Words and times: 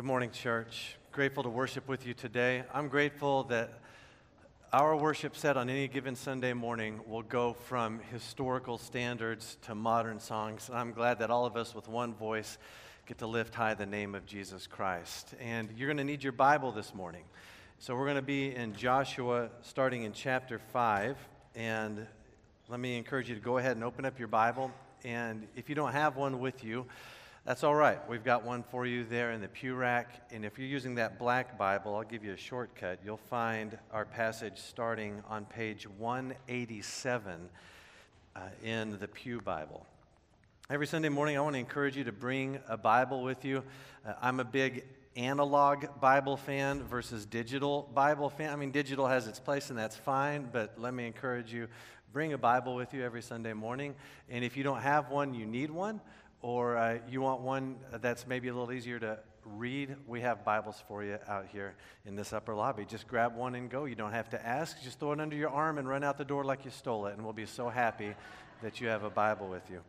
Good 0.00 0.06
morning, 0.06 0.30
church. 0.30 0.96
Grateful 1.12 1.42
to 1.42 1.50
worship 1.50 1.86
with 1.86 2.06
you 2.06 2.14
today. 2.14 2.64
I'm 2.72 2.88
grateful 2.88 3.44
that 3.44 3.70
our 4.72 4.96
worship 4.96 5.36
set 5.36 5.58
on 5.58 5.68
any 5.68 5.88
given 5.88 6.16
Sunday 6.16 6.54
morning 6.54 7.00
will 7.06 7.20
go 7.20 7.52
from 7.52 8.00
historical 8.10 8.78
standards 8.78 9.58
to 9.66 9.74
modern 9.74 10.18
songs. 10.18 10.70
And 10.70 10.78
I'm 10.78 10.92
glad 10.92 11.18
that 11.18 11.30
all 11.30 11.44
of 11.44 11.54
us 11.54 11.74
with 11.74 11.86
one 11.86 12.14
voice 12.14 12.56
get 13.04 13.18
to 13.18 13.26
lift 13.26 13.54
high 13.54 13.74
the 13.74 13.84
name 13.84 14.14
of 14.14 14.24
Jesus 14.24 14.66
Christ. 14.66 15.34
And 15.38 15.68
you're 15.76 15.88
going 15.88 15.98
to 15.98 16.04
need 16.04 16.22
your 16.22 16.32
Bible 16.32 16.72
this 16.72 16.94
morning. 16.94 17.24
So 17.78 17.94
we're 17.94 18.06
going 18.06 18.16
to 18.16 18.22
be 18.22 18.54
in 18.54 18.74
Joshua 18.74 19.50
starting 19.60 20.04
in 20.04 20.14
chapter 20.14 20.58
5. 20.72 21.18
And 21.54 22.06
let 22.70 22.80
me 22.80 22.96
encourage 22.96 23.28
you 23.28 23.34
to 23.34 23.40
go 23.42 23.58
ahead 23.58 23.72
and 23.72 23.84
open 23.84 24.06
up 24.06 24.18
your 24.18 24.28
Bible. 24.28 24.72
And 25.04 25.46
if 25.56 25.68
you 25.68 25.74
don't 25.74 25.92
have 25.92 26.16
one 26.16 26.40
with 26.40 26.64
you, 26.64 26.86
that's 27.46 27.64
all 27.64 27.74
right. 27.74 27.98
We've 28.06 28.22
got 28.22 28.44
one 28.44 28.62
for 28.62 28.84
you 28.84 29.02
there 29.02 29.32
in 29.32 29.40
the 29.40 29.48
pew 29.48 29.74
rack. 29.74 30.26
And 30.30 30.44
if 30.44 30.58
you're 30.58 30.68
using 30.68 30.96
that 30.96 31.18
black 31.18 31.56
Bible, 31.56 31.94
I'll 31.96 32.02
give 32.02 32.22
you 32.22 32.32
a 32.32 32.36
shortcut. 32.36 33.00
You'll 33.02 33.16
find 33.16 33.78
our 33.92 34.04
passage 34.04 34.58
starting 34.58 35.22
on 35.26 35.46
page 35.46 35.88
187 35.88 37.48
uh, 38.36 38.40
in 38.62 38.98
the 38.98 39.08
Pew 39.08 39.40
Bible. 39.40 39.86
Every 40.68 40.86
Sunday 40.86 41.08
morning, 41.08 41.38
I 41.38 41.40
want 41.40 41.54
to 41.54 41.60
encourage 41.60 41.96
you 41.96 42.04
to 42.04 42.12
bring 42.12 42.58
a 42.68 42.76
Bible 42.76 43.22
with 43.22 43.42
you. 43.44 43.64
Uh, 44.06 44.12
I'm 44.20 44.38
a 44.38 44.44
big 44.44 44.84
analog 45.16 45.86
Bible 45.98 46.36
fan 46.36 46.82
versus 46.82 47.24
digital 47.24 47.90
Bible 47.94 48.28
fan. 48.28 48.52
I 48.52 48.56
mean, 48.56 48.70
digital 48.70 49.06
has 49.08 49.26
its 49.26 49.40
place 49.40 49.70
and 49.70 49.78
that's 49.78 49.96
fine, 49.96 50.50
but 50.52 50.74
let 50.78 50.92
me 50.92 51.06
encourage 51.06 51.54
you 51.54 51.68
bring 52.12 52.34
a 52.34 52.38
Bible 52.38 52.74
with 52.74 52.92
you 52.92 53.02
every 53.02 53.22
Sunday 53.22 53.54
morning. 53.54 53.94
And 54.28 54.44
if 54.44 54.58
you 54.58 54.62
don't 54.62 54.82
have 54.82 55.10
one, 55.10 55.32
you 55.32 55.46
need 55.46 55.70
one 55.70 56.02
or 56.42 56.76
uh, 56.76 56.98
you 57.08 57.20
want 57.20 57.42
one 57.42 57.76
that's 58.00 58.26
maybe 58.26 58.48
a 58.48 58.54
little 58.54 58.72
easier 58.72 58.98
to 58.98 59.18
read, 59.44 59.96
we 60.06 60.20
have 60.20 60.44
Bibles 60.44 60.82
for 60.86 61.04
you 61.04 61.18
out 61.28 61.46
here 61.52 61.74
in 62.06 62.14
this 62.14 62.32
upper 62.32 62.54
lobby. 62.54 62.84
Just 62.84 63.06
grab 63.06 63.36
one 63.36 63.54
and 63.54 63.70
go. 63.70 63.84
You 63.84 63.94
don't 63.94 64.12
have 64.12 64.30
to 64.30 64.46
ask. 64.46 64.82
Just 64.82 65.00
throw 65.00 65.12
it 65.12 65.20
under 65.20 65.36
your 65.36 65.50
arm 65.50 65.78
and 65.78 65.88
run 65.88 66.04
out 66.04 66.18
the 66.18 66.24
door 66.24 66.44
like 66.44 66.64
you 66.64 66.70
stole 66.70 67.06
it, 67.06 67.14
and 67.14 67.24
we'll 67.24 67.32
be 67.32 67.46
so 67.46 67.68
happy 67.68 68.14
that 68.62 68.80
you 68.80 68.88
have 68.88 69.04
a 69.04 69.10
Bible 69.10 69.48
with 69.48 69.68
you. 69.70 69.80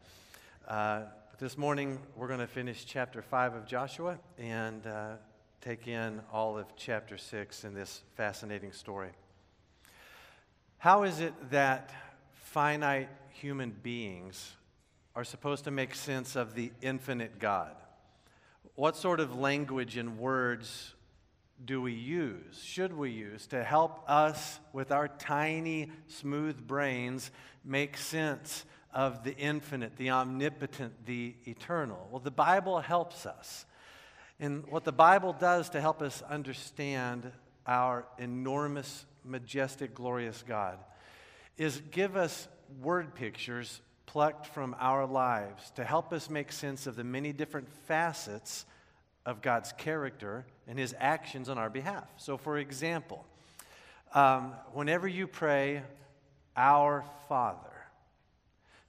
Uh, 0.67 1.03
this 1.39 1.57
morning, 1.57 1.99
we're 2.15 2.27
going 2.27 2.39
to 2.39 2.47
finish 2.47 2.85
chapter 2.85 3.21
5 3.21 3.55
of 3.55 3.65
Joshua 3.65 4.19
and 4.37 4.85
uh, 4.85 5.13
take 5.59 5.87
in 5.87 6.21
all 6.31 6.57
of 6.57 6.75
chapter 6.75 7.17
6 7.17 7.63
in 7.63 7.73
this 7.73 8.01
fascinating 8.15 8.71
story. 8.71 9.09
How 10.77 11.03
is 11.03 11.19
it 11.19 11.33
that 11.51 11.91
finite 12.31 13.09
human 13.29 13.71
beings 13.71 14.53
are 15.15 15.23
supposed 15.23 15.65
to 15.65 15.71
make 15.71 15.95
sense 15.95 16.35
of 16.35 16.55
the 16.55 16.71
infinite 16.81 17.39
God. 17.39 17.75
What 18.75 18.95
sort 18.95 19.19
of 19.19 19.35
language 19.35 19.97
and 19.97 20.17
words 20.17 20.93
do 21.63 21.81
we 21.81 21.93
use, 21.93 22.61
should 22.63 22.93
we 22.93 23.11
use, 23.11 23.45
to 23.47 23.63
help 23.63 24.03
us 24.09 24.59
with 24.73 24.91
our 24.91 25.07
tiny, 25.07 25.91
smooth 26.07 26.65
brains 26.65 27.29
make 27.63 27.97
sense 27.97 28.65
of 28.93 29.23
the 29.23 29.35
infinite, 29.37 29.97
the 29.97 30.09
omnipotent, 30.09 31.05
the 31.05 31.35
eternal? 31.45 32.07
Well, 32.09 32.21
the 32.21 32.31
Bible 32.31 32.79
helps 32.79 33.25
us. 33.25 33.65
And 34.39 34.65
what 34.67 34.85
the 34.85 34.91
Bible 34.91 35.33
does 35.33 35.69
to 35.69 35.81
help 35.81 36.01
us 36.01 36.23
understand 36.23 37.31
our 37.67 38.05
enormous, 38.17 39.05
majestic, 39.23 39.93
glorious 39.93 40.43
God 40.47 40.79
is 41.57 41.79
give 41.91 42.15
us 42.15 42.47
word 42.81 43.13
pictures 43.13 43.81
plucked 44.05 44.47
from 44.47 44.75
our 44.79 45.05
lives 45.05 45.71
to 45.71 45.83
help 45.83 46.11
us 46.13 46.29
make 46.29 46.51
sense 46.51 46.87
of 46.87 46.95
the 46.95 47.03
many 47.03 47.31
different 47.33 47.69
facets 47.87 48.65
of 49.25 49.41
God's 49.41 49.71
character 49.73 50.45
and 50.67 50.77
his 50.77 50.95
actions 50.99 51.49
on 51.49 51.57
our 51.57 51.69
behalf. 51.69 52.07
So, 52.17 52.37
for 52.37 52.57
example, 52.57 53.25
um, 54.13 54.53
whenever 54.73 55.07
you 55.07 55.27
pray, 55.27 55.83
Our 56.57 57.05
Father, 57.29 57.57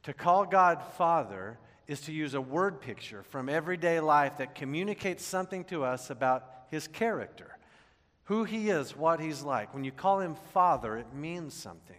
to 0.04 0.12
call 0.12 0.46
God 0.46 0.82
Father 0.96 1.58
is 1.86 2.00
to 2.02 2.12
use 2.12 2.34
a 2.34 2.40
word 2.40 2.80
picture 2.80 3.22
from 3.22 3.48
everyday 3.48 4.00
life 4.00 4.38
that 4.38 4.54
communicates 4.54 5.24
something 5.24 5.64
to 5.64 5.84
us 5.84 6.10
about 6.10 6.44
his 6.70 6.88
character, 6.88 7.56
who 8.24 8.44
he 8.44 8.70
is, 8.70 8.96
what 8.96 9.20
he's 9.20 9.42
like. 9.42 9.74
When 9.74 9.84
you 9.84 9.92
call 9.92 10.20
him 10.20 10.34
Father, 10.52 10.96
it 10.96 11.12
means 11.14 11.54
something. 11.54 11.96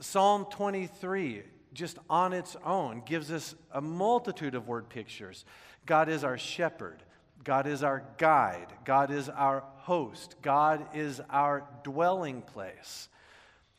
Psalm 0.00 0.46
23 0.50 1.42
just 1.74 1.98
on 2.08 2.32
its 2.32 2.56
own 2.64 3.02
gives 3.04 3.30
us 3.30 3.54
a 3.72 3.80
multitude 3.80 4.54
of 4.54 4.68
word 4.68 4.88
pictures. 4.88 5.44
God 5.86 6.08
is 6.08 6.24
our 6.24 6.38
shepherd. 6.38 7.02
God 7.42 7.66
is 7.66 7.82
our 7.82 8.02
guide. 8.16 8.72
God 8.84 9.10
is 9.10 9.28
our 9.28 9.64
host. 9.76 10.36
God 10.40 10.86
is 10.94 11.20
our 11.28 11.64
dwelling 11.82 12.40
place. 12.40 13.08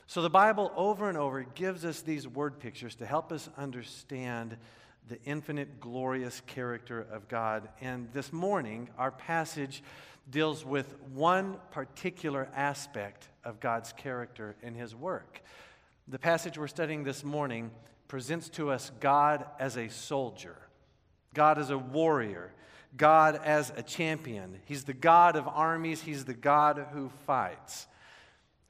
So 0.07 0.21
the 0.21 0.29
Bible 0.29 0.71
over 0.75 1.09
and 1.09 1.17
over 1.17 1.41
gives 1.41 1.83
us 1.83 2.01
these 2.01 2.27
word 2.27 2.59
pictures 2.59 2.93
to 2.95 3.05
help 3.07 3.31
us 3.31 3.49
understand 3.57 4.55
the 5.07 5.21
infinite, 5.23 5.79
glorious 5.79 6.41
character 6.45 7.07
of 7.11 7.27
God. 7.27 7.69
And 7.81 8.09
this 8.13 8.31
morning, 8.31 8.89
our 8.97 9.11
passage 9.11 9.81
deals 10.29 10.63
with 10.63 10.95
one 11.13 11.57
particular 11.71 12.49
aspect 12.55 13.27
of 13.43 13.59
God's 13.59 13.93
character 13.93 14.55
in 14.61 14.75
His 14.75 14.95
work. 14.95 15.41
The 16.07 16.19
passage 16.19 16.59
we're 16.59 16.67
studying 16.67 17.03
this 17.03 17.23
morning 17.23 17.71
presents 18.07 18.49
to 18.49 18.69
us 18.69 18.91
God 18.99 19.43
as 19.59 19.75
a 19.75 19.87
soldier, 19.87 20.55
God 21.33 21.57
as 21.57 21.71
a 21.71 21.79
warrior, 21.79 22.53
God 22.95 23.41
as 23.43 23.73
a 23.75 23.81
champion. 23.81 24.59
He's 24.65 24.83
the 24.83 24.93
God 24.93 25.35
of 25.35 25.47
armies, 25.47 26.03
He's 26.03 26.25
the 26.25 26.35
God 26.35 26.85
who 26.93 27.09
fights. 27.25 27.87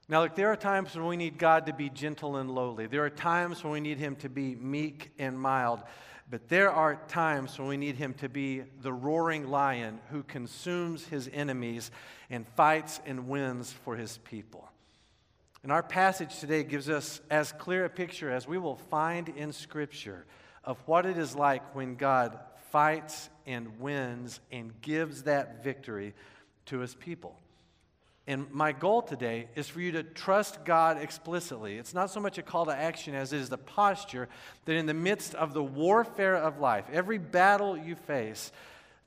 Now, 0.07 0.22
look, 0.22 0.35
there 0.35 0.50
are 0.50 0.56
times 0.56 0.96
when 0.96 1.07
we 1.07 1.18
need 1.18 1.38
God 1.38 1.66
to 1.66 1.73
be 1.73 1.90
gentle 1.90 2.38
and 2.38 2.56
lowly. 2.56 2.88
There 2.88 3.03
are 3.03 3.09
times 3.09 3.66
when 3.66 3.73
we 3.73 3.81
need 3.81 3.97
Him 3.97 4.16
to 4.17 4.29
be 4.29 4.56
meek 4.56 5.12
and 5.19 5.38
mild. 5.38 5.81
But 6.29 6.47
there 6.47 6.72
are 6.72 6.96
times 7.09 7.59
when 7.59 7.67
we 7.67 7.75
need 7.75 7.97
Him 7.97 8.13
to 8.16 8.29
be 8.29 8.63
the 8.81 8.94
roaring 8.94 9.50
lion 9.50 10.00
who 10.09 10.23
consumes 10.23 11.06
His 11.06 11.29
enemies 11.34 11.91
and 12.29 12.47
fights 12.56 13.02
and 13.06 13.28
wins 13.28 13.73
for 13.73 13.97
His 13.97 14.19
people. 14.19 14.69
And 15.66 15.72
our 15.72 15.81
passage 15.81 16.38
today 16.38 16.64
gives 16.64 16.92
us 16.92 17.22
as 17.28 17.52
clear 17.52 17.86
a 17.86 17.90
picture 17.90 18.30
as 18.30 18.48
we 18.48 18.59
will 18.59 18.76
find 18.76 19.30
in 19.30 19.52
Scripture 19.52 20.28
of 20.64 20.78
what 20.86 21.08
it 21.08 21.18
is 21.18 21.36
like 21.36 21.74
when 21.74 21.96
God 21.96 22.38
fights 22.70 23.31
and 23.48 23.80
wins 23.80 24.40
and 24.52 24.80
gives 24.84 25.24
that 25.24 25.64
victory 25.64 26.14
to 26.68 26.81
his 26.81 26.94
people. 26.94 27.40
And 28.28 28.52
my 28.52 28.74
goal 28.74 29.02
today 29.02 29.48
is 29.56 29.68
for 29.68 29.81
you 29.81 29.94
to 29.94 30.03
trust 30.03 30.66
God 30.66 31.02
explicitly. 31.02 31.80
It's 31.80 31.96
not 31.96 32.12
so 32.12 32.20
much 32.20 32.38
a 32.38 32.44
call 32.44 32.68
to 32.68 32.76
action 32.76 33.16
as 33.16 33.34
it 33.34 33.40
is 33.40 33.50
the 33.50 33.58
posture 33.58 34.30
that 34.66 34.76
in 34.76 34.86
the 34.86 34.94
midst 34.94 35.34
of 35.34 35.56
the 35.56 35.64
warfare 35.64 36.36
of 36.36 36.59
life, 36.59 36.86
every 36.94 37.18
battle 37.18 37.76
you 37.76 37.96
face, 37.96 38.52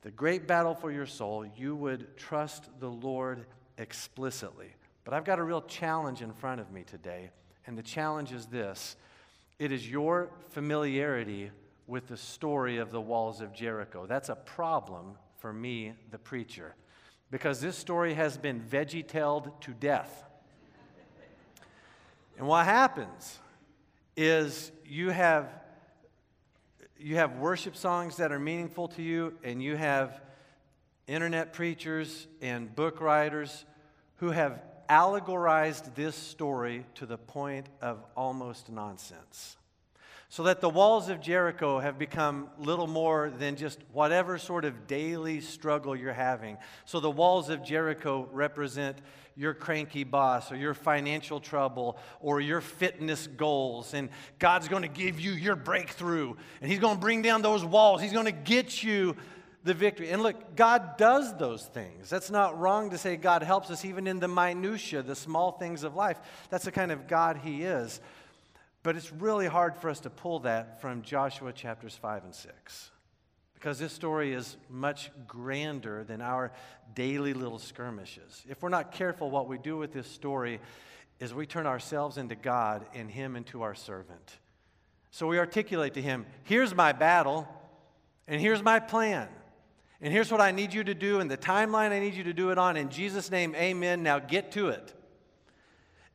the 0.01 0.11
great 0.11 0.45
battle 0.45 0.75
for 0.75 0.91
your 0.91 1.05
soul, 1.05 1.45
you 1.55 1.73
would 1.77 2.17
trust 2.17 2.69
the 2.81 2.91
Lord 2.91 3.45
explicitly. 3.77 4.73
But 5.03 5.13
I've 5.13 5.25
got 5.25 5.39
a 5.39 5.43
real 5.43 5.61
challenge 5.61 6.21
in 6.21 6.33
front 6.33 6.61
of 6.61 6.71
me 6.71 6.83
today, 6.83 7.31
and 7.65 7.77
the 7.77 7.83
challenge 7.83 8.31
is 8.31 8.45
this 8.47 8.95
it 9.57 9.71
is 9.71 9.89
your 9.89 10.29
familiarity 10.51 11.51
with 11.85 12.07
the 12.07 12.17
story 12.17 12.77
of 12.77 12.91
the 12.91 13.01
walls 13.01 13.41
of 13.41 13.53
Jericho. 13.53 14.05
That's 14.05 14.29
a 14.29 14.35
problem 14.35 15.17
for 15.39 15.51
me, 15.51 15.93
the 16.11 16.17
preacher, 16.17 16.75
because 17.31 17.59
this 17.59 17.75
story 17.75 18.13
has 18.13 18.37
been 18.37 18.61
veggie 18.61 19.05
tailed 19.05 19.51
to 19.61 19.71
death. 19.71 20.23
and 22.37 22.47
what 22.47 22.65
happens 22.65 23.39
is 24.15 24.71
you 24.85 25.09
have 25.09 25.49
you 26.97 27.15
have 27.15 27.37
worship 27.37 27.77
songs 27.77 28.17
that 28.17 28.31
are 28.31 28.39
meaningful 28.39 28.89
to 28.89 29.01
you 29.01 29.33
and 29.43 29.63
you 29.63 29.77
have 29.77 30.21
internet 31.07 31.53
preachers 31.53 32.27
and 32.41 32.75
book 32.75 32.99
writers 32.99 33.63
who 34.17 34.31
have 34.31 34.61
allegorized 34.89 35.95
this 35.95 36.15
story 36.15 36.85
to 36.95 37.05
the 37.05 37.17
point 37.17 37.67
of 37.81 38.03
almost 38.17 38.69
nonsense. 38.69 39.55
So 40.31 40.43
that 40.43 40.61
the 40.61 40.69
walls 40.69 41.09
of 41.09 41.21
Jericho 41.21 41.79
have 41.79 41.97
become 41.97 42.49
little 42.59 42.85
more 42.85 43.31
than 43.31 43.55
just 43.55 43.79
whatever 43.93 44.37
sort 44.37 44.63
of 44.63 44.85
daily 44.85 45.41
struggle 45.41 45.95
you're 45.95 46.13
having. 46.13 46.57
So 46.85 46.99
the 46.99 47.09
walls 47.09 47.49
of 47.49 47.63
Jericho 47.63 48.29
represent 48.31 48.99
your 49.35 49.55
cranky 49.55 50.03
boss 50.03 50.51
or 50.51 50.55
your 50.55 50.75
financial 50.75 51.39
trouble 51.39 51.97
or 52.19 52.41
your 52.41 52.61
fitness 52.61 53.25
goals. 53.25 53.95
And 53.95 54.09
God's 54.37 54.67
going 54.67 54.83
to 54.83 54.89
give 54.89 55.19
you 55.19 55.31
your 55.31 55.55
breakthrough. 55.55 56.35
And 56.61 56.69
He's 56.69 56.79
going 56.79 56.95
to 56.95 57.01
bring 57.01 57.23
down 57.23 57.41
those 57.41 57.65
walls. 57.65 57.99
He's 57.99 58.13
going 58.13 58.25
to 58.25 58.31
get 58.31 58.83
you 58.83 59.15
the 59.63 59.73
victory. 59.73 60.09
And 60.09 60.23
look, 60.23 60.55
God 60.55 60.97
does 60.97 61.35
those 61.37 61.65
things. 61.65 62.09
That's 62.09 62.31
not 62.31 62.57
wrong 62.59 62.91
to 62.91 62.97
say 62.97 63.17
God 63.17 63.43
helps 63.43 63.69
us 63.69 63.83
even 63.83 64.07
in 64.07 64.19
the 64.19 64.27
minutiae, 64.27 65.01
the 65.01 65.15
small 65.15 65.51
things 65.51 65.83
of 65.83 65.95
life. 65.95 66.19
That's 66.49 66.65
the 66.65 66.71
kind 66.71 66.91
of 66.91 67.07
God 67.07 67.41
He 67.43 67.63
is. 67.63 67.99
But 68.81 68.95
it's 68.95 69.11
really 69.11 69.47
hard 69.47 69.75
for 69.75 69.89
us 69.89 69.99
to 70.01 70.09
pull 70.09 70.39
that 70.39 70.79
from 70.79 71.01
Joshua 71.01 71.51
chapters 71.51 71.95
5 71.95 72.23
and 72.23 72.33
6. 72.33 72.91
because 73.59 73.77
this 73.77 73.91
story 73.91 74.33
is 74.33 74.55
much 74.69 75.11
grander 75.27 76.05
than 76.05 76.21
our 76.21 76.53
daily 76.95 77.33
little 77.33 77.59
skirmishes. 77.59 78.45
If 78.47 78.63
we're 78.63 78.69
not 78.69 78.93
careful, 78.93 79.29
what 79.29 79.49
we 79.49 79.57
do 79.57 79.75
with 79.75 79.91
this 79.91 80.07
story 80.07 80.61
is 81.19 81.33
we 81.33 81.45
turn 81.45 81.67
ourselves 81.67 82.17
into 82.17 82.35
God 82.35 82.85
and 82.93 83.11
Him 83.11 83.35
into 83.35 83.61
our 83.61 83.75
servant. 83.75 84.37
So 85.11 85.27
we 85.27 85.37
articulate 85.39 85.95
to 85.95 86.01
Him, 86.01 86.25
here's 86.43 86.73
my 86.73 86.93
battle, 86.93 87.49
and 88.29 88.39
here's 88.39 88.63
my 88.63 88.79
plan. 88.79 89.27
And 90.01 90.13
here's 90.13 90.31
what 90.31 90.39
I 90.39 90.51
need 90.51 90.73
you 90.73 90.83
to 90.85 90.93
do, 90.93 91.19
and 91.19 91.29
the 91.29 91.37
timeline 91.37 91.91
I 91.91 91.99
need 91.99 92.13
you 92.13 92.23
to 92.23 92.33
do 92.33 92.51
it 92.51 92.57
on. 92.57 92.77
In 92.77 92.89
Jesus' 92.89 93.29
name, 93.29 93.53
amen. 93.55 94.01
Now 94.01 94.19
get 94.19 94.53
to 94.53 94.69
it. 94.69 94.93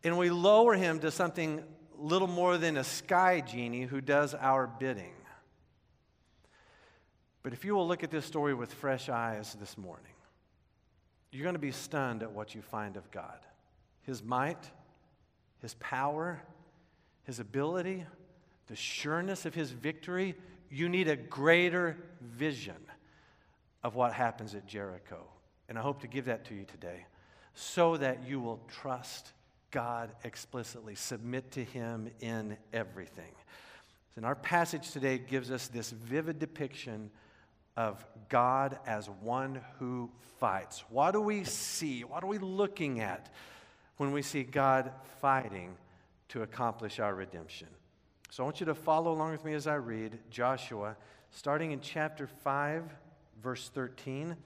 And 0.02 0.16
we 0.16 0.30
lower 0.30 0.74
him 0.74 1.00
to 1.00 1.10
something 1.10 1.62
little 1.98 2.28
more 2.28 2.56
than 2.56 2.76
a 2.76 2.84
sky 2.84 3.40
genie 3.40 3.82
who 3.82 4.00
does 4.00 4.34
our 4.34 4.66
bidding. 4.66 5.12
But 7.42 7.52
if 7.52 7.64
you 7.64 7.74
will 7.74 7.86
look 7.86 8.02
at 8.02 8.10
this 8.10 8.24
story 8.24 8.54
with 8.54 8.72
fresh 8.72 9.10
eyes 9.10 9.54
this 9.60 9.76
morning, 9.76 10.12
you're 11.30 11.42
going 11.42 11.54
to 11.54 11.58
be 11.58 11.72
stunned 11.72 12.22
at 12.22 12.32
what 12.32 12.54
you 12.54 12.62
find 12.62 12.96
of 12.96 13.10
God 13.10 13.38
His 14.02 14.22
might, 14.22 14.70
His 15.60 15.74
power, 15.74 16.40
His 17.24 17.40
ability, 17.40 18.06
the 18.68 18.76
sureness 18.76 19.44
of 19.44 19.54
His 19.54 19.70
victory. 19.70 20.36
You 20.70 20.88
need 20.88 21.08
a 21.08 21.16
greater 21.16 21.98
vision 22.22 22.76
of 23.84 23.94
what 23.94 24.14
happens 24.14 24.54
at 24.54 24.66
Jericho. 24.66 25.20
And 25.68 25.78
I 25.78 25.82
hope 25.82 26.00
to 26.00 26.08
give 26.08 26.24
that 26.24 26.46
to 26.46 26.54
you 26.54 26.64
today 26.64 27.04
so 27.54 27.96
that 27.98 28.26
you 28.26 28.40
will 28.40 28.60
trust 28.80 29.32
God 29.70 30.10
explicitly, 30.24 30.94
submit 30.94 31.52
to 31.52 31.62
Him 31.64 32.10
in 32.20 32.56
everything. 32.72 33.32
And 34.16 34.24
our 34.24 34.34
passage 34.34 34.90
today 34.90 35.18
gives 35.18 35.50
us 35.50 35.68
this 35.68 35.90
vivid 35.90 36.38
depiction 36.38 37.10
of 37.76 38.04
God 38.28 38.78
as 38.86 39.10
one 39.10 39.60
who 39.78 40.10
fights. 40.38 40.84
What 40.88 41.12
do 41.12 41.20
we 41.20 41.44
see? 41.44 42.04
What 42.04 42.22
are 42.22 42.28
we 42.28 42.38
looking 42.38 43.00
at 43.00 43.32
when 43.96 44.12
we 44.12 44.22
see 44.22 44.44
God 44.44 44.92
fighting 45.20 45.74
to 46.28 46.42
accomplish 46.42 47.00
our 47.00 47.14
redemption? 47.14 47.68
So 48.30 48.42
I 48.42 48.46
want 48.46 48.60
you 48.60 48.66
to 48.66 48.74
follow 48.74 49.12
along 49.12 49.32
with 49.32 49.44
me 49.44 49.54
as 49.54 49.66
I 49.66 49.74
read 49.74 50.18
Joshua, 50.30 50.96
starting 51.30 51.72
in 51.72 51.80
chapter 51.80 52.26
5, 52.26 52.84
verse 53.42 53.70
13. 53.74 54.36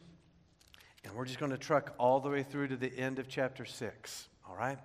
And 1.04 1.14
we're 1.14 1.24
just 1.24 1.38
going 1.38 1.52
to 1.52 1.58
truck 1.58 1.94
all 1.98 2.20
the 2.20 2.28
way 2.28 2.42
through 2.42 2.68
to 2.68 2.76
the 2.76 2.92
end 2.96 3.18
of 3.18 3.28
chapter 3.28 3.64
6. 3.64 4.28
All 4.48 4.56
right? 4.56 4.78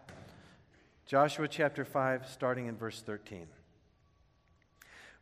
Joshua 1.05 1.47
chapter 1.47 1.83
5, 1.83 2.27
starting 2.29 2.67
in 2.67 2.77
verse 2.77 3.01
13. 3.01 3.47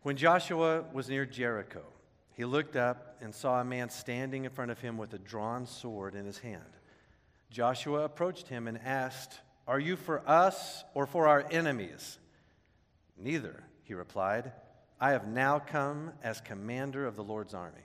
When 0.04 0.16
Joshua 0.16 0.84
was 0.94 1.10
near 1.10 1.26
Jericho, 1.26 1.84
he 2.34 2.46
looked 2.46 2.76
up 2.76 3.18
and 3.22 3.34
saw 3.34 3.60
a 3.60 3.66
man 3.66 3.90
standing 3.90 4.46
in 4.46 4.52
front 4.52 4.72
of 4.72 4.80
him 4.80 4.98
with 4.98 5.14
a 5.14 5.20
drawn 5.20 5.66
sword 5.66 6.16
in 6.16 6.26
his 6.26 6.40
hand. 6.40 6.64
Joshua 7.50 8.04
approached 8.04 8.48
him 8.48 8.68
and 8.68 8.80
asked, 8.80 9.40
Are 9.68 9.80
you 9.80 9.96
for 9.96 10.28
us 10.28 10.84
or 10.94 11.06
for 11.06 11.28
our 11.28 11.46
enemies? 11.52 12.18
Neither, 13.18 13.64
he 13.84 13.94
replied. 13.94 14.52
I 15.00 15.12
have 15.12 15.28
now 15.28 15.60
come 15.60 16.14
as 16.24 16.42
commander 16.42 17.06
of 17.06 17.16
the 17.16 17.24
Lord's 17.24 17.54
army. 17.54 17.82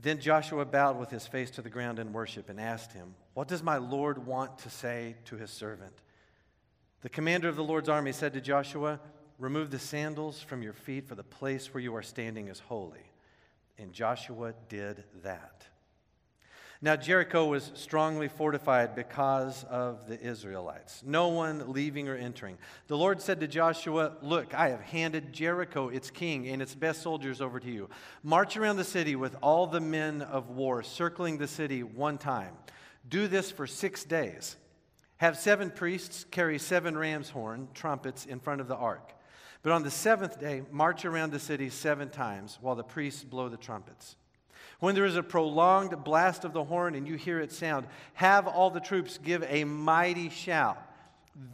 Then 0.00 0.20
Joshua 0.20 0.64
bowed 0.64 0.98
with 0.98 1.10
his 1.10 1.26
face 1.26 1.50
to 1.52 1.62
the 1.62 1.70
ground 1.70 1.98
in 1.98 2.12
worship 2.12 2.48
and 2.48 2.60
asked 2.60 2.92
him, 2.92 3.14
What 3.34 3.48
does 3.48 3.62
my 3.62 3.78
Lord 3.78 4.24
want 4.26 4.58
to 4.58 4.70
say 4.70 5.16
to 5.24 5.36
his 5.36 5.50
servant? 5.50 5.94
The 7.02 7.08
commander 7.08 7.48
of 7.48 7.56
the 7.56 7.64
Lord's 7.64 7.88
army 7.88 8.12
said 8.12 8.32
to 8.34 8.40
Joshua, 8.40 9.00
Remove 9.38 9.70
the 9.70 9.78
sandals 9.78 10.40
from 10.40 10.62
your 10.62 10.72
feet, 10.72 11.06
for 11.06 11.14
the 11.14 11.22
place 11.22 11.72
where 11.72 11.80
you 11.80 11.94
are 11.94 12.02
standing 12.02 12.48
is 12.48 12.58
holy. 12.60 13.12
And 13.78 13.92
Joshua 13.92 14.54
did 14.68 15.04
that. 15.22 15.66
Now, 16.80 16.94
Jericho 16.94 17.46
was 17.46 17.72
strongly 17.74 18.28
fortified 18.28 18.94
because 18.94 19.64
of 19.64 20.06
the 20.06 20.20
Israelites, 20.20 21.02
no 21.04 21.26
one 21.26 21.72
leaving 21.72 22.08
or 22.08 22.14
entering. 22.14 22.56
The 22.86 22.96
Lord 22.96 23.20
said 23.20 23.40
to 23.40 23.48
Joshua, 23.48 24.12
Look, 24.22 24.54
I 24.54 24.68
have 24.68 24.82
handed 24.82 25.32
Jericho, 25.32 25.88
its 25.88 26.08
king, 26.08 26.46
and 26.48 26.62
its 26.62 26.76
best 26.76 27.02
soldiers 27.02 27.40
over 27.40 27.58
to 27.58 27.68
you. 27.68 27.88
March 28.22 28.56
around 28.56 28.76
the 28.76 28.84
city 28.84 29.16
with 29.16 29.34
all 29.42 29.66
the 29.66 29.80
men 29.80 30.22
of 30.22 30.50
war, 30.50 30.84
circling 30.84 31.38
the 31.38 31.48
city 31.48 31.82
one 31.82 32.16
time. 32.16 32.54
Do 33.08 33.26
this 33.26 33.50
for 33.50 33.66
six 33.66 34.04
days. 34.04 34.56
Have 35.16 35.36
seven 35.36 35.72
priests 35.72 36.26
carry 36.30 36.60
seven 36.60 36.96
ram's 36.96 37.28
horn 37.28 37.66
trumpets 37.74 38.24
in 38.24 38.38
front 38.38 38.60
of 38.60 38.68
the 38.68 38.76
ark. 38.76 39.14
But 39.62 39.72
on 39.72 39.82
the 39.82 39.90
seventh 39.90 40.38
day, 40.38 40.62
march 40.70 41.04
around 41.04 41.32
the 41.32 41.40
city 41.40 41.70
seven 41.70 42.08
times 42.08 42.56
while 42.60 42.76
the 42.76 42.84
priests 42.84 43.24
blow 43.24 43.48
the 43.48 43.56
trumpets. 43.56 44.14
When 44.80 44.94
there 44.94 45.04
is 45.04 45.16
a 45.16 45.22
prolonged 45.22 46.04
blast 46.04 46.44
of 46.44 46.52
the 46.52 46.64
horn 46.64 46.94
and 46.94 47.06
you 47.06 47.16
hear 47.16 47.40
it 47.40 47.52
sound, 47.52 47.86
have 48.14 48.46
all 48.46 48.70
the 48.70 48.80
troops 48.80 49.18
give 49.18 49.44
a 49.48 49.64
mighty 49.64 50.30
shout. 50.30 50.80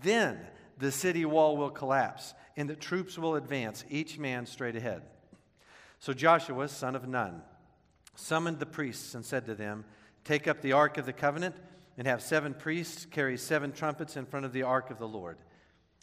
Then 0.03 0.38
the 0.79 0.93
city 0.93 1.25
wall 1.25 1.56
will 1.56 1.71
collapse 1.71 2.35
and 2.56 2.69
the 2.69 2.76
troops 2.76 3.19
will 3.19 3.37
advance, 3.37 3.85
each 3.88 4.19
man 4.19 4.47
straight 4.47 4.76
ahead. 4.76 5.03
So 5.99 6.12
Joshua, 6.12 6.69
son 6.69 6.94
of 6.94 7.09
Nun, 7.09 7.43
summoned 8.15 8.61
the 8.61 8.67
priests 8.67 9.15
and 9.15 9.25
said 9.25 9.47
to 9.47 9.55
them, 9.55 9.85
Take 10.23 10.47
up 10.47 10.61
the 10.61 10.73
ark 10.73 10.99
of 10.99 11.06
the 11.06 11.12
covenant 11.12 11.56
and 11.97 12.06
have 12.06 12.23
seven 12.23 12.55
priests 12.55 13.06
carry 13.06 13.37
seven 13.38 13.73
trumpets 13.73 14.17
in 14.17 14.26
front 14.26 14.44
of 14.44 14.53
the 14.53 14.62
ark 14.62 14.91
of 14.91 14.99
the 14.99 15.09
Lord. 15.09 15.38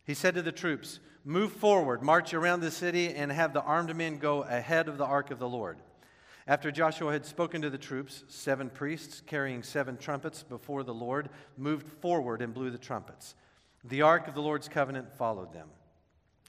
He 0.05 0.13
said 0.13 0.35
to 0.35 0.41
the 0.41 0.51
troops, 0.51 0.99
Move 1.23 1.51
forward, 1.51 2.01
march 2.01 2.33
around 2.33 2.61
the 2.61 2.71
city, 2.71 3.13
and 3.13 3.31
have 3.31 3.53
the 3.53 3.61
armed 3.61 3.95
men 3.95 4.17
go 4.17 4.41
ahead 4.41 4.87
of 4.87 4.97
the 4.97 5.05
ark 5.05 5.29
of 5.29 5.37
the 5.37 5.47
Lord. 5.47 5.77
After 6.51 6.69
Joshua 6.69 7.13
had 7.13 7.25
spoken 7.25 7.61
to 7.61 7.69
the 7.69 7.77
troops, 7.77 8.25
seven 8.27 8.69
priests 8.69 9.23
carrying 9.25 9.63
seven 9.63 9.95
trumpets 9.95 10.43
before 10.43 10.83
the 10.83 10.93
Lord 10.93 11.29
moved 11.55 11.87
forward 12.01 12.41
and 12.41 12.53
blew 12.53 12.69
the 12.69 12.77
trumpets. 12.77 13.35
The 13.85 14.01
ark 14.01 14.27
of 14.27 14.33
the 14.33 14.41
Lord's 14.41 14.67
covenant 14.67 15.15
followed 15.15 15.53
them. 15.53 15.69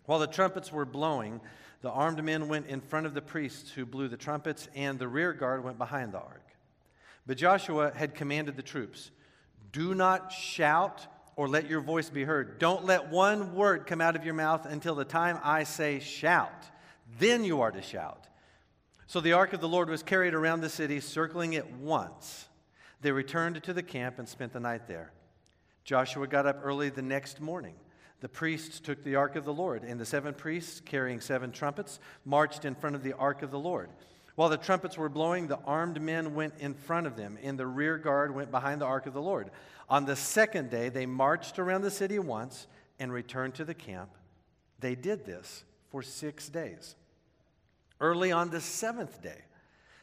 While 0.07 0.19
the 0.19 0.27
trumpets 0.27 0.73
were 0.73 0.85
blowing, 0.85 1.41
the 1.83 1.91
armed 1.93 2.25
men 2.25 2.49
went 2.49 2.67
in 2.67 2.81
front 2.81 3.07
of 3.07 3.15
the 3.15 3.23
priests 3.23 3.71
who 3.71 3.87
blew 3.87 4.09
the 4.09 4.17
trumpets, 4.17 4.69
and 4.75 4.99
the 4.99 5.07
rear 5.07 5.33
guard 5.33 5.63
went 5.63 5.79
behind 5.79 6.11
the 6.11 6.19
ark. 6.19 6.49
But 7.25 7.37
Joshua 7.37 7.93
had 7.95 8.17
commanded 8.17 8.57
the 8.57 8.63
troops 8.63 9.13
Do 9.71 9.95
not 9.95 10.33
shout 10.33 11.07
or 11.37 11.47
let 11.47 11.71
your 11.71 11.81
voice 11.81 12.11
be 12.11 12.25
heard. 12.25 12.59
Don't 12.59 12.85
let 12.85 13.09
one 13.09 13.55
word 13.55 13.87
come 13.87 14.01
out 14.01 14.17
of 14.17 14.25
your 14.25 14.35
mouth 14.35 14.67
until 14.67 14.97
the 14.97 15.05
time 15.05 15.39
I 15.45 15.63
say 15.63 16.01
shout. 16.01 16.69
Then 17.21 17.45
you 17.45 17.61
are 17.61 17.71
to 17.71 17.83
shout. 17.83 18.27
So 19.07 19.21
the 19.21 19.33
ark 19.33 19.53
of 19.53 19.61
the 19.61 19.69
Lord 19.69 19.91
was 19.91 20.03
carried 20.03 20.35
around 20.35 20.61
the 20.61 20.69
city, 20.69 21.01
circling 21.01 21.53
it 21.53 21.71
once. 21.73 22.49
They 23.01 23.13
returned 23.13 23.63
to 23.63 23.73
the 23.73 23.83
camp 23.83 24.19
and 24.19 24.29
spent 24.29 24.53
the 24.53 24.61
night 24.61 24.87
there. 24.87 25.13
Joshua 25.85 26.27
got 26.27 26.47
up 26.47 26.61
early 26.63 26.89
the 26.89 27.03
next 27.03 27.41
morning. 27.41 27.75
The 28.21 28.29
priests 28.29 28.79
took 28.79 29.03
the 29.03 29.17
ark 29.17 29.35
of 29.35 29.45
the 29.45 29.53
Lord, 29.53 29.83
and 29.83 29.99
the 29.99 30.07
seven 30.07 30.33
priests, 30.33 30.81
carrying 30.81 31.21
seven 31.21 31.51
trumpets, 31.51 31.99
marched 32.25 32.65
in 32.65 32.77
front 32.77 32.95
of 32.95 33.03
the 33.03 33.15
ark 33.15 33.43
of 33.43 33.51
the 33.51 33.59
Lord. 33.59 33.91
While 34.37 34.49
the 34.49 34.57
trumpets 34.57 34.97
were 34.97 35.09
blowing, 35.09 35.49
the 35.49 35.59
armed 35.67 36.01
men 36.01 36.35
went 36.35 36.55
in 36.61 36.73
front 36.73 37.09
of 37.09 37.17
them, 37.17 37.37
and 37.43 37.59
the 37.59 37.67
rear 37.67 37.99
guard 37.99 38.35
went 38.35 38.53
behind 38.53 38.81
the 38.81 38.87
ark 38.87 39.07
of 39.07 39.13
the 39.13 39.21
Lord. 39.21 39.51
On 39.91 40.05
the 40.05 40.17
second 40.17 40.71
day, 40.71 40.89
they 40.89 41.05
marched 41.05 41.59
around 41.59 41.83
the 41.83 41.91
city 41.91 42.19
once 42.19 42.69
and 42.99 43.13
returned 43.13 43.55
to 43.55 43.65
the 43.65 43.75
camp. 43.75 44.11
They 44.79 44.95
did 44.95 45.27
this 45.27 45.65
for 45.91 46.03
six 46.03 46.49
days. 46.49 46.95
Early 48.03 48.33
on 48.33 48.51
the 48.51 48.61
seventh 48.61 49.23
day, 49.23 49.39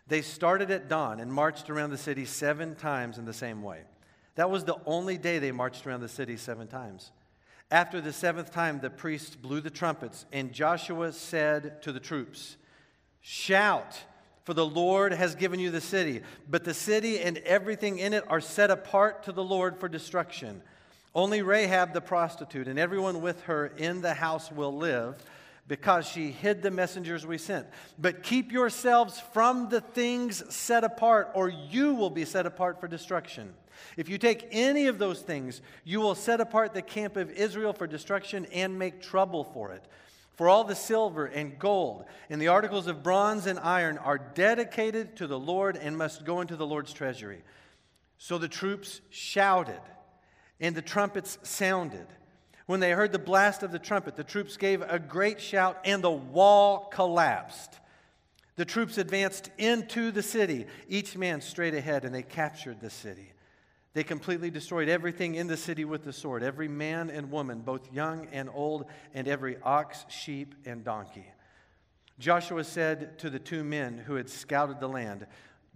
they 0.07 0.21
started 0.21 0.71
at 0.71 0.87
dawn 0.87 1.19
and 1.19 1.31
marched 1.31 1.69
around 1.69 1.91
the 1.91 1.97
city 1.97 2.23
seven 2.23 2.73
times 2.75 3.17
in 3.17 3.25
the 3.25 3.33
same 3.33 3.61
way. 3.61 3.81
That 4.35 4.49
was 4.49 4.63
the 4.63 4.77
only 4.85 5.17
day 5.17 5.37
they 5.37 5.51
marched 5.51 5.85
around 5.85 5.99
the 5.99 6.07
city 6.07 6.37
seven 6.37 6.67
times. 6.67 7.11
After 7.69 7.99
the 7.99 8.13
seventh 8.13 8.51
time, 8.51 8.79
the 8.79 8.89
priests 8.89 9.35
blew 9.35 9.59
the 9.59 9.69
trumpets, 9.69 10.25
and 10.31 10.53
Joshua 10.53 11.11
said 11.11 11.81
to 11.83 11.91
the 11.91 11.99
troops, 11.99 12.55
Shout, 13.21 14.01
for 14.45 14.53
the 14.53 14.65
Lord 14.65 15.11
has 15.11 15.35
given 15.35 15.59
you 15.59 15.69
the 15.69 15.81
city. 15.81 16.21
But 16.49 16.63
the 16.63 16.73
city 16.73 17.19
and 17.19 17.37
everything 17.39 17.99
in 17.99 18.13
it 18.13 18.23
are 18.29 18.41
set 18.41 18.71
apart 18.71 19.23
to 19.23 19.33
the 19.33 19.43
Lord 19.43 19.77
for 19.77 19.89
destruction. 19.89 20.61
Only 21.13 21.41
Rahab 21.41 21.93
the 21.93 22.01
prostitute 22.01 22.69
and 22.69 22.79
everyone 22.79 23.21
with 23.21 23.41
her 23.43 23.67
in 23.77 24.01
the 24.01 24.13
house 24.13 24.51
will 24.51 24.75
live 24.75 25.21
because 25.69 26.07
she 26.07 26.31
hid 26.31 26.63
the 26.63 26.71
messengers 26.71 27.25
we 27.27 27.37
sent. 27.37 27.67
But 27.99 28.23
keep 28.23 28.51
yourselves 28.51 29.21
from 29.31 29.69
the 29.69 29.81
things 29.81 30.43
set 30.53 30.83
apart, 30.83 31.29
or 31.35 31.47
you 31.47 31.93
will 31.93 32.09
be 32.09 32.25
set 32.25 32.47
apart 32.47 32.81
for 32.81 32.87
destruction. 32.87 33.53
If 33.95 34.09
you 34.09 34.17
take 34.17 34.47
any 34.51 34.87
of 34.87 34.97
those 34.97 35.21
things, 35.21 35.61
you 35.85 36.01
will 36.01 36.15
set 36.15 36.41
apart 36.41 36.73
the 36.73 36.81
camp 36.81 37.15
of 37.15 37.29
Israel 37.29 37.71
for 37.71 37.85
destruction 37.85 38.47
and 38.47 38.79
make 38.79 38.99
trouble 38.99 39.43
for 39.43 39.71
it. 39.71 39.83
For 40.33 40.49
all 40.49 40.63
the 40.63 40.75
silver 40.75 41.27
and 41.27 41.59
gold 41.59 42.05
and 42.31 42.41
the 42.41 42.47
articles 42.47 42.87
of 42.87 43.03
bronze 43.03 43.45
and 43.45 43.59
iron 43.59 43.99
are 43.99 44.17
dedicated 44.17 45.17
to 45.17 45.27
the 45.27 45.39
Lord 45.39 45.77
and 45.77 45.95
must 45.95 46.25
go 46.25 46.41
into 46.41 46.55
the 46.55 46.65
Lord's 46.65 46.93
treasury. 46.93 47.43
So 48.17 48.39
the 48.39 48.47
troops 48.47 49.01
shouted, 49.11 49.81
and 50.59 50.75
the 50.75 50.81
trumpets 50.81 51.37
sounded. 51.43 52.07
When 52.69 52.79
they 52.81 52.91
heard 52.91 53.11
the 53.11 53.17
blast 53.17 53.63
of 53.63 53.71
the 53.71 53.79
trumpet, 53.79 54.15
the 54.15 54.23
troops 54.23 54.55
gave 54.55 54.83
a 54.83 54.99
great 54.99 55.41
shout, 55.41 55.79
and 55.85 56.03
the 56.03 56.11
wall 56.11 56.87
collapsed. 56.93 57.79
The 58.57 58.65
troops 58.65 58.99
advanced 58.99 59.49
into 59.57 60.11
the 60.11 60.21
city, 60.21 60.67
each 60.87 61.17
man 61.17 61.41
straight 61.41 61.73
ahead, 61.73 62.05
and 62.05 62.13
they 62.13 62.21
captured 62.21 62.79
the 62.79 62.91
city. 62.91 63.33
They 63.93 64.03
completely 64.03 64.51
destroyed 64.51 64.87
everything 64.87 65.33
in 65.33 65.47
the 65.47 65.57
city 65.57 65.83
with 65.83 66.03
the 66.03 66.13
sword 66.13 66.43
every 66.43 66.67
man 66.67 67.09
and 67.09 67.31
woman, 67.31 67.61
both 67.61 67.91
young 67.91 68.27
and 68.31 68.47
old, 68.53 68.85
and 69.15 69.27
every 69.27 69.57
ox, 69.63 70.05
sheep, 70.07 70.53
and 70.63 70.83
donkey. 70.83 71.25
Joshua 72.19 72.63
said 72.63 73.17
to 73.17 73.31
the 73.31 73.39
two 73.39 73.63
men 73.63 73.97
who 73.97 74.13
had 74.13 74.29
scouted 74.29 74.79
the 74.79 74.87
land, 74.87 75.25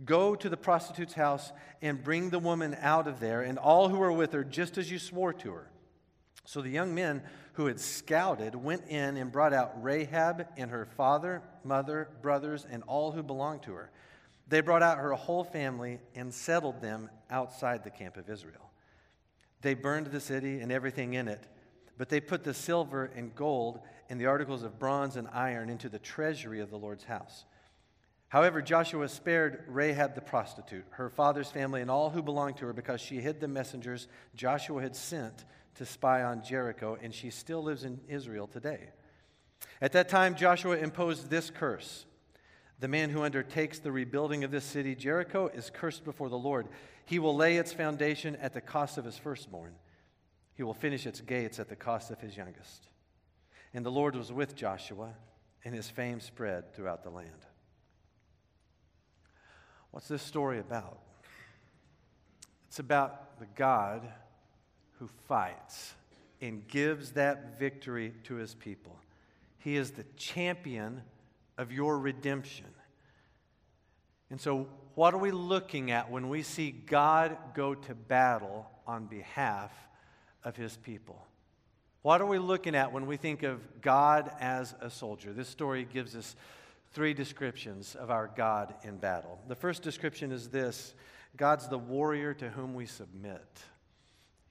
Go 0.06 0.36
to 0.36 0.48
the 0.48 0.58
prostitute's 0.58 1.16
house 1.16 1.54
and 1.82 2.04
bring 2.04 2.30
the 2.30 2.38
woman 2.38 2.78
out 2.82 3.08
of 3.08 3.20
there, 3.20 3.42
and 3.42 3.58
all 3.58 3.90
who 3.90 4.00
are 4.00 4.12
with 4.12 4.32
her, 4.34 4.44
just 4.44 4.78
as 4.78 4.92
you 4.92 5.00
swore 5.00 5.34
to 5.34 5.54
her. 5.54 5.70
So 6.46 6.62
the 6.62 6.70
young 6.70 6.94
men 6.94 7.24
who 7.54 7.68
had 7.68 7.80
scouted 7.80 8.56
went 8.56 8.88
in 8.88 9.18
and 9.18 9.32
brought 9.32 9.54
out 9.54 9.82
Rahab 9.82 10.48
and 10.58 10.72
her 10.72 10.86
father, 10.86 11.42
mother, 11.64 12.10
brothers, 12.22 12.66
and 12.70 12.84
all 12.84 13.12
who 13.12 13.24
belonged 13.24 13.64
to 13.64 13.74
her. 13.74 13.92
They 14.48 14.62
brought 14.62 14.84
out 14.84 14.98
her 14.98 15.14
whole 15.14 15.44
family 15.44 16.00
and 16.16 16.34
settled 16.34 16.82
them 16.82 17.10
outside 17.30 17.84
the 17.84 17.90
camp 17.90 18.18
of 18.18 18.30
Israel. 18.30 18.72
They 19.62 19.74
burned 19.74 20.08
the 20.08 20.20
city 20.20 20.60
and 20.60 20.72
everything 20.72 21.14
in 21.14 21.28
it, 21.28 21.48
but 21.98 22.10
they 22.10 22.20
put 22.20 22.44
the 22.44 22.54
silver 22.54 23.06
and 23.16 23.34
gold 23.34 23.80
and 24.10 24.20
the 24.20 24.26
articles 24.26 24.64
of 24.64 24.80
bronze 24.80 25.16
and 25.16 25.30
iron 25.32 25.70
into 25.70 25.88
the 25.88 26.00
treasury 26.00 26.60
of 26.60 26.70
the 26.70 26.78
Lord's 26.78 27.06
house. 27.06 27.46
However, 28.28 28.62
Joshua 28.62 29.08
spared 29.08 29.64
Rahab 29.68 30.16
the 30.16 30.22
prostitute, 30.22 30.86
her 30.90 31.10
father's 31.10 31.52
family, 31.52 31.82
and 31.82 31.92
all 31.92 32.10
who 32.10 32.22
belonged 32.22 32.58
to 32.58 32.66
her 32.66 32.74
because 32.74 33.00
she 33.00 33.22
hid 33.22 33.40
the 33.40 33.48
messengers 33.48 34.08
Joshua 34.36 34.82
had 34.82 34.96
sent 34.96 35.46
to 35.75 35.86
spy 35.86 36.24
on 36.24 36.44
Jericho, 36.44 36.98
and 37.01 37.13
she 37.13 37.30
still 37.30 37.63
lives 37.63 37.84
in 37.84 38.00
Israel 38.08 38.48
today. 38.48 38.89
At 39.82 39.92
that 39.94 40.10
time, 40.10 40.36
Joshua 40.36 40.77
imposed 40.77 41.30
this 41.30 41.50
curse 41.50 42.06
The 42.80 42.88
man 42.88 43.10
who 43.10 43.24
undertakes 43.24 43.80
the 43.80 43.92
rebuilding 43.92 44.44
of 44.44 44.51
this 44.51 44.65
city, 44.65 44.96
Jericho, 44.96 45.48
is 45.48 45.70
cursed 45.70 46.03
before 46.03 46.30
the 46.30 46.38
Lord. 46.38 46.68
He 47.06 47.20
will 47.20 47.36
lay 47.36 47.58
its 47.58 47.74
foundation 47.74 48.36
at 48.38 48.53
the 48.53 48.62
cost 48.62 48.98
of 48.98 49.06
his 49.06 49.18
firstborn, 49.18 49.74
he 50.56 50.63
will 50.63 50.74
finish 50.74 51.06
its 51.06 51.22
gates 51.22 51.60
at 51.60 51.70
the 51.70 51.75
cost 51.75 52.12
of 52.12 52.22
his 52.22 52.38
youngest. 52.38 52.88
And 53.74 53.86
the 53.86 53.92
Lord 53.92 54.15
was 54.15 54.32
with 54.32 54.56
Joshua, 54.56 55.13
and 55.65 55.74
his 55.74 55.89
fame 55.89 56.20
spread 56.20 56.74
throughout 56.74 57.03
the 57.03 57.10
land. 57.10 57.48
What's 59.92 60.08
this 60.08 60.22
story 60.22 60.60
about? 60.60 61.00
It's 62.68 62.80
about 62.80 63.39
the 63.39 63.46
God 63.56 64.01
who 65.04 65.10
fights 65.28 65.96
and 66.42 66.66
gives 66.70 67.12
that 67.12 67.60
victory 67.60 68.14
to 68.24 68.36
his 68.36 68.54
people. 68.56 68.96
He 69.60 69.76
is 69.76 69.92
the 69.92 70.06
champion 70.16 71.02
of 71.58 71.74
your 71.74 72.00
redemption. 72.00 72.68
And 74.30 74.40
so, 74.40 74.68
what 74.96 75.14
are 75.14 75.18
we 75.18 75.32
looking 75.32 75.92
at 75.92 76.10
when 76.10 76.30
we 76.30 76.42
see 76.42 76.72
God 76.72 77.36
go 77.54 77.76
to 77.76 77.94
battle 77.94 78.66
on 78.88 79.08
behalf 79.08 79.72
of 80.46 80.56
his 80.56 80.78
people? 80.78 81.28
What 82.02 82.22
are 82.22 82.26
we 82.26 82.40
looking 82.40 82.74
at 82.74 82.94
when 82.94 83.06
we 83.06 83.18
think 83.18 83.44
of 83.44 83.60
God 83.82 84.32
as 84.40 84.74
a 84.80 84.90
soldier? 84.90 85.34
This 85.34 85.50
story 85.50 85.86
gives 85.92 86.16
us 86.16 86.34
three 86.94 87.14
descriptions 87.14 87.96
of 87.96 88.10
our 88.10 88.32
God 88.38 88.74
in 88.84 88.96
battle. 88.98 89.38
The 89.50 89.56
first 89.56 89.82
description 89.82 90.32
is 90.32 90.48
this 90.48 90.94
God's 91.36 91.68
the 91.68 91.78
warrior 91.78 92.34
to 92.36 92.50
whom 92.50 92.74
we 92.74 92.86
submit. 92.86 93.64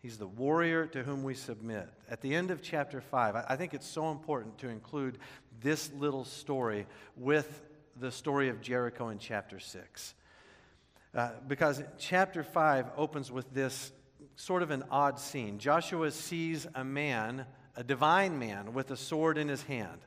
He's 0.02 0.18
the 0.18 0.26
warrior 0.26 0.86
to 0.88 1.04
whom 1.04 1.22
we 1.22 1.34
submit. 1.34 1.88
At 2.10 2.20
the 2.22 2.34
end 2.34 2.50
of 2.50 2.60
chapter 2.60 3.00
5, 3.00 3.36
I 3.48 3.54
think 3.54 3.72
it's 3.72 3.86
so 3.86 4.10
important 4.10 4.58
to 4.58 4.68
include 4.68 5.18
this 5.60 5.92
little 5.92 6.24
story 6.24 6.86
with 7.16 7.62
the 8.00 8.10
story 8.10 8.48
of 8.48 8.60
Jericho 8.60 9.10
in 9.10 9.18
chapter 9.18 9.60
6. 9.60 10.14
Uh, 11.14 11.30
because 11.46 11.84
chapter 11.98 12.42
5 12.42 12.86
opens 12.96 13.30
with 13.30 13.54
this 13.54 13.92
sort 14.34 14.62
of 14.62 14.72
an 14.72 14.82
odd 14.90 15.20
scene. 15.20 15.58
Joshua 15.58 16.10
sees 16.10 16.66
a 16.74 16.82
man, 16.82 17.46
a 17.76 17.84
divine 17.84 18.40
man, 18.40 18.72
with 18.72 18.90
a 18.90 18.96
sword 18.96 19.38
in 19.38 19.46
his 19.46 19.62
hand. 19.62 20.00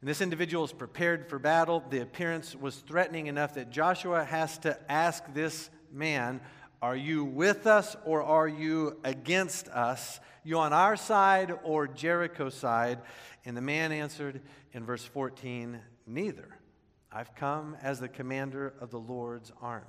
And 0.00 0.08
this 0.08 0.20
individual 0.20 0.64
is 0.64 0.72
prepared 0.72 1.28
for 1.28 1.38
battle. 1.38 1.84
The 1.90 2.02
appearance 2.02 2.56
was 2.56 2.74
threatening 2.74 3.28
enough 3.28 3.54
that 3.54 3.70
Joshua 3.70 4.24
has 4.24 4.58
to 4.58 4.76
ask 4.90 5.22
this 5.32 5.70
man, 5.92 6.40
are 6.82 6.96
you 6.96 7.24
with 7.24 7.68
us 7.68 7.96
or 8.04 8.22
are 8.24 8.48
you 8.48 8.98
against 9.04 9.68
us? 9.68 10.18
You 10.42 10.58
on 10.58 10.72
our 10.72 10.96
side 10.96 11.54
or 11.62 11.86
Jericho's 11.86 12.54
side? 12.54 12.98
And 13.44 13.56
the 13.56 13.60
man 13.60 13.92
answered 13.92 14.40
in 14.72 14.84
verse 14.84 15.04
14, 15.04 15.80
Neither. 16.06 16.58
I've 17.12 17.34
come 17.36 17.76
as 17.82 18.00
the 18.00 18.08
commander 18.08 18.74
of 18.80 18.90
the 18.90 18.98
Lord's 18.98 19.52
army. 19.60 19.86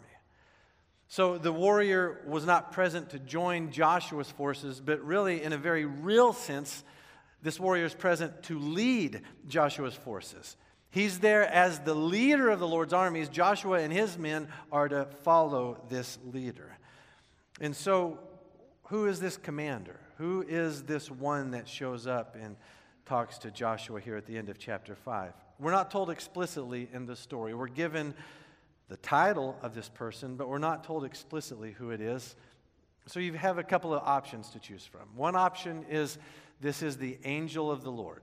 So 1.08 1.38
the 1.38 1.54
warrior 1.54 2.22
was 2.28 2.46
not 2.46 2.72
present 2.72 3.12
to 3.12 3.20
join 3.20 3.72
Joshua's 3.72 4.30
forces, 4.30 4.80
but 4.80 5.04
really, 5.04 5.42
in 5.42 5.54
a 5.54 5.58
very 5.58 5.86
real 5.86 6.34
sense, 6.34 6.84
this 7.42 7.60
warrior 7.60 7.86
is 7.86 7.94
present 7.94 8.44
to 8.44 8.60
lead 8.60 9.22
Joshua's 9.48 9.96
forces. 9.96 10.58
He's 10.90 11.20
there 11.20 11.44
as 11.44 11.80
the 11.80 11.96
leader 11.96 12.50
of 12.50 12.60
the 12.60 12.68
Lord's 12.68 12.94
armies. 12.94 13.30
Joshua 13.30 13.80
and 13.80 13.92
his 13.92 14.18
men 14.18 14.48
are 14.72 14.88
to 14.88 15.06
follow 15.24 15.84
this 15.90 16.20
leader. 16.24 16.78
And 17.62 17.76
so, 17.76 18.20
who 18.86 19.06
is 19.06 19.20
this 19.20 19.38
commander? 19.38 20.00
Who 20.18 20.44
is 20.48 20.84
this 20.84 21.10
one 21.10 21.52
that 21.52 21.68
shows 21.68 22.08
up 22.08 22.36
and 22.40 22.56
talks 23.06 23.38
to 23.40 23.52
Joshua 23.52 24.00
here 24.00 24.16
at 24.16 24.26
the 24.26 24.38
end 24.38 24.50
of 24.50 24.58
chapter 24.58 24.96
5? 24.96 25.34
We're 25.60 25.72
not 25.72 25.92
told 25.92 26.10
explicitly 26.10 26.90
in 26.94 27.06
the 27.06 27.16
story. 27.16 27.54
We're 27.54 27.68
given 27.68 28.14
the 28.90 28.98
title 28.98 29.58
of 29.62 29.76
this 29.76 29.90
person, 29.90 30.36
but 30.36 30.50
we're 30.50 30.58
not 30.58 30.84
told 30.84 31.06
explicitly 31.06 31.72
who 31.72 31.92
it 31.92 32.02
is. 32.02 32.36
So 33.08 33.20
you 33.20 33.34
have 33.34 33.58
a 33.58 33.64
couple 33.64 33.94
of 33.94 34.04
options 34.04 34.50
to 34.52 34.60
choose 34.60 34.86
from. 34.86 35.08
One 35.16 35.36
option 35.36 35.86
is 35.90 36.18
this 36.62 36.82
is 36.82 36.98
the 36.98 37.18
angel 37.24 37.72
of 37.72 37.84
the 37.84 37.92
Lord. 37.92 38.22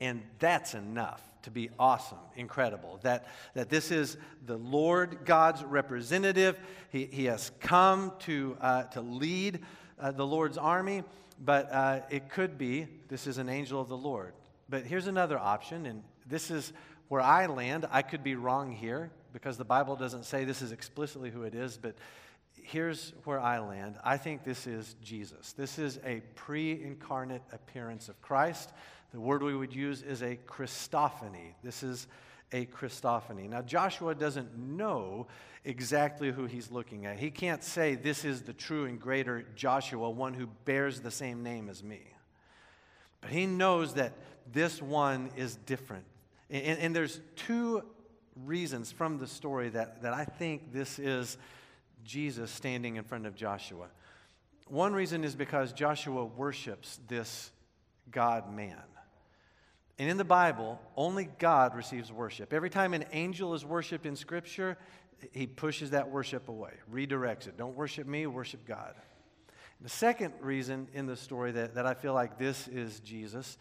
And 0.00 0.22
that's 0.38 0.74
enough 0.74 1.22
to 1.46 1.50
be 1.52 1.70
awesome, 1.78 2.18
incredible. 2.34 2.98
That, 3.02 3.28
that 3.54 3.70
this 3.70 3.92
is 3.92 4.16
the 4.44 4.56
Lord 4.56 5.18
God's 5.24 5.62
representative. 5.62 6.58
He, 6.90 7.06
he 7.06 7.26
has 7.26 7.52
come 7.60 8.12
to, 8.20 8.56
uh, 8.60 8.82
to 8.84 9.00
lead 9.00 9.60
uh, 10.00 10.10
the 10.10 10.26
Lord's 10.26 10.58
army, 10.58 11.04
but 11.38 11.72
uh, 11.72 12.00
it 12.10 12.30
could 12.30 12.58
be 12.58 12.88
this 13.06 13.28
is 13.28 13.38
an 13.38 13.48
angel 13.48 13.80
of 13.80 13.88
the 13.88 13.96
Lord. 13.96 14.32
But 14.68 14.86
here's 14.86 15.06
another 15.06 15.38
option, 15.38 15.86
and 15.86 16.02
this 16.26 16.50
is 16.50 16.72
where 17.06 17.20
I 17.20 17.46
land. 17.46 17.86
I 17.92 18.02
could 18.02 18.24
be 18.24 18.34
wrong 18.34 18.72
here 18.72 19.12
because 19.32 19.56
the 19.56 19.64
Bible 19.64 19.94
doesn't 19.94 20.24
say 20.24 20.42
this 20.42 20.62
is 20.62 20.72
explicitly 20.72 21.30
who 21.30 21.44
it 21.44 21.54
is, 21.54 21.78
but 21.80 21.94
here's 22.60 23.12
where 23.22 23.38
I 23.38 23.60
land. 23.60 23.94
I 24.02 24.16
think 24.16 24.42
this 24.42 24.66
is 24.66 24.96
Jesus. 25.00 25.52
This 25.52 25.78
is 25.78 26.00
a 26.04 26.22
pre 26.34 26.72
incarnate 26.72 27.42
appearance 27.52 28.08
of 28.08 28.20
Christ. 28.20 28.72
The 29.12 29.20
word 29.20 29.42
we 29.42 29.54
would 29.54 29.74
use 29.74 30.02
is 30.02 30.22
a 30.22 30.36
Christophany. 30.36 31.54
This 31.62 31.82
is 31.82 32.06
a 32.52 32.66
Christophany. 32.66 33.48
Now, 33.48 33.62
Joshua 33.62 34.14
doesn't 34.14 34.56
know 34.56 35.26
exactly 35.64 36.30
who 36.30 36.46
he's 36.46 36.70
looking 36.70 37.06
at. 37.06 37.18
He 37.18 37.30
can't 37.30 37.62
say, 37.62 37.94
This 37.94 38.24
is 38.24 38.42
the 38.42 38.52
true 38.52 38.84
and 38.84 39.00
greater 39.00 39.44
Joshua, 39.54 40.10
one 40.10 40.34
who 40.34 40.46
bears 40.64 41.00
the 41.00 41.10
same 41.10 41.42
name 41.42 41.68
as 41.68 41.82
me. 41.82 42.00
But 43.20 43.30
he 43.30 43.46
knows 43.46 43.94
that 43.94 44.12
this 44.52 44.80
one 44.80 45.30
is 45.36 45.56
different. 45.56 46.04
And, 46.50 46.78
and 46.78 46.96
there's 46.96 47.20
two 47.34 47.82
reasons 48.44 48.92
from 48.92 49.18
the 49.18 49.26
story 49.26 49.70
that, 49.70 50.02
that 50.02 50.12
I 50.12 50.24
think 50.24 50.72
this 50.72 50.98
is 50.98 51.36
Jesus 52.04 52.50
standing 52.50 52.96
in 52.96 53.04
front 53.04 53.26
of 53.26 53.34
Joshua. 53.34 53.86
One 54.68 54.92
reason 54.92 55.24
is 55.24 55.34
because 55.34 55.72
Joshua 55.72 56.24
worships 56.24 57.00
this 57.08 57.50
God 58.10 58.52
man. 58.52 58.82
And 59.98 60.10
in 60.10 60.18
the 60.18 60.24
Bible, 60.24 60.80
only 60.96 61.28
God 61.38 61.74
receives 61.74 62.12
worship. 62.12 62.52
Every 62.52 62.68
time 62.68 62.92
an 62.92 63.06
angel 63.12 63.54
is 63.54 63.64
worshiped 63.64 64.04
in 64.04 64.14
Scripture, 64.14 64.76
he 65.32 65.46
pushes 65.46 65.90
that 65.90 66.10
worship 66.10 66.48
away, 66.48 66.72
redirects 66.92 67.46
it. 67.46 67.56
Don't 67.56 67.74
worship 67.74 68.06
me, 68.06 68.26
worship 68.26 68.66
God. 68.66 68.94
The 69.80 69.88
second 69.88 70.34
reason 70.40 70.88
in 70.92 71.06
the 71.06 71.16
story 71.16 71.52
that, 71.52 71.74
that 71.74 71.86
I 71.86 71.94
feel 71.94 72.14
like 72.14 72.38
this 72.38 72.68
is 72.68 73.00
Jesus 73.00 73.58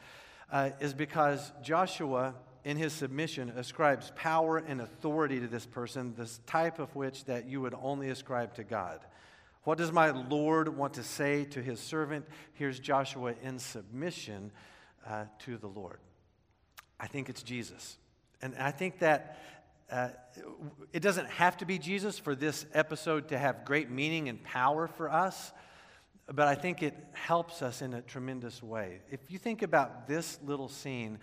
uh, 0.52 0.72
is 0.80 0.94
because 0.94 1.52
Joshua, 1.62 2.36
in 2.64 2.78
his 2.78 2.94
submission, 2.94 3.50
ascribes 3.56 4.12
power 4.16 4.58
and 4.58 4.82
authority 4.82 5.40
to 5.40 5.48
this 5.48 5.66
person, 5.66 6.14
this 6.18 6.40
type 6.46 6.80
of 6.80 6.94
which 6.96 7.26
that 7.26 7.48
you 7.48 7.62
would 7.62 7.76
only 7.82 8.10
ascribe 8.10 8.54
to 8.56 8.64
God. 8.64 9.00
What 9.64 9.78
does 9.78 9.92
my 9.92 10.12
Lord 10.12 10.70
want 10.70 10.94
to 10.96 11.04
say 11.04 11.46
to 11.46 11.62
his 11.62 11.80
servant? 11.80 12.26
Here's 12.54 12.80
Joshua 12.80 13.34
in 13.42 13.58
submission 13.58 14.52
uh, 15.08 15.26
to 15.40 15.58
the 15.58 15.68
Lord. 15.68 16.00
I 17.00 17.08
think 17.08 17.30
it's 17.30 17.44
Jesus. 17.44 17.98
And 18.42 18.56
I 18.60 18.72
think 18.72 19.00
that 19.00 19.40
uh, 19.92 20.10
it 20.92 21.02
doesn't 21.02 21.30
have 21.30 21.58
to 21.58 21.66
be 21.66 21.78
Jesus 21.78 22.18
for 22.18 22.36
this 22.36 22.66
episode 22.74 23.30
to 23.30 23.38
have 23.38 23.66
great 23.66 23.90
meaning 23.90 24.30
and 24.30 24.44
power 24.44 24.88
for 24.88 25.12
us, 25.12 25.52
but 26.28 26.48
I 26.48 26.56
think 26.56 26.82
it 26.82 26.96
helps 27.14 27.62
us 27.62 27.82
in 27.82 27.94
a 27.94 28.02
tremendous 28.02 28.64
way. 28.64 29.02
If 29.12 29.20
you 29.30 29.38
think 29.38 29.62
about 29.62 30.08
this 30.08 30.40
little 30.44 30.70
scene 30.70 31.20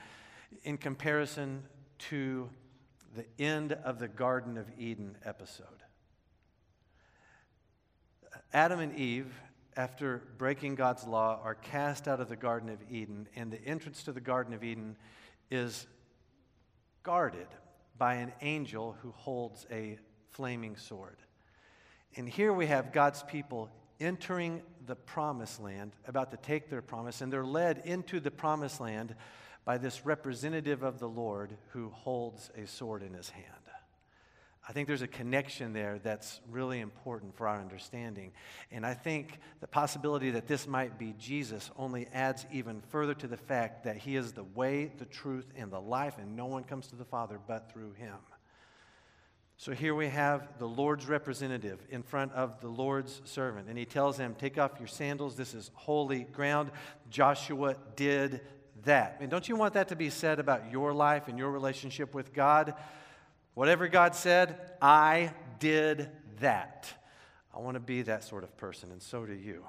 in 0.62 0.78
comparison 0.78 1.64
to 1.98 2.48
the 3.14 3.24
end 3.38 3.72
of 3.72 3.98
the 3.98 4.08
Garden 4.08 4.56
of 4.56 4.66
Eden 4.78 5.16
episode. 5.24 5.66
Adam 8.52 8.80
and 8.80 8.96
Eve, 8.96 9.32
after 9.76 10.22
breaking 10.38 10.74
God's 10.74 11.04
law, 11.06 11.40
are 11.42 11.54
cast 11.54 12.08
out 12.08 12.20
of 12.20 12.28
the 12.28 12.36
Garden 12.36 12.68
of 12.68 12.78
Eden, 12.90 13.28
and 13.36 13.50
the 13.50 13.62
entrance 13.64 14.02
to 14.04 14.12
the 14.12 14.20
Garden 14.20 14.54
of 14.54 14.64
Eden 14.64 14.96
is 15.52 15.86
guarded 17.02 17.46
by 17.98 18.14
an 18.14 18.32
angel 18.40 18.96
who 19.02 19.12
holds 19.12 19.66
a 19.70 19.98
flaming 20.30 20.76
sword. 20.76 21.18
And 22.16 22.28
here 22.28 22.52
we 22.52 22.66
have 22.66 22.92
God's 22.92 23.22
people 23.22 23.70
entering 24.00 24.62
the 24.86 24.96
promised 24.96 25.60
land, 25.60 25.92
about 26.08 26.30
to 26.32 26.36
take 26.38 26.68
their 26.68 26.82
promise, 26.82 27.20
and 27.20 27.32
they're 27.32 27.44
led 27.44 27.82
into 27.84 28.18
the 28.18 28.30
promised 28.30 28.80
land 28.80 29.14
by 29.64 29.78
this 29.78 30.04
representative 30.04 30.82
of 30.82 30.98
the 30.98 31.08
Lord 31.08 31.56
who 31.68 31.90
holds 31.90 32.50
a 32.56 32.66
sword 32.66 33.02
in 33.02 33.14
his 33.14 33.30
hand. 33.30 33.46
I 34.68 34.72
think 34.72 34.86
there's 34.86 35.02
a 35.02 35.08
connection 35.08 35.72
there 35.72 35.98
that's 36.02 36.40
really 36.48 36.78
important 36.78 37.36
for 37.36 37.48
our 37.48 37.60
understanding. 37.60 38.32
And 38.70 38.86
I 38.86 38.94
think 38.94 39.40
the 39.60 39.66
possibility 39.66 40.30
that 40.30 40.46
this 40.46 40.68
might 40.68 40.98
be 40.98 41.14
Jesus 41.18 41.70
only 41.76 42.06
adds 42.12 42.46
even 42.52 42.80
further 42.88 43.14
to 43.14 43.26
the 43.26 43.36
fact 43.36 43.82
that 43.84 43.96
he 43.96 44.14
is 44.14 44.32
the 44.32 44.44
way, 44.44 44.92
the 44.98 45.04
truth, 45.04 45.46
and 45.56 45.72
the 45.72 45.80
life, 45.80 46.16
and 46.18 46.36
no 46.36 46.46
one 46.46 46.62
comes 46.62 46.86
to 46.88 46.96
the 46.96 47.04
Father 47.04 47.40
but 47.44 47.72
through 47.72 47.92
him. 47.94 48.14
So 49.56 49.72
here 49.72 49.94
we 49.94 50.08
have 50.08 50.58
the 50.58 50.66
Lord's 50.66 51.06
representative 51.06 51.80
in 51.90 52.02
front 52.02 52.32
of 52.32 52.60
the 52.60 52.68
Lord's 52.68 53.20
servant, 53.24 53.68
and 53.68 53.76
he 53.76 53.84
tells 53.84 54.16
him, 54.16 54.34
Take 54.36 54.58
off 54.58 54.72
your 54.78 54.88
sandals. 54.88 55.36
This 55.36 55.54
is 55.54 55.72
holy 55.74 56.24
ground. 56.24 56.70
Joshua 57.10 57.76
did 57.96 58.40
that. 58.84 59.18
And 59.20 59.30
don't 59.30 59.48
you 59.48 59.56
want 59.56 59.74
that 59.74 59.88
to 59.88 59.96
be 59.96 60.10
said 60.10 60.38
about 60.38 60.70
your 60.70 60.92
life 60.92 61.28
and 61.28 61.38
your 61.38 61.50
relationship 61.50 62.14
with 62.14 62.32
God? 62.32 62.74
Whatever 63.54 63.88
God 63.88 64.14
said, 64.14 64.58
I 64.80 65.32
did 65.58 66.08
that. 66.40 66.92
I 67.54 67.60
want 67.60 67.74
to 67.74 67.80
be 67.80 68.02
that 68.02 68.24
sort 68.24 68.44
of 68.44 68.56
person, 68.56 68.90
and 68.90 69.02
so 69.02 69.26
do 69.26 69.34
you. 69.34 69.64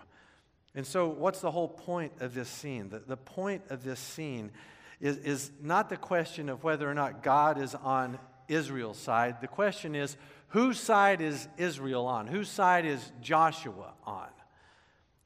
And 0.76 0.88
so, 0.88 1.08
what's 1.08 1.42
the 1.42 1.52
whole 1.52 1.68
point 1.68 2.14
of 2.20 2.34
this 2.34 2.50
scene? 2.50 2.90
The, 2.90 3.00
the 3.00 3.18
point 3.18 3.64
of 3.70 3.84
this 3.84 4.00
scene 4.00 4.52
is, 5.00 5.18
is 5.18 5.52
not 5.62 5.90
the 5.90 5.98
question 5.98 6.50
of 6.50 6.64
whether 6.64 6.90
or 6.90 6.94
not 6.94 7.22
God 7.22 7.60
is 7.60 7.76
on 7.76 8.18
Israel's 8.48 8.98
side. 8.98 9.42
The 9.42 9.48
question 9.48 9.96
is, 9.96 10.18
whose 10.48 10.80
side 10.80 11.22
is 11.22 11.48
Israel 11.58 12.06
on? 12.06 12.28
Whose 12.28 12.50
side 12.50 12.86
is 12.86 13.12
Joshua 13.22 13.94
on? 14.06 14.30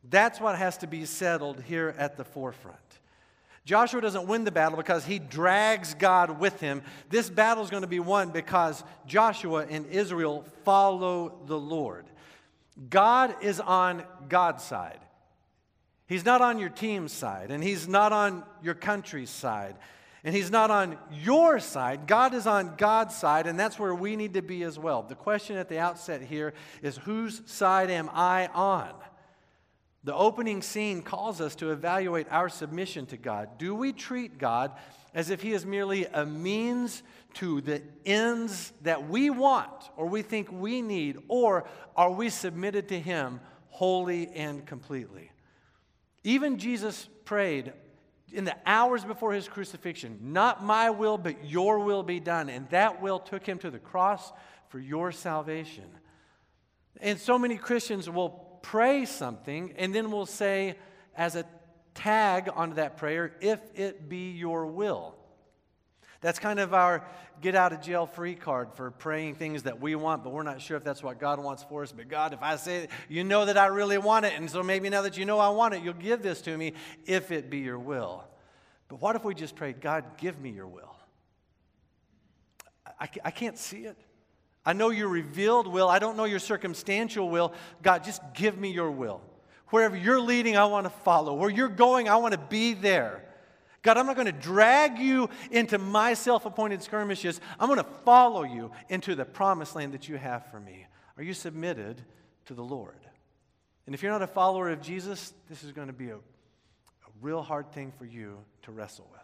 That's 0.03 0.39
what 0.39 0.57
has 0.57 0.77
to 0.79 0.87
be 0.87 1.05
settled 1.05 1.61
here 1.61 1.93
at 1.97 2.17
the 2.17 2.23
forefront. 2.23 2.77
Joshua 3.67 3.99
doesn't 3.99 4.29
win 4.29 4.45
the 4.45 4.51
battle 4.51 4.77
because 4.77 5.03
he 5.03 5.19
drags 5.19 5.93
God 5.93 6.39
with 6.39 6.57
him. 6.61 6.81
This 7.09 7.29
battle 7.29 7.65
is 7.65 7.69
going 7.69 7.81
to 7.81 7.87
be 7.87 7.99
won 7.99 8.29
because 8.29 8.81
Joshua 9.05 9.67
and 9.69 9.85
Israel 9.87 10.45
follow 10.63 11.37
the 11.47 11.59
Lord. 11.59 12.05
God 12.89 13.35
is 13.41 13.59
on 13.59 14.03
God's 14.29 14.63
side. 14.63 14.99
He's 16.07 16.23
not 16.23 16.39
on 16.39 16.59
your 16.59 16.69
team's 16.69 17.11
side, 17.11 17.51
and 17.51 17.61
He's 17.61 17.89
not 17.89 18.13
on 18.13 18.43
your 18.63 18.73
country's 18.73 19.29
side, 19.29 19.75
and 20.23 20.33
He's 20.33 20.49
not 20.49 20.71
on 20.71 20.97
your 21.11 21.59
side. 21.59 22.07
God 22.07 22.33
is 22.33 22.47
on 22.47 22.75
God's 22.77 23.17
side, 23.17 23.47
and 23.47 23.59
that's 23.59 23.77
where 23.77 23.93
we 23.93 24.15
need 24.15 24.35
to 24.35 24.41
be 24.41 24.63
as 24.63 24.79
well. 24.79 25.03
The 25.03 25.15
question 25.15 25.57
at 25.57 25.67
the 25.67 25.79
outset 25.79 26.21
here 26.21 26.53
is 26.81 26.95
whose 26.95 27.41
side 27.45 27.89
am 27.89 28.09
I 28.13 28.47
on? 28.53 28.93
The 30.07 30.15
opening 30.15 30.61
scene 30.61 31.01
calls 31.01 31.41
us 31.41 31.53
to 31.55 31.71
evaluate 31.71 32.27
our 32.31 32.47
submission 32.47 33.07
to 33.07 33.17
God. 33.17 33.57
Do 33.57 33.75
we 33.75 33.91
treat 33.91 34.37
God 34.37 34.71
as 35.13 35.29
if 35.29 35.41
He 35.41 35.51
is 35.51 35.65
merely 35.65 36.05
a 36.05 36.25
means 36.25 37.03
to 37.33 37.59
the 37.59 37.81
ends 38.05 38.71
that 38.83 39.09
we 39.09 39.29
want 39.29 39.69
or 39.97 40.05
we 40.05 40.21
think 40.21 40.49
we 40.49 40.81
need, 40.81 41.17
or 41.27 41.67
are 41.93 42.09
we 42.09 42.29
submitted 42.29 42.87
to 42.87 42.97
Him 42.97 43.41
wholly 43.67 44.29
and 44.29 44.65
completely? 44.65 45.29
Even 46.23 46.57
Jesus 46.57 47.09
prayed 47.25 47.73
in 48.31 48.45
the 48.45 48.55
hours 48.65 49.03
before 49.03 49.33
his 49.33 49.49
crucifixion, 49.49 50.19
Not 50.21 50.63
my 50.63 50.89
will, 50.89 51.17
but 51.17 51.49
your 51.49 51.79
will 51.79 52.03
be 52.03 52.21
done. 52.21 52.47
And 52.47 52.69
that 52.69 53.01
will 53.01 53.19
took 53.19 53.45
him 53.45 53.57
to 53.57 53.69
the 53.69 53.77
cross 53.77 54.31
for 54.69 54.79
your 54.79 55.11
salvation. 55.11 55.83
And 57.01 57.19
so 57.19 57.37
many 57.37 57.57
Christians 57.57 58.09
will 58.09 58.46
pray 58.61 59.05
something, 59.05 59.73
and 59.77 59.93
then 59.93 60.11
we'll 60.11 60.25
say, 60.25 60.75
as 61.15 61.35
a 61.35 61.45
tag 61.93 62.49
onto 62.53 62.75
that 62.75 62.97
prayer, 62.97 63.33
if 63.41 63.59
it 63.75 64.07
be 64.07 64.31
your 64.31 64.65
will. 64.67 65.15
That's 66.21 66.39
kind 66.39 66.59
of 66.59 66.73
our 66.73 67.05
get 67.41 67.55
out 67.55 67.73
of 67.73 67.81
jail 67.81 68.07
free 68.07 68.33
card 68.35 68.69
for 68.73 68.89
praying 68.89 69.35
things 69.35 69.63
that 69.63 69.79
we 69.79 69.95
want, 69.95 70.23
but 70.23 70.33
we're 70.33 70.43
not 70.43 70.61
sure 70.61 70.75
if 70.75 70.83
that's 70.83 71.03
what 71.03 71.19
God 71.19 71.39
wants 71.39 71.63
for 71.63 71.83
us. 71.83 71.91
But 71.91 72.07
God, 72.07 72.33
if 72.33 72.41
I 72.41 72.55
say 72.55 72.83
it, 72.83 72.89
you 73.07 73.23
know 73.23 73.45
that 73.45 73.57
I 73.57 73.67
really 73.67 73.97
want 73.97 74.25
it, 74.25 74.33
and 74.35 74.49
so 74.49 74.63
maybe 74.63 74.89
now 74.89 75.03
that 75.03 75.17
you 75.17 75.25
know 75.25 75.37
I 75.37 75.49
want 75.49 75.75
it, 75.75 75.83
you'll 75.83 75.93
give 75.93 76.23
this 76.23 76.41
to 76.43 76.57
me 76.57 76.73
if 77.05 77.31
it 77.31 77.49
be 77.49 77.59
your 77.59 77.77
will. 77.77 78.23
But 78.87 79.01
what 79.01 79.15
if 79.15 79.23
we 79.23 79.35
just 79.35 79.55
prayed, 79.55 79.81
God, 79.81 80.03
give 80.17 80.39
me 80.39 80.49
your 80.49 80.67
will? 80.67 80.95
I, 82.99 83.09
I 83.23 83.31
can't 83.31 83.57
see 83.57 83.81
it. 83.85 83.97
I 84.67 84.73
know 84.73 84.89
your 84.89 85.07
revealed 85.07 85.65
will. 85.65 85.87
I 85.87 85.97
don't 85.97 86.17
know 86.17 86.25
your 86.25 86.39
circumstantial 86.39 87.29
will. 87.29 87.53
God, 87.81 88.03
just 88.03 88.21
give 88.33 88.57
me 88.57 88.69
your 88.69 88.91
will. 88.91 89.21
Wherever 89.69 89.95
you're 89.95 90.19
leading, 90.19 90.57
I 90.57 90.65
want 90.65 90.85
to 90.85 90.89
follow. 90.89 91.33
Where 91.35 91.49
you're 91.49 91.69
going, 91.69 92.09
I 92.09 92.17
want 92.17 92.33
to 92.33 92.37
be 92.37 92.73
there. 92.73 93.23
God, 93.81 93.95
I'm 93.95 94.05
not 94.05 94.17
going 94.17 94.25
to 94.25 94.33
drag 94.33 94.99
you 94.99 95.29
into 95.51 95.77
my 95.77 96.15
self 96.15 96.45
appointed 96.45 96.83
skirmishes. 96.83 97.39
I'm 97.57 97.67
going 97.69 97.77
to 97.77 97.89
follow 98.03 98.43
you 98.43 98.71
into 98.89 99.15
the 99.15 99.23
promised 99.23 99.73
land 99.73 99.93
that 99.93 100.09
you 100.09 100.17
have 100.17 100.45
for 100.47 100.59
me. 100.59 100.85
Are 101.15 101.23
you 101.23 101.33
submitted 101.33 102.01
to 102.47 102.53
the 102.53 102.63
Lord? 102.63 102.99
And 103.85 103.95
if 103.95 104.03
you're 104.03 104.11
not 104.11 104.21
a 104.21 104.27
follower 104.27 104.69
of 104.69 104.81
Jesus, 104.81 105.33
this 105.47 105.63
is 105.63 105.71
going 105.71 105.87
to 105.87 105.93
be 105.93 106.09
a, 106.09 106.17
a 106.17 106.19
real 107.21 107.41
hard 107.41 107.71
thing 107.71 107.93
for 107.97 108.03
you 108.03 108.39
to 108.63 108.73
wrestle 108.73 109.07
with. 109.13 109.21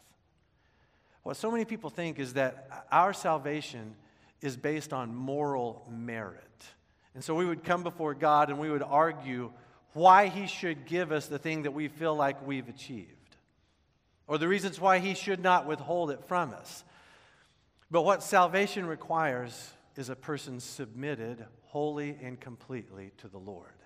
What 1.24 1.36
so 1.36 1.52
many 1.52 1.66
people 1.66 1.90
think 1.90 2.18
is 2.18 2.36
that 2.36 2.86
our 2.94 3.12
salvation 3.12 3.96
is 4.44 4.58
based 4.58 4.92
on 4.92 5.16
moral 5.16 5.88
merit. 5.90 6.44
And 7.16 7.24
so 7.24 7.34
we 7.34 7.46
would 7.46 7.64
come 7.64 7.82
before 7.82 8.14
God 8.14 8.50
and 8.50 8.60
we 8.60 8.70
would 8.70 8.84
argue 8.84 9.52
why 9.94 10.28
He 10.28 10.48
should 10.48 10.86
give 10.86 11.12
us 11.12 11.28
the 11.28 11.40
thing 11.40 11.64
that 11.64 11.72
we 11.72 11.88
feel 11.88 12.16
like 12.16 12.46
we've 12.46 12.68
achieved, 12.68 13.38
or 14.28 14.38
the 14.38 14.48
reasons 14.48 14.82
why 14.82 15.00
He 15.00 15.14
should 15.14 15.42
not 15.42 15.66
withhold 15.66 16.12
it 16.12 16.26
from 16.28 16.52
us. 16.54 16.84
But 17.90 18.02
what 18.02 18.24
salvation 18.24 18.86
requires 18.86 19.72
is 19.96 20.10
a 20.10 20.16
person 20.16 20.60
submitted 20.60 21.46
wholly 21.66 22.18
and 22.22 22.40
completely 22.40 23.12
to 23.20 23.28
the 23.28 23.38
Lord. 23.38 23.83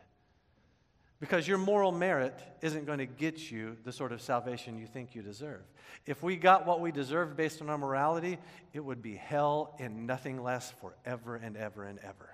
Because 1.19 1.47
your 1.47 1.57
moral 1.57 1.91
merit 1.91 2.39
isn't 2.61 2.85
going 2.85 2.99
to 2.99 3.07
get 3.07 3.51
you 3.51 3.75
the 3.83 3.91
sort 3.91 4.11
of 4.11 4.21
salvation 4.21 4.77
you 4.77 4.85
think 4.85 5.15
you 5.15 5.23
deserve. 5.23 5.61
If 6.05 6.21
we 6.21 6.35
got 6.35 6.67
what 6.67 6.79
we 6.79 6.91
deserve 6.91 7.35
based 7.35 7.61
on 7.61 7.69
our 7.69 7.77
morality, 7.77 8.37
it 8.73 8.81
would 8.81 9.01
be 9.01 9.15
hell 9.15 9.75
and 9.79 10.05
nothing 10.05 10.43
less 10.43 10.71
forever 10.71 11.35
and 11.35 11.57
ever 11.57 11.85
and 11.85 11.97
ever. 11.99 12.29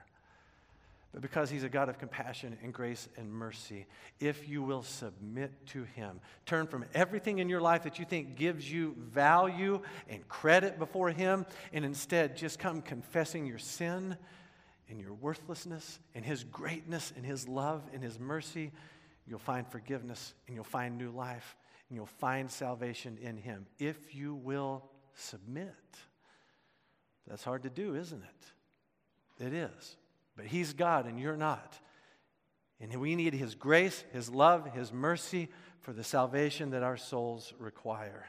But 1.13 1.22
because 1.22 1.50
He's 1.50 1.63
a 1.63 1.69
God 1.69 1.89
of 1.89 2.00
compassion 2.00 2.58
and 2.63 2.74
grace 2.74 3.08
and 3.17 3.32
mercy, 3.32 3.86
if 4.19 4.50
you 4.50 4.63
will 4.63 4.82
submit 4.82 5.52
to 5.67 5.84
Him, 5.84 6.19
turn 6.46 6.65
from 6.65 6.86
everything 6.93 7.38
in 7.38 7.48
your 7.48 7.62
life 7.62 7.84
that 7.84 8.00
you 8.00 8.06
think 8.06 8.36
gives 8.36 8.69
you 8.69 8.96
value 8.98 9.80
and 10.10 10.28
credit 10.28 10.80
before 10.80 11.12
Him, 11.12 11.46
and 11.72 11.86
instead 11.86 12.36
just 12.36 12.58
come 12.58 12.82
confessing 12.82 13.46
your 13.46 13.60
sin 13.60 14.17
and 14.89 15.00
your 15.00 15.13
worthlessness 15.13 16.00
in 16.13 16.24
His 16.24 16.43
greatness 16.43 17.12
in 17.15 17.24
His 17.24 17.48
love 17.48 17.84
in 17.93 18.02
His 18.02 18.19
mercy, 18.19 18.72
you'll 19.26 19.39
find 19.39 19.67
forgiveness 19.67 20.34
and 20.48 20.56
you'll 20.56 20.63
find 20.63 20.98
new 20.98 21.12
life 21.12 21.56
and 21.89 21.96
you'll 21.96 22.06
find 22.06 22.50
salvation 22.50 23.17
in 23.22 23.38
Him 23.38 23.65
if 23.80 24.15
you 24.15 24.36
will 24.36 24.84
submit. 25.13 25.74
That's 27.28 27.43
hard 27.43 27.63
to 27.63 27.69
do, 27.69 27.96
isn't 27.96 28.22
it? 28.22 29.46
It 29.46 29.54
is. 29.54 29.96
But 30.36 30.46
He's 30.46 30.74
God 30.74 31.06
and 31.06 31.19
you're 31.19 31.38
not. 31.38 31.80
And 32.80 33.00
we 33.00 33.15
need 33.15 33.34
His 33.34 33.56
grace, 33.56 34.04
His 34.12 34.30
love, 34.30 34.74
His 34.74 34.91
mercy 34.91 35.50
for 35.80 35.93
the 35.93 36.04
salvation 36.04 36.72
that 36.72 36.84
our 36.84 36.98
souls 36.98 37.54
require. 37.60 38.26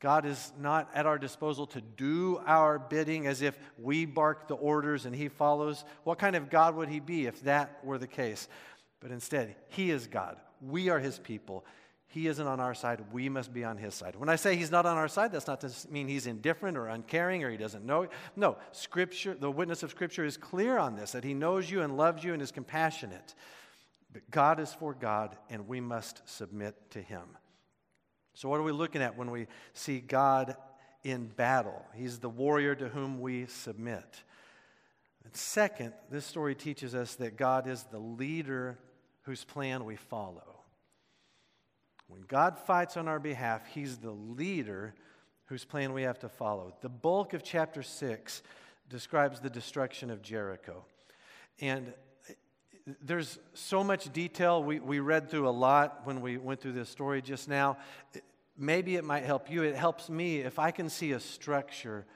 God 0.00 0.26
is 0.26 0.52
not 0.60 0.90
at 0.94 1.06
our 1.06 1.18
disposal 1.18 1.66
to 1.68 1.80
do 1.80 2.40
our 2.46 2.78
bidding 2.78 3.26
as 3.26 3.42
if 3.42 3.58
we 3.78 4.04
bark 4.04 4.48
the 4.48 4.54
orders 4.54 5.06
and 5.06 5.14
He 5.14 5.28
follows. 5.28 5.84
What 6.04 6.18
kind 6.18 6.36
of 6.36 6.50
God 6.50 6.76
would 6.76 6.88
He 6.88 7.00
be 7.00 7.26
if 7.26 7.42
that 7.42 7.84
were 7.84 7.98
the 7.98 8.06
case? 8.06 8.48
But 9.00 9.10
instead, 9.10 9.56
He 9.68 9.90
is 9.90 10.06
God. 10.06 10.36
We 10.60 10.90
are 10.90 10.98
His 10.98 11.18
people. 11.18 11.64
He 12.08 12.28
isn't 12.28 12.46
on 12.46 12.60
our 12.60 12.74
side. 12.74 13.02
We 13.12 13.28
must 13.28 13.52
be 13.52 13.64
on 13.64 13.78
His 13.78 13.94
side. 13.94 14.16
When 14.16 14.28
I 14.28 14.36
say 14.36 14.56
He's 14.56 14.70
not 14.70 14.86
on 14.86 14.96
our 14.96 15.08
side, 15.08 15.32
that's 15.32 15.46
not 15.46 15.60
to 15.62 15.70
mean 15.90 16.08
He's 16.08 16.26
indifferent 16.26 16.76
or 16.76 16.88
uncaring 16.88 17.42
or 17.42 17.50
He 17.50 17.56
doesn't 17.56 17.84
know. 17.84 18.08
No, 18.36 18.56
Scripture, 18.72 19.34
the 19.34 19.50
witness 19.50 19.82
of 19.82 19.90
Scripture 19.90 20.24
is 20.24 20.36
clear 20.36 20.78
on 20.78 20.96
this 20.96 21.12
that 21.12 21.24
He 21.24 21.34
knows 21.34 21.70
you 21.70 21.82
and 21.82 21.96
loves 21.96 22.22
you 22.22 22.32
and 22.32 22.42
is 22.42 22.52
compassionate. 22.52 23.34
But 24.12 24.30
God 24.30 24.60
is 24.60 24.72
for 24.72 24.94
God, 24.94 25.36
and 25.50 25.68
we 25.68 25.80
must 25.80 26.22
submit 26.28 26.74
to 26.90 27.02
Him. 27.02 27.22
So, 28.36 28.48
what 28.48 28.60
are 28.60 28.62
we 28.62 28.70
looking 28.70 29.02
at 29.02 29.16
when 29.16 29.32
we 29.32 29.48
see 29.74 29.98
God 29.98 30.56
in 31.06 31.28
battle. 31.28 31.84
He's 31.94 32.18
the 32.18 32.28
warrior 32.28 32.74
to 32.74 32.88
whom 32.88 33.20
we 33.20 33.46
submit. 33.46 34.22
And 35.24 35.36
second, 35.36 35.92
this 36.10 36.26
story 36.26 36.56
teaches 36.56 36.96
us 36.96 37.14
that 37.16 37.36
God 37.36 37.68
is 37.68 37.84
the 37.84 37.98
leader 38.00 38.76
whose 39.22 39.44
plan 39.44 39.84
we 39.84 39.94
follow. 39.94 40.62
When 42.08 42.22
God 42.22 42.58
fights 42.58 42.96
on 42.96 43.06
our 43.06 43.20
behalf, 43.20 43.68
He's 43.72 43.98
the 43.98 44.10
leader 44.10 44.94
whose 45.44 45.64
plan 45.64 45.92
we 45.92 46.02
have 46.02 46.18
to 46.20 46.28
follow. 46.28 46.74
The 46.80 46.88
bulk 46.88 47.34
of 47.34 47.44
chapter 47.44 47.84
6 47.84 48.42
describes 48.88 49.38
the 49.38 49.50
destruction 49.50 50.10
of 50.10 50.22
Jericho. 50.22 50.84
And 51.60 51.92
there's 53.02 53.38
so 53.54 53.82
much 53.82 54.12
detail. 54.12 54.62
We, 54.62 54.78
we 54.78 55.00
read 55.00 55.28
through 55.28 55.48
a 55.48 55.50
lot 55.50 56.02
when 56.04 56.20
we 56.20 56.36
went 56.36 56.60
through 56.60 56.72
this 56.72 56.88
story 56.88 57.20
just 57.20 57.48
now. 57.48 57.78
Maybe 58.56 58.96
it 58.96 59.04
might 59.04 59.24
help 59.24 59.50
you. 59.50 59.62
It 59.62 59.74
helps 59.74 60.08
me 60.08 60.38
if 60.38 60.58
I 60.58 60.70
can 60.70 60.88
see 60.88 61.12
a 61.12 61.20
structure 61.20 62.06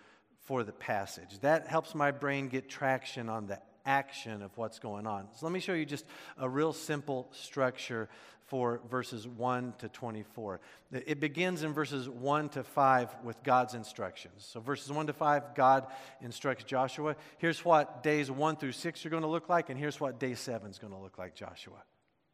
for 0.44 0.62
the 0.64 0.72
passage. 0.72 1.38
That 1.40 1.66
helps 1.66 1.94
my 1.94 2.10
brain 2.10 2.48
get 2.48 2.68
traction 2.68 3.28
on 3.28 3.46
the 3.46 3.58
action 3.90 4.42
of 4.42 4.56
what's 4.56 4.78
going 4.78 5.06
on. 5.06 5.26
So 5.34 5.44
let 5.44 5.52
me 5.52 5.60
show 5.60 5.72
you 5.72 5.84
just 5.84 6.06
a 6.38 6.48
real 6.48 6.72
simple 6.72 7.28
structure 7.32 8.08
for 8.50 8.80
verses 8.90 9.28
1 9.28 9.74
to 9.78 9.88
24. 9.88 10.60
It 10.92 11.20
begins 11.20 11.62
in 11.62 11.72
verses 11.72 12.08
1 12.08 12.48
to 12.50 12.64
5 12.64 13.16
with 13.22 13.40
God's 13.44 13.74
instructions. 13.74 14.44
So, 14.44 14.58
verses 14.58 14.90
1 14.90 15.06
to 15.06 15.12
5, 15.12 15.54
God 15.54 15.86
instructs 16.20 16.64
Joshua. 16.64 17.14
Here's 17.38 17.64
what 17.64 18.02
days 18.02 18.28
1 18.28 18.56
through 18.56 18.72
6 18.72 19.06
are 19.06 19.08
going 19.08 19.22
to 19.22 19.28
look 19.28 19.48
like, 19.48 19.70
and 19.70 19.78
here's 19.78 20.00
what 20.00 20.18
day 20.18 20.34
7 20.34 20.68
is 20.68 20.80
going 20.80 20.92
to 20.92 20.98
look 20.98 21.16
like, 21.16 21.36
Joshua. 21.36 21.80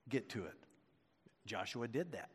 Get 0.09 0.31
to 0.31 0.45
it. 0.45 0.55
Joshua 1.45 1.87
did 1.87 2.13
that. 2.13 2.31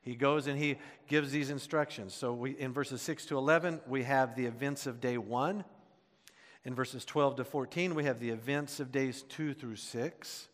He 0.00 0.16
goes 0.16 0.48
and 0.48 0.58
he 0.58 0.78
gives 1.06 1.30
these 1.30 1.50
instructions. 1.50 2.14
So, 2.14 2.32
we, 2.32 2.58
in 2.58 2.72
verses 2.72 3.02
6 3.02 3.26
to 3.26 3.38
11, 3.38 3.82
we 3.86 4.02
have 4.02 4.34
the 4.34 4.46
events 4.46 4.88
of 4.88 5.00
day 5.00 5.16
1. 5.16 5.64
In 6.64 6.74
verses 6.74 7.04
12 7.04 7.36
to 7.36 7.44
14, 7.44 7.94
we 7.94 8.04
have 8.04 8.20
the 8.20 8.30
events 8.30 8.80
of 8.80 8.92
days 8.92 9.22
2 9.28 9.54
through 9.54 9.76
6. 9.76 10.48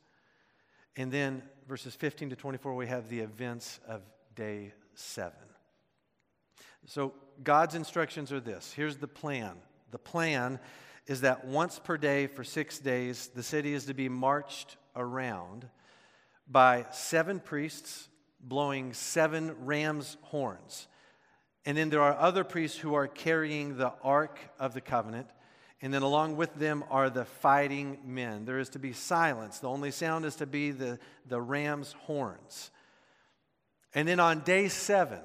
And 0.97 1.13
then 1.13 1.43
verses 1.69 1.95
15 1.95 2.31
to 2.31 2.37
24, 2.37 2.75
we 2.75 2.87
have 2.87 3.09
the 3.09 3.21
events 3.21 3.79
of 3.87 4.03
day 4.35 4.73
7. 4.95 5.33
So 6.87 7.13
God's 7.45 7.75
instructions 7.75 8.33
are 8.33 8.41
this 8.41 8.73
here's 8.73 8.97
the 8.97 9.09
plan. 9.09 9.57
The 9.91 9.99
plan 9.99 10.59
is 11.07 11.23
that 11.23 11.45
once 11.47 11.79
per 11.79 11.97
day 11.97 12.27
for 12.27 12.45
six 12.45 12.79
days, 12.79 13.29
the 13.35 13.43
city 13.43 13.75
is 13.75 13.87
to 13.87 13.95
be 13.95 14.09
marched 14.09 14.77
around 14.97 15.69
by 16.47 16.87
seven 16.91 17.41
priests 17.41 18.09
blowing 18.41 18.93
seven 18.93 19.55
ram's 19.65 20.17
horns. 20.23 20.87
And 21.65 21.77
then 21.77 21.91
there 21.91 22.03
are 22.03 22.17
other 22.17 22.45
priests 22.45 22.79
who 22.79 22.95
are 22.95 23.07
carrying 23.07 23.77
the 23.77 23.93
Ark 24.03 24.39
of 24.59 24.75
the 24.75 24.81
Covenant. 24.81 25.29
And 25.81 25.95
then 25.95 26.03
along 26.03 26.37
with 26.37 26.55
them 26.55 26.83
are 26.91 27.09
the 27.09 27.25
fighting 27.25 27.99
men. 28.05 28.45
There 28.45 28.59
is 28.59 28.69
to 28.71 28.79
be 28.79 28.93
silence. 28.93 29.59
The 29.59 29.69
only 29.69 29.93
sound 29.93 30.25
is 30.25 30.37
to 30.37 30.47
be 30.47 30.73
the, 30.73 30.99
the 31.27 31.41
ram's 31.41 31.93
horns. 31.93 32.71
And 33.95 34.09
then 34.09 34.19
on 34.19 34.41
day 34.41 34.69
seven, 34.69 35.21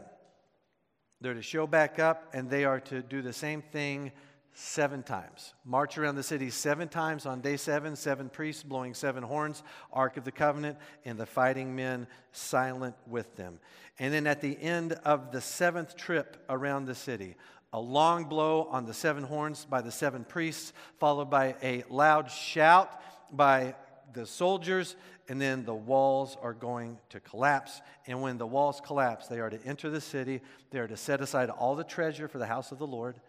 they're 1.22 1.34
to 1.34 1.42
show 1.42 1.66
back 1.66 2.00
up 2.00 2.30
and 2.34 2.50
they 2.50 2.66
are 2.66 2.80
to 2.82 3.02
do 3.02 3.22
the 3.22 3.34
same 3.34 3.62
thing 3.62 4.12
seven 4.54 5.02
times. 5.02 5.54
March 5.66 5.98
around 5.98 6.16
the 6.16 6.24
city 6.24 6.50
seven 6.50 6.88
times 6.88 7.26
on 7.26 7.42
day 7.42 7.58
seven, 7.58 7.96
seven 7.96 8.30
priests 8.30 8.62
blowing 8.62 8.94
seven 8.94 9.24
horns, 9.24 9.64
Ark 9.92 10.18
of 10.18 10.24
the 10.24 10.32
Covenant, 10.32 10.78
and 11.06 11.18
the 11.18 11.26
fighting 11.26 11.76
men 11.76 12.08
silent 12.32 12.96
with 13.08 13.36
them. 13.36 13.60
And 14.00 14.14
then 14.14 14.28
at 14.28 14.42
the 14.42 14.60
end 14.62 14.94
of 15.06 15.32
the 15.32 15.42
seventh 15.42 15.96
trip 15.96 16.44
around 16.50 16.86
the 16.86 16.96
city, 16.96 17.36
a 17.74 17.80
long 17.80 18.26
blow 18.26 18.68
on 18.70 18.86
the 18.86 18.94
seven 18.94 19.24
horns 19.24 19.66
by 19.66 19.82
the 19.82 19.92
seven 19.92 20.24
priests, 20.24 20.72
followed 21.00 21.30
by 21.30 21.56
a 21.64 21.84
loud 21.90 22.30
shout 22.30 23.02
by 23.32 23.76
the 24.14 24.28
soldiers, 24.28 24.96
and 25.28 25.42
then 25.42 25.66
the 25.66 25.74
walls 25.74 26.38
are 26.42 26.54
going 26.54 27.00
to 27.10 27.20
collapse. 27.20 27.82
And 28.06 28.22
when 28.22 28.38
the 28.38 28.46
walls 28.46 28.80
collapse, 28.80 29.28
they 29.28 29.40
are 29.40 29.50
to 29.50 29.60
enter 29.66 29.90
the 29.90 30.02
city, 30.02 30.42
they 30.70 30.80
are 30.80 30.88
to 30.88 30.98
set 30.98 31.20
aside 31.20 31.50
all 31.50 31.76
the 31.76 31.84
treasure 31.84 32.28
for 32.28 32.38
the 32.38 32.46
house 32.46 32.72
of 32.72 32.78
the 32.78 32.88
Lord, 32.88 33.20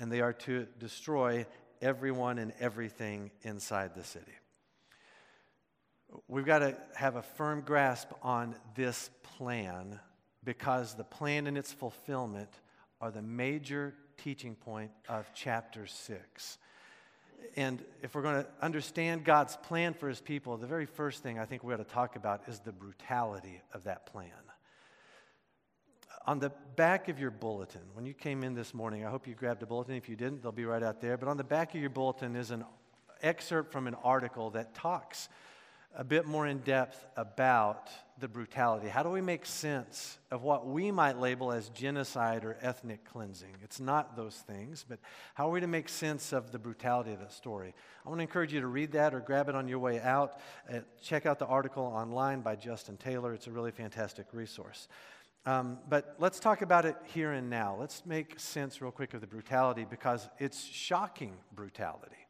and 0.00 0.10
they 0.10 0.20
are 0.20 0.32
to 0.32 0.66
destroy 0.80 1.46
everyone 1.80 2.38
and 2.38 2.52
everything 2.58 3.30
inside 3.42 3.94
the 3.94 4.04
city. 4.04 4.32
We've 6.26 6.44
got 6.44 6.58
to 6.58 6.76
have 6.96 7.16
a 7.16 7.22
firm 7.22 7.62
grasp 7.62 8.10
on 8.20 8.56
this 8.74 9.10
plan 9.22 10.00
because 10.44 10.94
the 10.94 11.04
plan 11.04 11.46
and 11.46 11.56
its 11.56 11.72
fulfillment 11.72 12.50
are 13.02 13.10
the 13.10 13.20
major 13.20 13.92
teaching 14.16 14.54
point 14.54 14.92
of 15.08 15.28
chapter 15.34 15.86
6. 15.86 16.58
And 17.56 17.82
if 18.00 18.14
we're 18.14 18.22
going 18.22 18.44
to 18.44 18.48
understand 18.62 19.24
God's 19.24 19.56
plan 19.56 19.92
for 19.92 20.08
his 20.08 20.20
people, 20.20 20.56
the 20.56 20.68
very 20.68 20.86
first 20.86 21.20
thing 21.20 21.40
I 21.40 21.44
think 21.44 21.64
we 21.64 21.74
ought 21.74 21.78
to 21.78 21.84
talk 21.84 22.14
about 22.14 22.42
is 22.46 22.60
the 22.60 22.70
brutality 22.70 23.60
of 23.74 23.82
that 23.84 24.06
plan. 24.06 24.30
On 26.28 26.38
the 26.38 26.52
back 26.76 27.08
of 27.08 27.18
your 27.18 27.32
bulletin, 27.32 27.80
when 27.94 28.06
you 28.06 28.14
came 28.14 28.44
in 28.44 28.54
this 28.54 28.72
morning, 28.72 29.04
I 29.04 29.10
hope 29.10 29.26
you 29.26 29.34
grabbed 29.34 29.64
a 29.64 29.66
bulletin. 29.66 29.96
If 29.96 30.08
you 30.08 30.14
didn't, 30.14 30.40
they'll 30.40 30.52
be 30.52 30.64
right 30.64 30.82
out 30.82 31.00
there. 31.00 31.16
But 31.16 31.28
on 31.28 31.36
the 31.36 31.42
back 31.42 31.74
of 31.74 31.80
your 31.80 31.90
bulletin 31.90 32.36
is 32.36 32.52
an 32.52 32.64
excerpt 33.20 33.72
from 33.72 33.88
an 33.88 33.96
article 34.04 34.50
that 34.50 34.72
talks 34.76 35.28
a 35.96 36.04
bit 36.04 36.24
more 36.24 36.46
in 36.46 36.58
depth 36.58 37.04
about 37.16 37.90
the 38.22 38.28
brutality. 38.28 38.88
How 38.88 39.02
do 39.02 39.10
we 39.10 39.20
make 39.20 39.44
sense 39.44 40.16
of 40.30 40.44
what 40.44 40.64
we 40.64 40.92
might 40.92 41.18
label 41.18 41.50
as 41.50 41.68
genocide 41.70 42.44
or 42.44 42.56
ethnic 42.62 43.04
cleansing? 43.04 43.56
It's 43.64 43.80
not 43.80 44.16
those 44.16 44.36
things, 44.36 44.86
but 44.88 45.00
how 45.34 45.48
are 45.48 45.50
we 45.50 45.60
to 45.60 45.66
make 45.66 45.88
sense 45.88 46.32
of 46.32 46.52
the 46.52 46.58
brutality 46.58 47.12
of 47.12 47.18
that 47.18 47.32
story? 47.32 47.74
I 48.06 48.08
want 48.08 48.20
to 48.20 48.22
encourage 48.22 48.54
you 48.54 48.60
to 48.60 48.68
read 48.68 48.92
that 48.92 49.12
or 49.12 49.18
grab 49.18 49.48
it 49.48 49.56
on 49.56 49.66
your 49.66 49.80
way 49.80 50.00
out. 50.00 50.38
Uh, 50.72 50.78
check 51.02 51.26
out 51.26 51.40
the 51.40 51.46
article 51.46 51.82
online 51.82 52.42
by 52.42 52.54
Justin 52.54 52.96
Taylor. 52.96 53.34
It's 53.34 53.48
a 53.48 53.50
really 53.50 53.72
fantastic 53.72 54.26
resource. 54.32 54.86
Um, 55.44 55.80
but 55.88 56.14
let's 56.20 56.38
talk 56.38 56.62
about 56.62 56.84
it 56.84 56.94
here 57.12 57.32
and 57.32 57.50
now. 57.50 57.76
Let's 57.78 58.06
make 58.06 58.38
sense 58.38 58.80
real 58.80 58.92
quick 58.92 59.14
of 59.14 59.20
the 59.20 59.26
brutality 59.26 59.84
because 59.84 60.28
it's 60.38 60.62
shocking 60.62 61.32
brutality. 61.56 62.21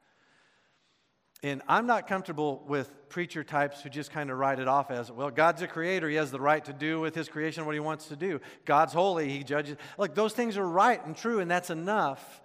And 1.44 1.60
I'm 1.66 1.86
not 1.86 2.06
comfortable 2.06 2.62
with 2.68 3.08
preacher 3.08 3.42
types 3.42 3.82
who 3.82 3.88
just 3.88 4.12
kind 4.12 4.30
of 4.30 4.38
write 4.38 4.60
it 4.60 4.68
off 4.68 4.92
as, 4.92 5.10
well, 5.10 5.30
God's 5.30 5.60
a 5.62 5.66
creator. 5.66 6.08
He 6.08 6.14
has 6.14 6.30
the 6.30 6.40
right 6.40 6.64
to 6.64 6.72
do 6.72 7.00
with 7.00 7.16
his 7.16 7.28
creation 7.28 7.66
what 7.66 7.74
he 7.74 7.80
wants 7.80 8.06
to 8.08 8.16
do. 8.16 8.40
God's 8.64 8.92
holy. 8.92 9.28
He 9.28 9.42
judges. 9.42 9.76
Like, 9.98 10.14
those 10.14 10.34
things 10.34 10.56
are 10.56 10.68
right 10.68 11.04
and 11.04 11.16
true, 11.16 11.40
and 11.40 11.50
that's 11.50 11.70
enough. 11.70 12.40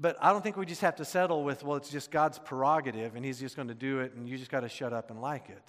But 0.00 0.16
I 0.20 0.32
don't 0.32 0.42
think 0.42 0.56
we 0.56 0.66
just 0.66 0.80
have 0.80 0.96
to 0.96 1.04
settle 1.04 1.44
with, 1.44 1.62
well, 1.62 1.76
it's 1.76 1.90
just 1.90 2.10
God's 2.10 2.40
prerogative, 2.40 3.14
and 3.14 3.24
he's 3.24 3.38
just 3.38 3.54
going 3.54 3.68
to 3.68 3.74
do 3.74 4.00
it, 4.00 4.14
and 4.14 4.28
you 4.28 4.36
just 4.36 4.50
got 4.50 4.60
to 4.60 4.68
shut 4.68 4.92
up 4.92 5.10
and 5.10 5.20
like 5.20 5.48
it. 5.48 5.62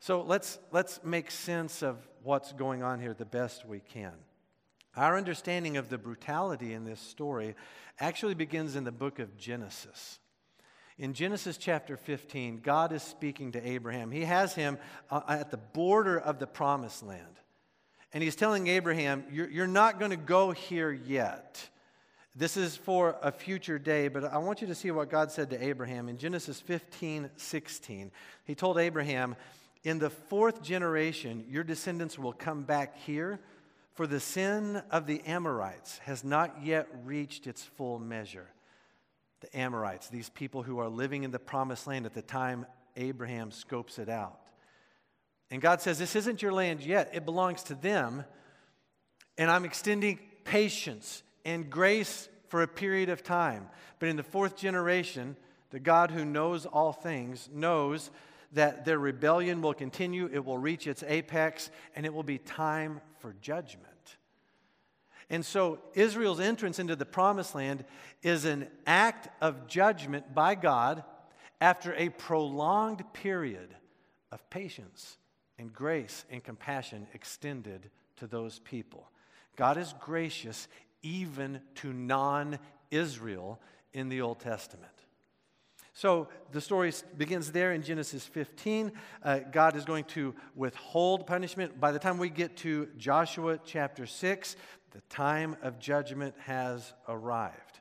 So 0.00 0.20
let's, 0.20 0.58
let's 0.72 1.00
make 1.02 1.30
sense 1.30 1.82
of 1.82 1.96
what's 2.22 2.52
going 2.52 2.82
on 2.82 3.00
here 3.00 3.14
the 3.14 3.24
best 3.24 3.64
we 3.64 3.80
can. 3.80 4.12
Our 4.94 5.16
understanding 5.16 5.78
of 5.78 5.88
the 5.88 5.96
brutality 5.96 6.74
in 6.74 6.84
this 6.84 7.00
story 7.00 7.54
actually 7.98 8.34
begins 8.34 8.76
in 8.76 8.84
the 8.84 8.92
book 8.92 9.20
of 9.20 9.38
Genesis. 9.38 10.18
In 10.98 11.14
Genesis 11.14 11.56
chapter 11.56 11.96
15, 11.96 12.60
God 12.62 12.92
is 12.92 13.02
speaking 13.02 13.52
to 13.52 13.66
Abraham. 13.66 14.10
He 14.10 14.24
has 14.24 14.54
him 14.54 14.78
uh, 15.10 15.22
at 15.26 15.50
the 15.50 15.56
border 15.56 16.18
of 16.18 16.38
the 16.38 16.46
promised 16.46 17.02
land. 17.02 17.40
And 18.12 18.22
he's 18.22 18.36
telling 18.36 18.66
Abraham, 18.66 19.24
You're, 19.32 19.48
you're 19.48 19.66
not 19.66 19.98
going 19.98 20.10
to 20.10 20.18
go 20.18 20.50
here 20.50 20.92
yet. 20.92 21.66
This 22.36 22.56
is 22.56 22.76
for 22.76 23.16
a 23.22 23.32
future 23.32 23.78
day, 23.78 24.08
but 24.08 24.24
I 24.24 24.38
want 24.38 24.60
you 24.60 24.66
to 24.66 24.74
see 24.74 24.90
what 24.90 25.10
God 25.10 25.30
said 25.30 25.50
to 25.50 25.62
Abraham. 25.62 26.08
In 26.08 26.18
Genesis 26.18 26.60
15, 26.60 27.30
16, 27.36 28.10
he 28.44 28.54
told 28.54 28.78
Abraham, 28.78 29.36
In 29.84 29.98
the 29.98 30.10
fourth 30.10 30.62
generation, 30.62 31.44
your 31.48 31.64
descendants 31.64 32.18
will 32.18 32.32
come 32.32 32.62
back 32.62 32.96
here, 32.98 33.40
for 33.94 34.06
the 34.06 34.20
sin 34.20 34.82
of 34.90 35.06
the 35.06 35.22
Amorites 35.26 35.98
has 35.98 36.22
not 36.22 36.62
yet 36.62 36.88
reached 37.04 37.46
its 37.46 37.62
full 37.62 37.98
measure 37.98 38.48
the 39.42 39.56
Amorites, 39.56 40.08
these 40.08 40.30
people 40.30 40.62
who 40.62 40.78
are 40.78 40.88
living 40.88 41.24
in 41.24 41.30
the 41.30 41.38
promised 41.38 41.86
land 41.86 42.06
at 42.06 42.14
the 42.14 42.22
time 42.22 42.64
Abraham 42.96 43.50
scopes 43.50 43.98
it 43.98 44.08
out. 44.08 44.38
And 45.50 45.60
God 45.60 45.82
says, 45.82 45.98
This 45.98 46.16
isn't 46.16 46.40
your 46.40 46.52
land 46.52 46.82
yet, 46.82 47.10
it 47.12 47.26
belongs 47.26 47.64
to 47.64 47.74
them. 47.74 48.24
And 49.36 49.50
I'm 49.50 49.64
extending 49.64 50.18
patience 50.44 51.22
and 51.44 51.68
grace 51.68 52.28
for 52.48 52.62
a 52.62 52.68
period 52.68 53.08
of 53.08 53.22
time. 53.22 53.68
But 53.98 54.08
in 54.08 54.16
the 54.16 54.22
fourth 54.22 54.56
generation, 54.56 55.36
the 55.70 55.80
God 55.80 56.10
who 56.10 56.24
knows 56.24 56.66
all 56.66 56.92
things 56.92 57.48
knows 57.52 58.10
that 58.52 58.84
their 58.84 58.98
rebellion 58.98 59.62
will 59.62 59.74
continue, 59.74 60.28
it 60.30 60.44
will 60.44 60.58
reach 60.58 60.86
its 60.86 61.02
apex, 61.02 61.70
and 61.96 62.04
it 62.04 62.12
will 62.12 62.22
be 62.22 62.38
time 62.38 63.00
for 63.18 63.34
judgment. 63.40 63.91
And 65.30 65.44
so 65.44 65.78
Israel's 65.94 66.40
entrance 66.40 66.78
into 66.78 66.96
the 66.96 67.06
promised 67.06 67.54
land 67.54 67.84
is 68.22 68.44
an 68.44 68.68
act 68.86 69.28
of 69.40 69.66
judgment 69.66 70.34
by 70.34 70.54
God 70.54 71.04
after 71.60 71.94
a 71.94 72.08
prolonged 72.10 73.04
period 73.12 73.74
of 74.30 74.48
patience 74.50 75.18
and 75.58 75.72
grace 75.72 76.24
and 76.30 76.42
compassion 76.42 77.06
extended 77.14 77.90
to 78.16 78.26
those 78.26 78.58
people. 78.60 79.10
God 79.56 79.76
is 79.76 79.94
gracious 80.00 80.68
even 81.02 81.60
to 81.76 81.92
non 81.92 82.58
Israel 82.90 83.60
in 83.92 84.08
the 84.08 84.20
Old 84.20 84.40
Testament. 84.40 84.92
So 85.94 86.28
the 86.52 86.60
story 86.60 86.92
begins 87.18 87.52
there 87.52 87.72
in 87.72 87.82
Genesis 87.82 88.24
15. 88.24 88.92
Uh, 89.22 89.40
God 89.50 89.76
is 89.76 89.84
going 89.84 90.04
to 90.04 90.34
withhold 90.56 91.26
punishment. 91.26 91.78
By 91.78 91.92
the 91.92 91.98
time 91.98 92.16
we 92.16 92.30
get 92.30 92.56
to 92.58 92.88
Joshua 92.96 93.58
chapter 93.64 94.06
6, 94.06 94.56
the 94.92 95.00
time 95.08 95.56
of 95.62 95.78
judgment 95.78 96.34
has 96.44 96.92
arrived. 97.08 97.80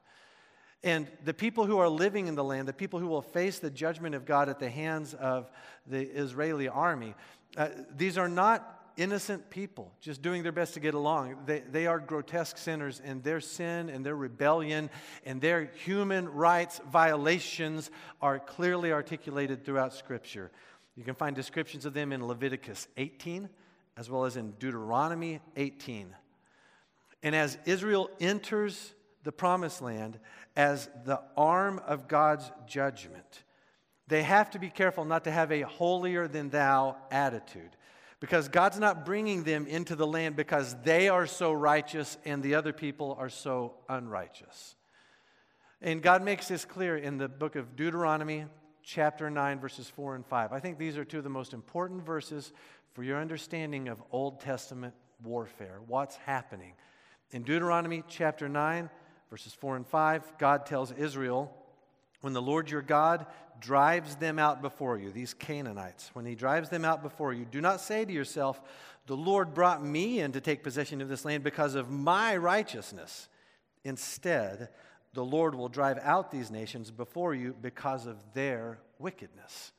And 0.84 1.08
the 1.24 1.34
people 1.34 1.66
who 1.66 1.78
are 1.78 1.90
living 1.90 2.28
in 2.28 2.36
the 2.36 2.44
land, 2.44 2.68
the 2.68 2.74
people 2.74 3.00
who 3.00 3.08
will 3.08 3.22
face 3.22 3.60
the 3.60 3.70
judgment 3.70 4.16
of 4.16 4.26
God 4.26 4.50
at 4.50 4.60
the 4.60 4.70
hands 4.70 5.14
of 5.14 5.52
the 5.86 6.02
Israeli 6.02 6.68
army, 6.68 7.14
uh, 7.56 7.70
these 7.96 8.18
are 8.18 8.30
not 8.30 8.80
innocent 8.98 9.50
people 9.50 9.92
just 10.02 10.22
doing 10.22 10.44
their 10.44 10.52
best 10.52 10.74
to 10.74 10.80
get 10.80 10.94
along. 10.94 11.36
They, 11.46 11.60
they 11.60 11.88
are 11.88 12.00
grotesque 12.00 12.58
sinners, 12.58 13.02
and 13.04 13.24
their 13.24 13.40
sin 13.40 13.90
and 13.90 14.06
their 14.06 14.16
rebellion 14.16 14.90
and 15.26 15.40
their 15.40 15.66
human 15.86 16.28
rights 16.30 16.82
violations 16.92 17.92
are 18.22 18.40
clearly 18.40 18.92
articulated 18.92 19.64
throughout 19.64 19.94
Scripture. 19.94 20.52
You 20.96 21.04
can 21.04 21.16
find 21.16 21.36
descriptions 21.36 21.86
of 21.86 21.94
them 21.94 22.12
in 22.12 22.26
Leviticus 22.26 22.88
18 22.98 23.50
as 23.98 24.10
well 24.10 24.26
as 24.26 24.38
in 24.38 24.52
Deuteronomy 24.52 25.40
18. 25.58 26.16
And 27.24 27.36
as 27.36 27.58
Israel 27.66 28.10
enters 28.20 28.94
the 29.24 29.32
promised 29.32 29.82
land 29.82 30.20
as 30.56 30.90
the 31.06 31.22
arm 31.38 31.80
of 31.86 32.08
God's 32.08 32.52
judgment, 32.68 33.44
they 34.08 34.24
have 34.24 34.50
to 34.52 34.60
be 34.60 34.70
careful 34.70 35.06
not 35.06 35.24
to 35.24 35.32
have 35.32 35.52
a 35.52 35.62
holier 35.62 36.28
than 36.28 36.50
thou 36.50 36.98
attitude. 37.12 37.78
Because 38.20 38.50
God's 38.50 38.78
not 38.78 39.06
bringing 39.06 39.44
them 39.44 39.66
into 39.66 39.96
the 39.96 40.06
land 40.06 40.36
because 40.36 40.76
they 40.84 41.10
are 41.10 41.26
so 41.26 41.52
righteous 41.52 42.18
and 42.26 42.44
the 42.44 42.56
other 42.56 42.74
people 42.74 43.16
are 43.20 43.30
so 43.30 43.74
unrighteous. 43.90 44.76
And 45.82 46.04
God 46.04 46.24
makes 46.24 46.48
this 46.48 46.64
clear 46.64 46.98
in 46.98 47.18
the 47.18 47.28
book 47.28 47.56
of 47.56 47.76
Deuteronomy, 47.76 48.46
chapter 48.84 49.30
9, 49.30 49.60
verses 49.60 49.90
4 49.90 50.16
and 50.16 50.26
5. 50.26 50.54
I 50.54 50.60
think 50.60 50.78
these 50.78 50.98
are 50.98 51.06
two 51.06 51.18
of 51.18 51.24
the 51.24 51.30
most 51.30 51.54
important 51.54 52.06
verses 52.06 52.52
for 52.94 53.04
your 53.04 53.20
understanding 53.20 53.88
of 53.88 54.04
Old 54.12 54.42
Testament 54.42 54.94
warfare, 55.24 55.80
what's 55.88 56.18
happening. 56.18 56.74
In 57.34 57.44
Deuteronomy 57.44 58.04
chapter 58.10 58.50
9, 58.50 58.90
verses 59.30 59.54
4 59.54 59.78
and 59.78 59.88
5, 59.88 60.38
God 60.38 60.66
tells 60.66 60.92
Israel, 60.92 61.56
When 62.20 62.34
the 62.34 62.42
Lord 62.42 62.70
your 62.70 62.82
God 62.82 63.26
drives 63.62 64.18
them 64.18 64.38
out 64.38 64.62
before 64.62 64.98
you, 64.98 65.12
these 65.12 65.34
Canaanites, 65.34 66.10
when 66.14 66.26
he 66.26 66.36
drives 66.36 66.68
them 66.68 66.84
out 66.84 67.02
before 67.02 67.34
you, 67.34 67.46
do 67.46 67.62
not 67.62 67.80
say 67.80 68.04
to 68.04 68.12
yourself, 68.12 68.62
The 69.06 69.16
Lord 69.16 69.54
brought 69.54 69.84
me 69.84 70.20
in 70.20 70.34
to 70.34 70.42
take 70.42 70.62
possession 70.62 71.00
of 71.00 71.08
this 71.08 71.24
land 71.24 71.44
because 71.44 71.76
of 71.76 71.90
my 71.90 72.36
righteousness. 72.36 73.30
Instead, 73.86 74.68
the 75.14 75.24
Lord 75.24 75.56
will 75.56 75.70
drive 75.70 76.00
out 76.04 76.32
these 76.32 76.52
nations 76.52 76.92
before 76.92 77.34
you 77.34 77.56
because 77.62 78.08
of 78.08 78.18
their 78.34 78.80
wickedness. 79.00 79.72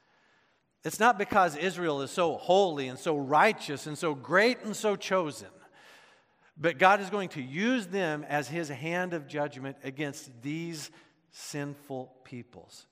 It's 0.84 0.98
not 0.98 1.18
because 1.18 1.54
Israel 1.56 2.00
is 2.00 2.10
so 2.10 2.38
holy 2.38 2.88
and 2.88 2.98
so 2.98 3.16
righteous 3.16 3.86
and 3.86 3.96
so 3.96 4.14
great 4.14 4.62
and 4.64 4.74
so 4.74 4.96
chosen. 4.96 5.48
But 6.62 6.78
God 6.78 7.00
is 7.00 7.10
going 7.10 7.30
to 7.30 7.42
use 7.42 7.88
them 7.88 8.24
as 8.28 8.46
his 8.46 8.68
hand 8.68 9.14
of 9.14 9.26
judgment 9.26 9.76
against 9.82 10.30
these 10.42 10.92
sinful 11.32 12.14
peoples. 12.22 12.86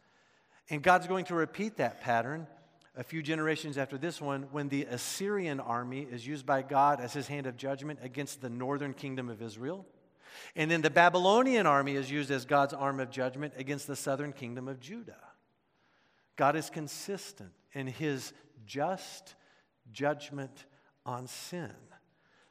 And 0.70 0.82
God's 0.82 1.06
going 1.06 1.26
to 1.26 1.36
repeat 1.36 1.76
that 1.76 2.00
pattern 2.00 2.48
a 2.96 3.04
few 3.04 3.22
generations 3.22 3.78
after 3.78 3.96
this 3.96 4.20
one 4.20 4.48
when 4.50 4.68
the 4.68 4.86
Assyrian 4.86 5.60
army 5.60 6.00
is 6.00 6.26
used 6.26 6.44
by 6.44 6.62
God 6.62 7.00
as 7.00 7.12
his 7.12 7.28
hand 7.28 7.46
of 7.46 7.56
judgment 7.56 8.00
against 8.02 8.40
the 8.40 8.50
northern 8.50 8.92
kingdom 8.92 9.28
of 9.28 9.40
Israel. 9.40 9.86
And 10.56 10.68
then 10.68 10.82
the 10.82 10.90
Babylonian 10.90 11.66
army 11.66 11.94
is 11.94 12.10
used 12.10 12.32
as 12.32 12.44
God's 12.44 12.74
arm 12.74 12.98
of 12.98 13.10
judgment 13.10 13.54
against 13.56 13.86
the 13.86 13.94
southern 13.94 14.32
kingdom 14.32 14.66
of 14.66 14.80
Judah. 14.80 15.22
God 16.34 16.56
is 16.56 16.70
consistent 16.70 17.52
in 17.72 17.86
his 17.86 18.32
just 18.66 19.36
judgment 19.92 20.64
on 21.06 21.28
sin. 21.28 21.70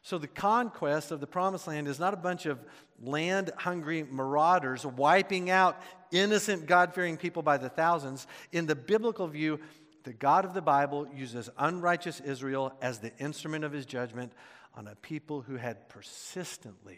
So, 0.10 0.18
the 0.18 0.28
conquest 0.28 1.12
of 1.12 1.20
the 1.20 1.28
promised 1.28 1.68
land 1.68 1.88
is 1.88 2.00
not 2.00 2.16
a 2.16 2.18
bunch 2.18 2.48
of 2.48 2.58
land 3.00 3.52
hungry 3.56 4.02
marauders 4.02 4.84
wiping 4.84 5.52
out 5.52 5.80
innocent, 6.12 6.66
God 6.66 6.96
fearing 6.96 7.16
people 7.16 7.44
by 7.44 7.58
the 7.58 7.70
thousands. 7.70 8.26
In 8.52 8.66
the 8.66 8.74
biblical 8.74 9.28
view, 9.28 9.60
the 10.06 10.14
God 10.14 10.46
of 10.46 10.56
the 10.56 10.64
Bible 10.64 11.08
uses 11.16 11.48
unrighteous 11.60 12.22
Israel 12.22 12.74
as 12.82 12.98
the 12.98 13.16
instrument 13.20 13.64
of 13.64 13.72
his 13.72 13.86
judgment 13.86 14.34
on 14.74 14.88
a 14.88 14.96
people 14.96 15.42
who 15.42 15.58
had 15.58 15.88
persistently, 15.90 16.98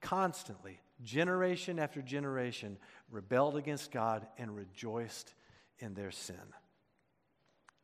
constantly, 0.00 0.78
generation 1.02 1.80
after 1.80 2.00
generation, 2.00 2.78
rebelled 3.10 3.56
against 3.56 3.90
God 3.90 4.24
and 4.38 4.54
rejoiced 4.54 5.34
in 5.80 5.94
their 5.94 6.12
sin. 6.12 6.36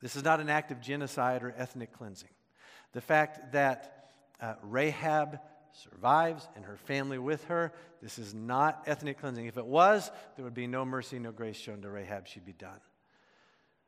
This 0.00 0.14
is 0.14 0.22
not 0.22 0.38
an 0.38 0.48
act 0.48 0.70
of 0.70 0.80
genocide 0.80 1.42
or 1.42 1.52
ethnic 1.58 1.92
cleansing. 1.92 2.30
The 2.92 3.00
fact 3.00 3.54
that 3.54 4.01
uh, 4.42 4.54
Rahab 4.62 5.38
survives 5.72 6.46
and 6.54 6.64
her 6.64 6.76
family 6.76 7.18
with 7.18 7.44
her. 7.44 7.72
This 8.02 8.18
is 8.18 8.34
not 8.34 8.82
ethnic 8.86 9.20
cleansing. 9.20 9.46
If 9.46 9.56
it 9.56 9.64
was, 9.64 10.10
there 10.36 10.44
would 10.44 10.54
be 10.54 10.66
no 10.66 10.84
mercy, 10.84 11.18
no 11.18 11.32
grace 11.32 11.56
shown 11.56 11.80
to 11.82 11.88
Rahab. 11.88 12.26
She'd 12.26 12.44
be 12.44 12.52
done. 12.52 12.80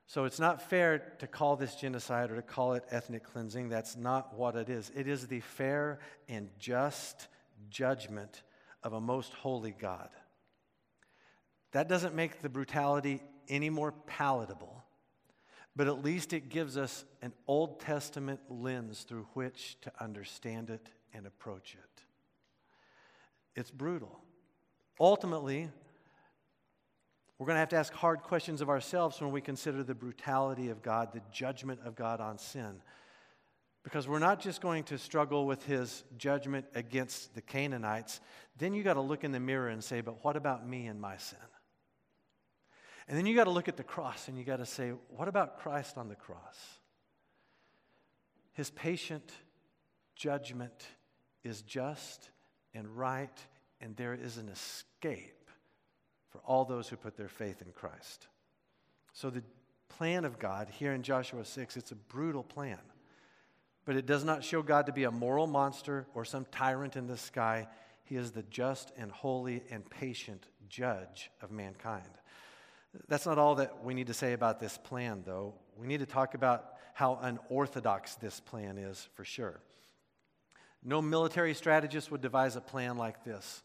So 0.06 0.24
it's 0.24 0.38
not 0.38 0.62
fair 0.62 1.14
to 1.18 1.26
call 1.26 1.56
this 1.56 1.74
genocide 1.74 2.30
or 2.30 2.36
to 2.36 2.42
call 2.42 2.74
it 2.74 2.84
ethnic 2.90 3.24
cleansing. 3.24 3.68
That's 3.68 3.96
not 3.96 4.34
what 4.34 4.54
it 4.54 4.68
is. 4.68 4.90
It 4.94 5.08
is 5.08 5.26
the 5.26 5.40
fair 5.40 5.98
and 6.28 6.50
just 6.58 7.28
judgment 7.68 8.42
of 8.82 8.92
a 8.92 9.00
most 9.00 9.32
holy 9.32 9.72
God. 9.72 10.10
That 11.72 11.88
doesn't 11.88 12.14
make 12.14 12.42
the 12.42 12.48
brutality 12.48 13.22
any 13.48 13.70
more 13.70 13.92
palatable 14.06 14.84
but 15.76 15.88
at 15.88 16.04
least 16.04 16.32
it 16.32 16.48
gives 16.48 16.76
us 16.76 17.04
an 17.22 17.32
Old 17.46 17.80
Testament 17.80 18.40
lens 18.48 19.02
through 19.02 19.26
which 19.34 19.76
to 19.82 19.92
understand 20.00 20.70
it 20.70 20.88
and 21.12 21.26
approach 21.26 21.74
it. 21.74 22.02
It's 23.56 23.70
brutal. 23.70 24.20
Ultimately, 25.00 25.68
we're 27.38 27.46
going 27.46 27.56
to 27.56 27.60
have 27.60 27.68
to 27.70 27.76
ask 27.76 27.92
hard 27.92 28.22
questions 28.22 28.60
of 28.60 28.68
ourselves 28.68 29.20
when 29.20 29.32
we 29.32 29.40
consider 29.40 29.82
the 29.82 29.94
brutality 29.94 30.70
of 30.70 30.82
God, 30.82 31.12
the 31.12 31.22
judgment 31.32 31.80
of 31.84 31.96
God 31.96 32.20
on 32.20 32.38
sin. 32.38 32.80
Because 33.82 34.08
we're 34.08 34.18
not 34.18 34.40
just 34.40 34.60
going 34.60 34.84
to 34.84 34.98
struggle 34.98 35.44
with 35.44 35.64
his 35.66 36.04
judgment 36.16 36.64
against 36.74 37.34
the 37.34 37.42
Canaanites, 37.42 38.20
then 38.56 38.72
you 38.72 38.82
got 38.82 38.94
to 38.94 39.00
look 39.00 39.24
in 39.24 39.32
the 39.32 39.40
mirror 39.40 39.68
and 39.68 39.82
say, 39.82 40.00
but 40.00 40.24
what 40.24 40.36
about 40.36 40.66
me 40.66 40.86
and 40.86 41.00
my 41.00 41.16
sin? 41.16 41.38
And 43.08 43.18
then 43.18 43.26
you 43.26 43.34
got 43.34 43.44
to 43.44 43.50
look 43.50 43.68
at 43.68 43.76
the 43.76 43.84
cross 43.84 44.28
and 44.28 44.38
you 44.38 44.44
got 44.44 44.56
to 44.58 44.66
say, 44.66 44.92
what 45.08 45.28
about 45.28 45.58
Christ 45.58 45.98
on 45.98 46.08
the 46.08 46.14
cross? 46.14 46.58
His 48.52 48.70
patient 48.70 49.32
judgment 50.14 50.86
is 51.42 51.62
just 51.62 52.30
and 52.72 52.88
right, 52.96 53.38
and 53.80 53.96
there 53.96 54.14
is 54.14 54.38
an 54.38 54.48
escape 54.48 55.50
for 56.30 56.40
all 56.44 56.64
those 56.64 56.88
who 56.88 56.96
put 56.96 57.16
their 57.16 57.28
faith 57.28 57.62
in 57.62 57.70
Christ. 57.72 58.26
So, 59.12 59.30
the 59.30 59.44
plan 59.88 60.24
of 60.24 60.40
God 60.40 60.68
here 60.68 60.92
in 60.92 61.02
Joshua 61.02 61.44
6, 61.44 61.76
it's 61.76 61.92
a 61.92 61.96
brutal 61.96 62.42
plan. 62.42 62.80
But 63.84 63.96
it 63.96 64.06
does 64.06 64.24
not 64.24 64.42
show 64.42 64.62
God 64.62 64.86
to 64.86 64.92
be 64.92 65.04
a 65.04 65.10
moral 65.10 65.46
monster 65.46 66.06
or 66.14 66.24
some 66.24 66.46
tyrant 66.50 66.96
in 66.96 67.06
the 67.06 67.16
sky. 67.16 67.68
He 68.04 68.16
is 68.16 68.32
the 68.32 68.42
just 68.44 68.92
and 68.96 69.12
holy 69.12 69.62
and 69.70 69.88
patient 69.88 70.46
judge 70.68 71.30
of 71.40 71.50
mankind. 71.50 72.10
That's 73.08 73.26
not 73.26 73.38
all 73.38 73.56
that 73.56 73.84
we 73.84 73.94
need 73.94 74.06
to 74.08 74.14
say 74.14 74.32
about 74.32 74.60
this 74.60 74.78
plan, 74.78 75.22
though. 75.26 75.54
We 75.76 75.86
need 75.86 76.00
to 76.00 76.06
talk 76.06 76.34
about 76.34 76.74
how 76.92 77.18
unorthodox 77.20 78.14
this 78.16 78.40
plan 78.40 78.78
is 78.78 79.08
for 79.14 79.24
sure. 79.24 79.60
No 80.84 81.02
military 81.02 81.54
strategist 81.54 82.10
would 82.10 82.20
devise 82.20 82.56
a 82.56 82.60
plan 82.60 82.96
like 82.96 83.24
this. 83.24 83.62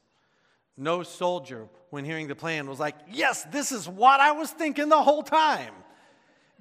No 0.78 1.04
soldier, 1.04 1.68
when 1.89 2.06
hearing 2.06 2.28
the 2.28 2.36
plan, 2.36 2.68
was 2.70 2.80
like, 2.80 2.96
Yes, 3.12 3.44
this 3.52 3.72
is 3.72 3.88
what 3.88 4.20
I 4.22 4.32
was 4.32 4.50
thinking 4.50 4.89
the 4.89 5.02
whole 5.02 5.24
time. 5.24 5.74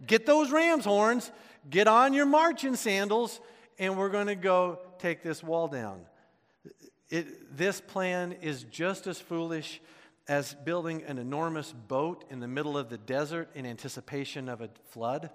Get 0.07 0.26
those 0.26 0.50
ram's 0.50 0.85
horns, 0.85 1.31
get 1.70 1.88
on 1.88 2.12
your 2.12 2.26
marching 2.26 2.76
sandals, 2.76 3.40
and 3.78 3.96
we're 3.96 4.09
going 4.09 4.26
to 4.26 4.35
go 4.35 4.81
take 4.98 5.22
this 5.22 5.42
wall 5.42 5.68
down. 5.68 6.00
It, 7.11 7.57
this 7.57 7.81
plan 7.81 8.33
is 8.42 8.64
just 8.64 9.07
as 9.07 9.20
foolish 9.20 9.81
as 10.28 10.54
building 10.54 11.02
an 11.04 11.18
enormous 11.18 11.72
boat 11.72 12.24
in 12.30 12.38
the 12.38 12.46
middle 12.46 12.76
of 12.76 12.90
the 12.90 12.98
desert 12.98 13.48
in 13.54 13.64
anticipation 13.64 14.48
of 14.48 14.60
a 14.60 14.68
flood. 14.90 15.30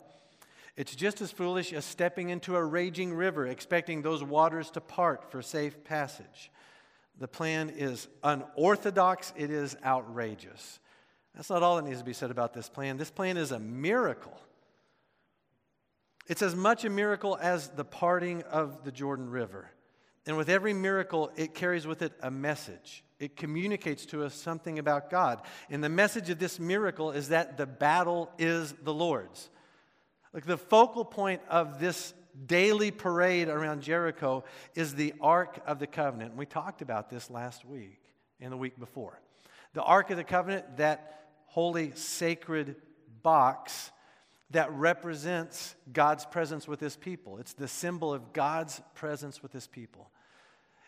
It's 0.78 0.96
just 0.96 1.22
as 1.22 1.32
foolish 1.32 1.74
as 1.74 1.84
stepping 1.84 2.30
into 2.30 2.56
a 2.56 2.64
raging 2.64 3.14
river, 3.14 3.48
expecting 3.48 4.02
those 4.02 4.24
waters 4.24 4.70
to 4.72 4.82
part 4.82 5.32
for 5.32 5.42
safe 5.42 5.84
passage. 5.84 6.52
The 7.20 7.28
plan 7.28 7.72
is 7.76 8.08
unorthodox, 8.24 9.34
it 9.36 9.52
is 9.52 9.76
outrageous. 9.84 10.80
That's 11.36 11.50
not 11.50 11.64
all 11.64 11.76
that 11.78 11.86
needs 11.86 12.00
to 12.00 12.06
be 12.06 12.14
said 12.14 12.32
about 12.32 12.54
this 12.54 12.70
plan. 12.70 12.98
This 12.98 13.12
plan 13.12 13.38
is 13.38 13.52
a 13.52 13.60
miracle. 13.60 14.40
It's 16.28 16.42
as 16.42 16.56
much 16.56 16.86
a 16.86 16.90
miracle 16.90 17.38
as 17.40 17.70
the 17.70 17.84
parting 17.84 18.44
of 18.44 18.84
the 18.84 18.92
Jordan 18.92 19.30
River. 19.30 19.70
And 20.26 20.38
with 20.38 20.50
every 20.50 20.74
miracle, 20.74 21.32
it 21.36 21.54
carries 21.54 21.86
with 21.86 22.02
it 22.02 22.14
a 22.22 22.32
message. 22.32 23.04
It 23.20 23.36
communicates 23.36 24.06
to 24.08 24.24
us 24.24 24.34
something 24.34 24.80
about 24.80 25.10
God. 25.10 25.42
And 25.70 25.84
the 25.84 25.90
message 25.90 26.30
of 26.30 26.40
this 26.40 26.60
miracle 26.60 27.12
is 27.12 27.30
that 27.30 27.58
the 27.58 27.66
battle 27.66 28.32
is 28.38 28.74
the 28.84 28.94
Lord's. 28.94 29.50
Like 30.34 30.46
the 30.46 30.58
focal 30.58 31.06
point 31.06 31.42
of 31.50 31.80
this 31.80 32.14
daily 32.48 32.92
parade 32.92 33.48
around 33.48 33.82
Jericho 33.82 34.44
is 34.76 34.96
the 34.96 35.14
Ark 35.22 35.62
of 35.68 35.80
the 35.80 35.88
Covenant. 35.88 36.36
We 36.36 36.46
talked 36.46 36.82
about 36.82 37.10
this 37.10 37.30
last 37.30 37.66
week 37.66 38.02
and 38.40 38.52
the 38.52 38.58
week 38.58 38.80
before. 38.80 39.20
The 39.74 39.84
Ark 39.84 40.10
of 40.10 40.18
the 40.18 40.24
Covenant, 40.24 40.78
that 40.78 41.28
holy, 41.46 41.92
sacred 41.96 42.76
box 43.22 43.92
that 44.52 44.72
represents 44.74 45.76
God's 45.92 46.26
presence 46.26 46.68
with 46.68 46.80
his 46.80 46.96
people. 46.96 47.38
It's 47.38 47.54
the 47.54 47.68
symbol 47.68 48.14
of 48.14 48.34
God's 48.34 48.82
presence 48.96 49.42
with 49.42 49.52
his 49.52 49.68
people. 49.68 50.12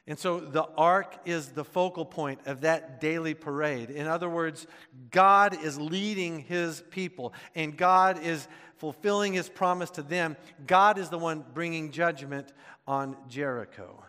And 0.07 0.19
so 0.19 0.39
the 0.39 0.67
ark 0.77 1.15
is 1.25 1.49
the 1.49 1.63
focal 1.63 2.05
point 2.05 2.41
of 2.45 2.61
that 2.61 3.01
daily 3.01 3.33
parade. 3.33 3.89
In 3.89 4.05
other 4.05 4.29
words, 4.29 4.67
God 5.09 5.63
is 5.63 5.79
leading 5.79 6.39
his 6.39 6.83
people, 6.91 7.33
and 7.55 7.75
God 7.75 8.23
is 8.23 8.47
fulfilling 8.77 9.33
his 9.33 9.49
promise 9.49 9.89
to 9.91 10.03
them. 10.03 10.37
God 10.67 10.99
is 10.99 11.09
the 11.09 11.17
one 11.17 11.43
bringing 11.53 11.91
judgment 11.91 12.51
on 12.85 13.17
Jericho. 13.27 14.03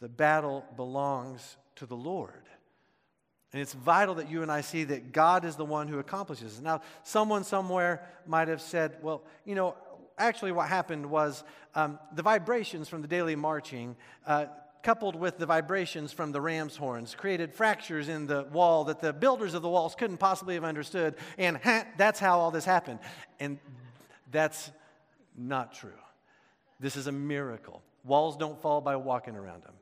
The 0.00 0.08
battle 0.08 0.64
belongs 0.76 1.56
to 1.76 1.86
the 1.86 1.96
Lord. 1.96 2.32
And 3.52 3.62
it's 3.62 3.74
vital 3.74 4.16
that 4.16 4.28
you 4.28 4.42
and 4.42 4.50
I 4.50 4.60
see 4.60 4.84
that 4.84 5.12
God 5.12 5.44
is 5.44 5.54
the 5.54 5.64
one 5.64 5.86
who 5.86 6.00
accomplishes. 6.00 6.60
Now, 6.60 6.80
someone 7.04 7.44
somewhere 7.44 8.02
might 8.26 8.48
have 8.48 8.60
said, 8.60 8.96
well, 9.02 9.22
you 9.44 9.54
know, 9.54 9.76
actually, 10.18 10.52
what 10.52 10.68
happened 10.68 11.06
was 11.06 11.44
um, 11.74 11.98
the 12.12 12.22
vibrations 12.22 12.88
from 12.88 13.02
the 13.02 13.08
daily 13.08 13.36
marching. 13.36 13.96
Uh, 14.26 14.46
coupled 14.82 15.16
with 15.16 15.38
the 15.38 15.46
vibrations 15.46 16.12
from 16.12 16.32
the 16.32 16.40
ram's 16.40 16.76
horns, 16.76 17.14
created 17.14 17.52
fractures 17.52 18.08
in 18.08 18.26
the 18.26 18.44
wall 18.52 18.84
that 18.84 19.00
the 19.00 19.12
builders 19.12 19.54
of 19.54 19.62
the 19.62 19.68
walls 19.68 19.94
couldn't 19.94 20.18
possibly 20.18 20.54
have 20.54 20.64
understood. 20.64 21.14
And 21.38 21.56
ha, 21.58 21.84
that's 21.96 22.20
how 22.20 22.38
all 22.38 22.50
this 22.50 22.64
happened. 22.64 23.00
And 23.40 23.58
that's 24.30 24.70
not 25.36 25.74
true. 25.74 25.90
This 26.80 26.96
is 26.96 27.06
a 27.06 27.12
miracle. 27.12 27.82
Walls 28.04 28.36
don't 28.36 28.60
fall 28.60 28.80
by 28.80 28.96
walking 28.96 29.36
around 29.36 29.64
them. 29.64 29.74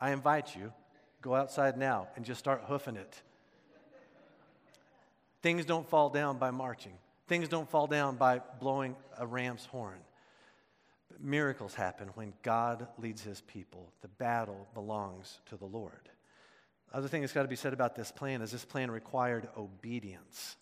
I 0.00 0.12
invite 0.12 0.54
you, 0.54 0.72
go 1.22 1.34
outside 1.34 1.76
now 1.76 2.08
and 2.16 2.24
just 2.24 2.38
start 2.38 2.62
hoofing 2.66 2.96
it. 2.96 3.22
Things 5.42 5.64
don't 5.64 5.88
fall 5.88 6.10
down 6.10 6.38
by 6.38 6.50
marching. 6.50 6.92
Things 7.28 7.48
don't 7.48 7.68
fall 7.68 7.86
down 7.86 8.16
by 8.16 8.40
blowing 8.60 8.96
a 9.18 9.26
ram's 9.26 9.66
horn. 9.66 9.98
Miracles 11.20 11.74
happen 11.74 12.08
when 12.14 12.32
God 12.42 12.86
leads 12.98 13.22
his 13.22 13.40
people. 13.42 13.92
The 14.02 14.08
battle 14.08 14.66
belongs 14.74 15.40
to 15.46 15.56
the 15.56 15.64
Lord. 15.64 16.10
Other 16.92 17.08
thing 17.08 17.20
that's 17.20 17.32
got 17.32 17.42
to 17.42 17.48
be 17.48 17.56
said 17.56 17.72
about 17.72 17.94
this 17.96 18.12
plan 18.12 18.42
is 18.42 18.52
this 18.52 18.64
plan 18.64 18.90
required 18.90 19.48
obedience. 19.56 20.56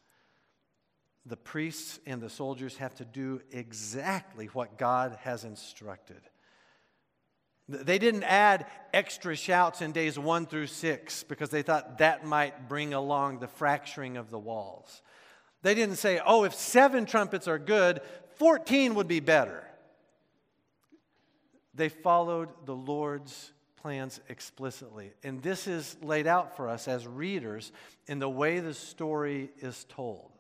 The 1.27 1.37
priests 1.37 1.99
and 2.07 2.21
the 2.21 2.31
soldiers 2.31 2.77
have 2.77 2.95
to 2.97 3.05
do 3.05 3.41
exactly 3.51 4.47
what 4.47 4.79
God 4.79 5.19
has 5.23 5.45
instructed. 5.45 6.21
They 7.67 7.99
didn't 7.99 8.25
add 8.25 8.67
extra 8.93 9.35
shouts 9.37 9.81
in 9.81 9.93
days 9.93 10.19
one 10.19 10.45
through 10.45 10.67
six 10.67 11.25
because 11.25 11.49
they 11.49 11.63
thought 11.63 11.99
that 11.99 12.27
might 12.27 12.69
bring 12.69 12.93
along 12.93 13.39
the 13.39 13.49
fracturing 13.49 14.19
of 14.19 14.31
the 14.31 14.39
walls. 14.39 15.01
They 15.63 15.75
didn't 15.75 15.97
say, 15.97 16.21
oh, 16.25 16.45
if 16.45 16.53
seven 16.55 17.07
trumpets 17.07 17.49
are 17.49 17.59
good, 17.59 18.03
14 18.37 18.95
would 18.97 19.09
be 19.09 19.21
better. 19.21 19.65
They 21.75 21.89
followed 21.89 22.49
the 22.67 22.75
Lord's 22.75 23.53
plans 23.77 24.21
explicitly. 24.29 25.13
And 25.23 25.43
this 25.43 25.67
is 25.67 25.97
laid 26.03 26.27
out 26.27 26.57
for 26.57 26.69
us 26.69 26.89
as 26.89 27.07
readers 27.07 27.73
in 28.07 28.19
the 28.19 28.29
way 28.29 28.61
the 28.61 28.75
story 28.75 29.51
is 29.59 29.85
told. 29.89 30.31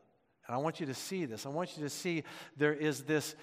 And 0.46 0.54
I 0.54 0.58
want 0.58 0.80
you 0.80 0.86
to 0.86 0.94
see 0.94 1.24
this. 1.24 1.46
I 1.46 1.50
want 1.50 1.76
you 1.76 1.82
to 1.84 1.90
see 1.90 2.24
there 2.56 2.72
is 2.72 3.02
this 3.02 3.34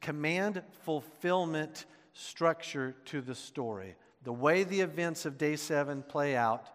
command 0.00 0.62
fulfillment 0.84 1.86
structure 2.12 2.94
to 3.06 3.20
the 3.20 3.34
story. 3.34 3.94
The 4.24 4.32
way 4.32 4.64
the 4.64 4.80
events 4.80 5.26
of 5.26 5.38
day 5.38 5.56
seven 5.56 6.02
play 6.02 6.36
out, 6.36 6.68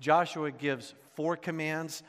Joshua 0.00 0.50
gives 0.50 0.94
four 1.14 1.36
commands, 1.36 2.02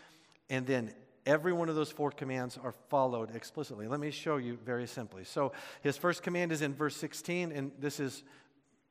and 0.49 0.65
then 0.67 0.93
Every 1.25 1.53
one 1.53 1.69
of 1.69 1.75
those 1.75 1.91
four 1.91 2.11
commands 2.11 2.57
are 2.63 2.73
followed 2.89 3.35
explicitly. 3.35 3.87
Let 3.87 3.99
me 3.99 4.11
show 4.11 4.37
you 4.37 4.57
very 4.65 4.87
simply. 4.87 5.23
So, 5.23 5.51
his 5.81 5.95
first 5.95 6.23
command 6.23 6.51
is 6.51 6.61
in 6.61 6.73
verse 6.73 6.95
16, 6.95 7.51
and 7.51 7.71
this 7.79 7.99
is 7.99 8.23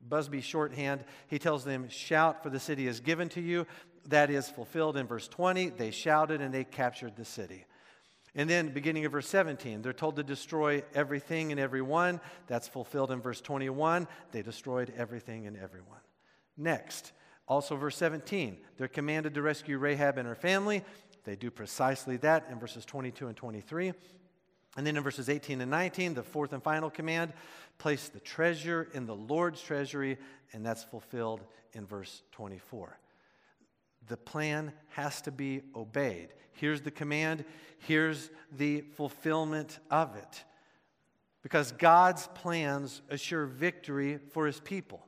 Busby 0.07 0.41
shorthand. 0.41 1.03
He 1.27 1.39
tells 1.39 1.63
them, 1.63 1.89
Shout, 1.89 2.41
for 2.41 2.49
the 2.49 2.59
city 2.59 2.87
is 2.87 2.99
given 2.99 3.29
to 3.29 3.41
you. 3.41 3.67
That 4.07 4.29
is 4.29 4.49
fulfilled 4.49 4.97
in 4.97 5.07
verse 5.07 5.27
20. 5.27 5.69
They 5.69 5.91
shouted 5.91 6.41
and 6.41 6.53
they 6.53 6.63
captured 6.63 7.15
the 7.15 7.25
city. 7.25 7.65
And 8.33 8.49
then, 8.49 8.69
beginning 8.69 9.05
of 9.05 9.11
verse 9.11 9.27
17, 9.27 9.81
they're 9.81 9.91
told 9.91 10.15
to 10.15 10.23
destroy 10.23 10.83
everything 10.95 11.51
and 11.51 11.59
everyone. 11.59 12.21
That's 12.47 12.67
fulfilled 12.67 13.11
in 13.11 13.21
verse 13.21 13.41
21. 13.41 14.07
They 14.31 14.41
destroyed 14.41 14.93
everything 14.95 15.47
and 15.47 15.57
everyone. 15.57 15.99
Next, 16.55 17.11
also 17.47 17.75
verse 17.75 17.97
17, 17.97 18.57
they're 18.77 18.87
commanded 18.87 19.33
to 19.33 19.41
rescue 19.41 19.77
Rahab 19.77 20.17
and 20.17 20.27
her 20.27 20.35
family. 20.35 20.83
They 21.23 21.35
do 21.35 21.51
precisely 21.51 22.17
that 22.17 22.47
in 22.49 22.59
verses 22.59 22.85
22 22.85 23.27
and 23.27 23.37
23. 23.37 23.93
And 24.77 24.87
then 24.87 24.95
in 24.95 25.03
verses 25.03 25.29
18 25.29 25.61
and 25.61 25.69
19, 25.69 26.13
the 26.13 26.23
fourth 26.23 26.53
and 26.53 26.63
final 26.63 26.89
command 26.89 27.33
place 27.77 28.09
the 28.09 28.19
treasure 28.19 28.87
in 28.93 29.05
the 29.05 29.15
Lord's 29.15 29.61
treasury, 29.61 30.17
and 30.53 30.65
that's 30.65 30.83
fulfilled 30.83 31.41
in 31.73 31.85
verse 31.85 32.23
24. 32.31 32.97
The 34.07 34.17
plan 34.17 34.71
has 34.89 35.21
to 35.21 35.31
be 35.31 35.61
obeyed. 35.75 36.29
Here's 36.53 36.81
the 36.81 36.91
command, 36.91 37.43
here's 37.79 38.29
the 38.51 38.81
fulfillment 38.81 39.79
of 39.89 40.15
it. 40.15 40.43
Because 41.43 41.71
God's 41.71 42.27
plans 42.35 43.01
assure 43.09 43.45
victory 43.45 44.19
for 44.31 44.45
his 44.45 44.59
people. 44.59 45.05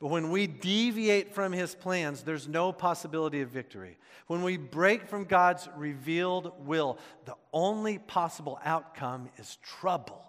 But 0.00 0.08
when 0.08 0.30
we 0.30 0.46
deviate 0.46 1.34
from 1.34 1.52
his 1.52 1.74
plans, 1.74 2.22
there's 2.22 2.48
no 2.48 2.72
possibility 2.72 3.40
of 3.40 3.50
victory. 3.50 3.96
When 4.26 4.42
we 4.42 4.56
break 4.56 5.08
from 5.08 5.24
God's 5.24 5.68
revealed 5.76 6.52
will, 6.66 6.98
the 7.24 7.36
only 7.52 7.98
possible 7.98 8.58
outcome 8.64 9.30
is 9.38 9.56
trouble. 9.62 10.22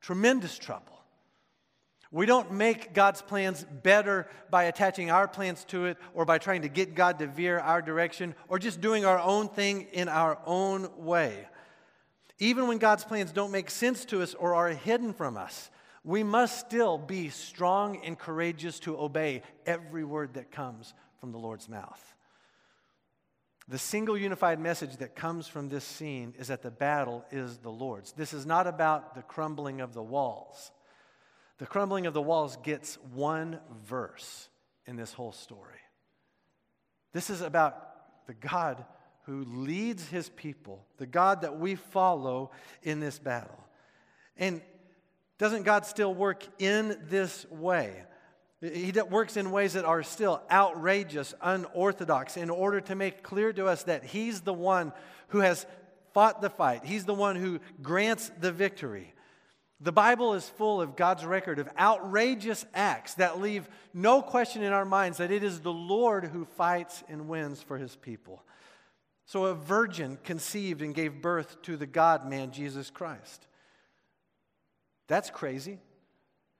Tremendous 0.00 0.56
trouble. 0.56 1.00
We 2.12 2.26
don't 2.26 2.52
make 2.52 2.92
God's 2.92 3.22
plans 3.22 3.64
better 3.82 4.26
by 4.50 4.64
attaching 4.64 5.10
our 5.10 5.28
plans 5.28 5.64
to 5.66 5.84
it 5.86 5.96
or 6.12 6.24
by 6.24 6.38
trying 6.38 6.62
to 6.62 6.68
get 6.68 6.96
God 6.96 7.20
to 7.20 7.28
veer 7.28 7.60
our 7.60 7.80
direction 7.80 8.34
or 8.48 8.58
just 8.58 8.80
doing 8.80 9.04
our 9.04 9.20
own 9.20 9.48
thing 9.48 9.86
in 9.92 10.08
our 10.08 10.38
own 10.44 10.88
way. 10.96 11.46
Even 12.40 12.66
when 12.66 12.78
God's 12.78 13.04
plans 13.04 13.30
don't 13.30 13.52
make 13.52 13.70
sense 13.70 14.04
to 14.06 14.22
us 14.22 14.34
or 14.34 14.54
are 14.54 14.70
hidden 14.70 15.12
from 15.12 15.36
us, 15.36 15.70
we 16.02 16.22
must 16.22 16.58
still 16.58 16.96
be 16.98 17.28
strong 17.28 18.00
and 18.04 18.18
courageous 18.18 18.80
to 18.80 18.98
obey 18.98 19.42
every 19.66 20.04
word 20.04 20.34
that 20.34 20.50
comes 20.50 20.94
from 21.20 21.32
the 21.32 21.38
Lord's 21.38 21.68
mouth. 21.68 22.14
The 23.68 23.78
single 23.78 24.16
unified 24.16 24.58
message 24.58 24.96
that 24.96 25.14
comes 25.14 25.46
from 25.46 25.68
this 25.68 25.84
scene 25.84 26.34
is 26.38 26.48
that 26.48 26.62
the 26.62 26.70
battle 26.70 27.24
is 27.30 27.58
the 27.58 27.70
Lord's. 27.70 28.12
This 28.12 28.32
is 28.32 28.44
not 28.44 28.66
about 28.66 29.14
the 29.14 29.22
crumbling 29.22 29.80
of 29.80 29.94
the 29.94 30.02
walls. 30.02 30.72
The 31.58 31.66
crumbling 31.66 32.06
of 32.06 32.14
the 32.14 32.22
walls 32.22 32.56
gets 32.64 32.96
one 33.12 33.60
verse 33.84 34.48
in 34.86 34.96
this 34.96 35.12
whole 35.12 35.32
story. 35.32 35.78
This 37.12 37.30
is 37.30 37.42
about 37.42 38.26
the 38.26 38.34
God 38.34 38.84
who 39.24 39.44
leads 39.44 40.08
his 40.08 40.30
people, 40.30 40.86
the 40.96 41.06
God 41.06 41.42
that 41.42 41.58
we 41.58 41.74
follow 41.74 42.50
in 42.82 42.98
this 42.98 43.18
battle. 43.18 43.62
And 44.36 44.62
doesn't 45.40 45.62
God 45.62 45.86
still 45.86 46.12
work 46.12 46.46
in 46.58 47.00
this 47.08 47.46
way? 47.50 48.04
He 48.60 48.92
works 49.08 49.38
in 49.38 49.50
ways 49.50 49.72
that 49.72 49.86
are 49.86 50.02
still 50.02 50.42
outrageous, 50.50 51.32
unorthodox, 51.40 52.36
in 52.36 52.50
order 52.50 52.82
to 52.82 52.94
make 52.94 53.22
clear 53.22 53.50
to 53.54 53.66
us 53.66 53.84
that 53.84 54.04
He's 54.04 54.42
the 54.42 54.52
one 54.52 54.92
who 55.28 55.38
has 55.38 55.64
fought 56.12 56.42
the 56.42 56.50
fight. 56.50 56.84
He's 56.84 57.06
the 57.06 57.14
one 57.14 57.36
who 57.36 57.60
grants 57.80 58.30
the 58.38 58.52
victory. 58.52 59.14
The 59.80 59.92
Bible 59.92 60.34
is 60.34 60.46
full 60.46 60.82
of 60.82 60.94
God's 60.94 61.24
record 61.24 61.58
of 61.58 61.70
outrageous 61.78 62.66
acts 62.74 63.14
that 63.14 63.40
leave 63.40 63.66
no 63.94 64.20
question 64.20 64.62
in 64.62 64.74
our 64.74 64.84
minds 64.84 65.16
that 65.16 65.30
it 65.30 65.42
is 65.42 65.60
the 65.60 65.72
Lord 65.72 66.26
who 66.26 66.44
fights 66.44 67.02
and 67.08 67.30
wins 67.30 67.62
for 67.62 67.78
His 67.78 67.96
people. 67.96 68.42
So, 69.24 69.46
a 69.46 69.54
virgin 69.54 70.18
conceived 70.22 70.82
and 70.82 70.94
gave 70.94 71.22
birth 71.22 71.62
to 71.62 71.78
the 71.78 71.86
God 71.86 72.28
man, 72.28 72.50
Jesus 72.50 72.90
Christ. 72.90 73.46
That's 75.10 75.28
crazy. 75.28 75.80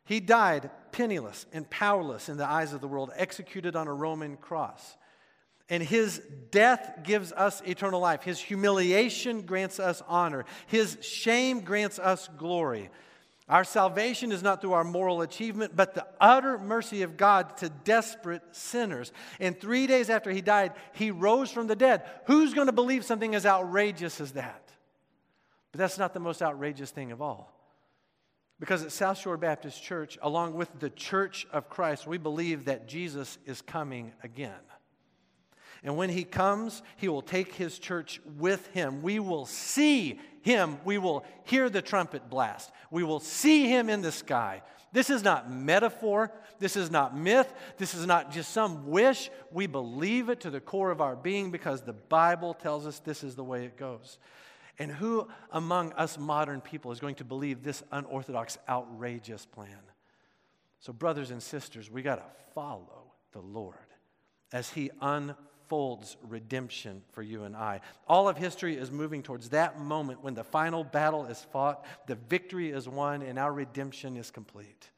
He 0.05 0.19
died 0.19 0.71
penniless 0.91 1.47
and 1.53 1.71
powerless 1.71 2.29
in 2.29 2.37
the 2.37 2.45
eyes 2.45 2.73
of 2.73 2.81
the 2.81 2.89
world, 2.89 3.13
executed 3.15 3.77
on 3.77 3.87
a 3.87 3.95
Roman 3.95 4.37
cross. 4.37 4.97
And 5.69 5.81
his 5.81 6.21
death 6.51 6.99
gives 7.05 7.31
us 7.31 7.63
eternal 7.65 8.01
life. 8.01 8.25
His 8.25 8.41
humiliation 8.41 9.43
grants 9.43 9.79
us 9.79 10.03
honor. 10.09 10.47
His 10.67 10.99
shame 11.01 11.61
grants 11.61 12.01
us 12.01 12.29
glory. 12.39 12.91
Our 13.49 13.63
salvation 13.63 14.33
is 14.33 14.43
not 14.43 14.61
through 14.61 14.73
our 14.73 14.83
moral 14.83 15.23
achievement, 15.23 15.77
but 15.77 15.95
the 15.95 16.09
utter 16.21 16.59
mercy 16.59 17.03
of 17.03 17.17
God 17.17 17.57
to 17.59 17.69
desperate 17.69 18.43
sinners. 18.51 19.13
And 19.39 19.61
three 19.61 19.87
days 19.87 20.11
after 20.11 20.33
he 20.33 20.41
died, 20.41 20.73
he 20.93 21.13
rose 21.13 21.53
from 21.53 21.69
the 21.69 21.77
dead. 21.77 22.03
Who's 22.27 22.53
going 22.53 22.67
to 22.67 22.73
believe 22.73 23.05
something 23.05 23.33
as 23.37 23.47
outrageous 23.47 24.21
as 24.21 24.33
that? 24.33 24.73
But 25.71 25.79
that's 25.79 25.99
not 25.99 26.15
the 26.15 26.21
most 26.21 26.43
outrageous 26.43 26.91
thing 26.91 27.13
of 27.13 27.23
all. 27.23 27.60
Because 28.61 28.85
at 28.85 28.93
South 28.93 29.19
Shore 29.19 29.39
Baptist 29.39 29.83
Church, 29.83 30.19
along 30.21 30.55
with 30.55 30.69
the 30.79 30.91
Church 30.91 31.47
of 31.51 31.71
Christ, 31.71 32.07
we 32.07 32.19
believe 32.19 32.67
that 32.67 32.87
Jesus 32.87 33.39
is 33.47 33.63
coming 33.63 34.13
again. 34.23 34.53
And 35.83 35.97
when 35.97 36.11
he 36.11 36.25
comes, 36.25 36.83
he 36.97 37.09
will 37.09 37.23
take 37.23 37.55
his 37.55 37.79
church 37.79 38.21
with 38.39 38.67
him. 38.69 39.01
We 39.01 39.19
will 39.19 39.47
see 39.47 40.21
him. 40.43 40.79
We 40.85 40.99
will 40.99 41.25
hear 41.45 41.71
the 41.71 41.81
trumpet 41.81 42.29
blast. 42.29 42.71
We 42.91 43.03
will 43.03 43.21
see 43.21 43.67
him 43.67 43.89
in 43.89 44.03
the 44.03 44.13
sky. 44.13 44.63
This 44.93 45.09
is 45.09 45.23
not 45.23 45.51
metaphor. 45.51 46.33
This 46.59 46.77
is 46.77 46.91
not 46.91 47.17
myth. 47.17 47.51
This 47.79 47.95
is 47.95 48.07
not 48.07 48.31
just 48.31 48.51
some 48.51 48.89
wish. 48.89 49.31
We 49.51 49.67
believe 49.67 50.29
it 50.29 50.41
to 50.41 50.51
the 50.51 50.61
core 50.61 50.91
of 50.91 51.01
our 51.01 51.17
being 51.17 51.51
because 51.51 51.81
the 51.81 51.95
Bible 51.95 52.53
tells 52.53 52.87
us 52.87 52.99
this 52.99 53.25
is 53.25 53.35
the 53.35 53.45
way 53.45 53.65
it 53.65 53.79
goes. 53.79 54.19
And 54.81 54.91
who 54.91 55.29
among 55.53 55.93
us 55.93 56.19
modern 56.19 56.63
people 56.63 56.91
is 56.91 57.01
going 57.01 57.17
to 57.17 57.25
believe 57.25 57.63
this 57.63 57.83
unorthodox, 57.93 58.57
outrageous 58.67 59.45
plan? 59.45 59.79
So, 60.81 60.95
brothers 60.95 61.31
and 61.31 61.43
sisters, 61.43 61.91
we 61.91 62.01
got 62.01 62.17
to 62.17 62.25
follow 62.55 63.13
the 63.33 63.41
Lord 63.41 63.77
as 64.55 64.71
he 64.71 64.91
unfolds 65.03 66.17
redemption 66.27 67.03
for 67.13 67.21
you 67.21 67.45
and 67.45 67.55
I. 67.55 67.83
All 68.09 68.27
of 68.27 68.39
history 68.39 68.75
is 68.75 68.91
moving 68.91 69.23
towards 69.23 69.51
that 69.51 69.79
moment 69.79 70.25
when 70.25 70.33
the 70.33 70.45
final 70.45 70.83
battle 70.83 71.27
is 71.27 71.47
fought, 71.53 71.85
the 72.07 72.15
victory 72.15 72.71
is 72.71 72.89
won, 72.89 73.21
and 73.21 73.39
our 73.39 73.53
redemption 73.53 74.17
is 74.17 74.31
complete. 74.31 74.91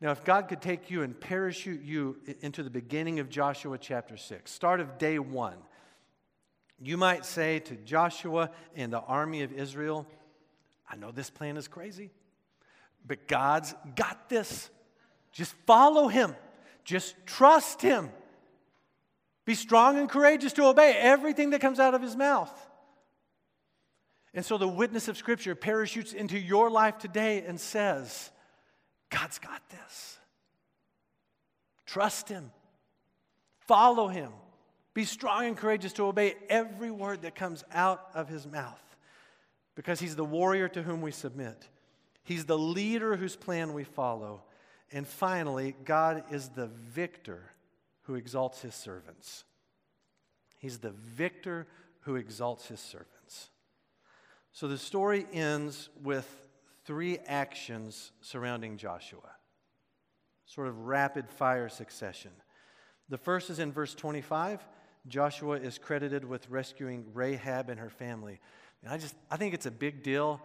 Now, 0.00 0.10
if 0.10 0.24
God 0.24 0.48
could 0.48 0.60
take 0.60 0.90
you 0.90 1.02
and 1.02 1.18
parachute 1.18 1.82
you 1.82 2.16
into 2.40 2.64
the 2.64 2.70
beginning 2.70 3.20
of 3.20 3.28
Joshua 3.28 3.78
chapter 3.78 4.16
6, 4.16 4.50
start 4.50 4.80
of 4.80 4.98
day 4.98 5.20
one, 5.20 5.58
you 6.80 6.96
might 6.96 7.24
say 7.24 7.60
to 7.60 7.76
Joshua 7.76 8.50
and 8.74 8.92
the 8.92 9.00
army 9.00 9.42
of 9.42 9.52
Israel, 9.52 10.06
I 10.88 10.96
know 10.96 11.10
this 11.10 11.30
plan 11.30 11.56
is 11.56 11.68
crazy, 11.68 12.10
but 13.06 13.28
God's 13.28 13.74
got 13.94 14.28
this. 14.28 14.70
Just 15.32 15.54
follow 15.66 16.08
him, 16.08 16.34
just 16.84 17.14
trust 17.26 17.82
him. 17.82 18.10
Be 19.44 19.54
strong 19.54 19.98
and 19.98 20.08
courageous 20.08 20.52
to 20.54 20.64
obey 20.64 20.94
everything 20.96 21.50
that 21.50 21.60
comes 21.60 21.80
out 21.80 21.94
of 21.94 22.02
his 22.02 22.16
mouth. 22.16 22.50
And 24.32 24.44
so 24.44 24.58
the 24.58 24.68
witness 24.68 25.08
of 25.08 25.16
Scripture 25.16 25.54
parachutes 25.54 26.12
into 26.12 26.38
your 26.38 26.70
life 26.70 26.98
today 26.98 27.42
and 27.46 27.58
says, 27.60 28.30
God's 29.10 29.38
got 29.38 29.60
this. 29.70 30.18
Trust 31.84 32.28
Him, 32.28 32.52
follow 33.66 34.06
Him, 34.06 34.30
be 34.94 35.04
strong 35.04 35.46
and 35.46 35.56
courageous 35.56 35.92
to 35.94 36.04
obey 36.04 36.34
every 36.48 36.90
word 36.90 37.22
that 37.22 37.34
comes 37.34 37.64
out 37.72 38.08
of 38.14 38.28
His 38.28 38.46
mouth 38.46 38.96
because 39.74 40.00
He's 40.00 40.16
the 40.16 40.24
warrior 40.24 40.68
to 40.68 40.82
whom 40.82 41.00
we 41.00 41.10
submit, 41.10 41.68
He's 42.22 42.44
the 42.44 42.58
leader 42.58 43.16
whose 43.16 43.36
plan 43.36 43.72
we 43.72 43.84
follow. 43.84 44.42
And 44.92 45.06
finally, 45.06 45.76
God 45.84 46.24
is 46.30 46.48
the 46.48 46.66
victor 46.66 47.52
who 48.02 48.16
exalts 48.16 48.62
his 48.62 48.74
servants. 48.74 49.44
He's 50.58 50.78
the 50.78 50.90
victor 50.90 51.68
who 52.00 52.16
exalts 52.16 52.66
his 52.66 52.80
servants. 52.80 53.50
So 54.52 54.66
the 54.66 54.78
story 54.78 55.26
ends 55.32 55.90
with 56.02 56.28
three 56.84 57.18
actions 57.26 58.10
surrounding 58.20 58.76
Joshua, 58.78 59.30
sort 60.44 60.66
of 60.66 60.86
rapid 60.86 61.30
fire 61.30 61.68
succession. 61.68 62.32
The 63.08 63.18
first 63.18 63.48
is 63.48 63.60
in 63.60 63.70
verse 63.70 63.94
25. 63.94 64.66
Joshua 65.08 65.56
is 65.56 65.78
credited 65.78 66.24
with 66.24 66.48
rescuing 66.50 67.06
Rahab 67.14 67.70
and 67.70 67.80
her 67.80 67.90
family. 67.90 68.38
And 68.82 68.92
I 68.92 68.98
just 68.98 69.14
I 69.30 69.36
think 69.36 69.54
it's 69.54 69.66
a 69.66 69.70
big 69.70 70.02
deal 70.02 70.40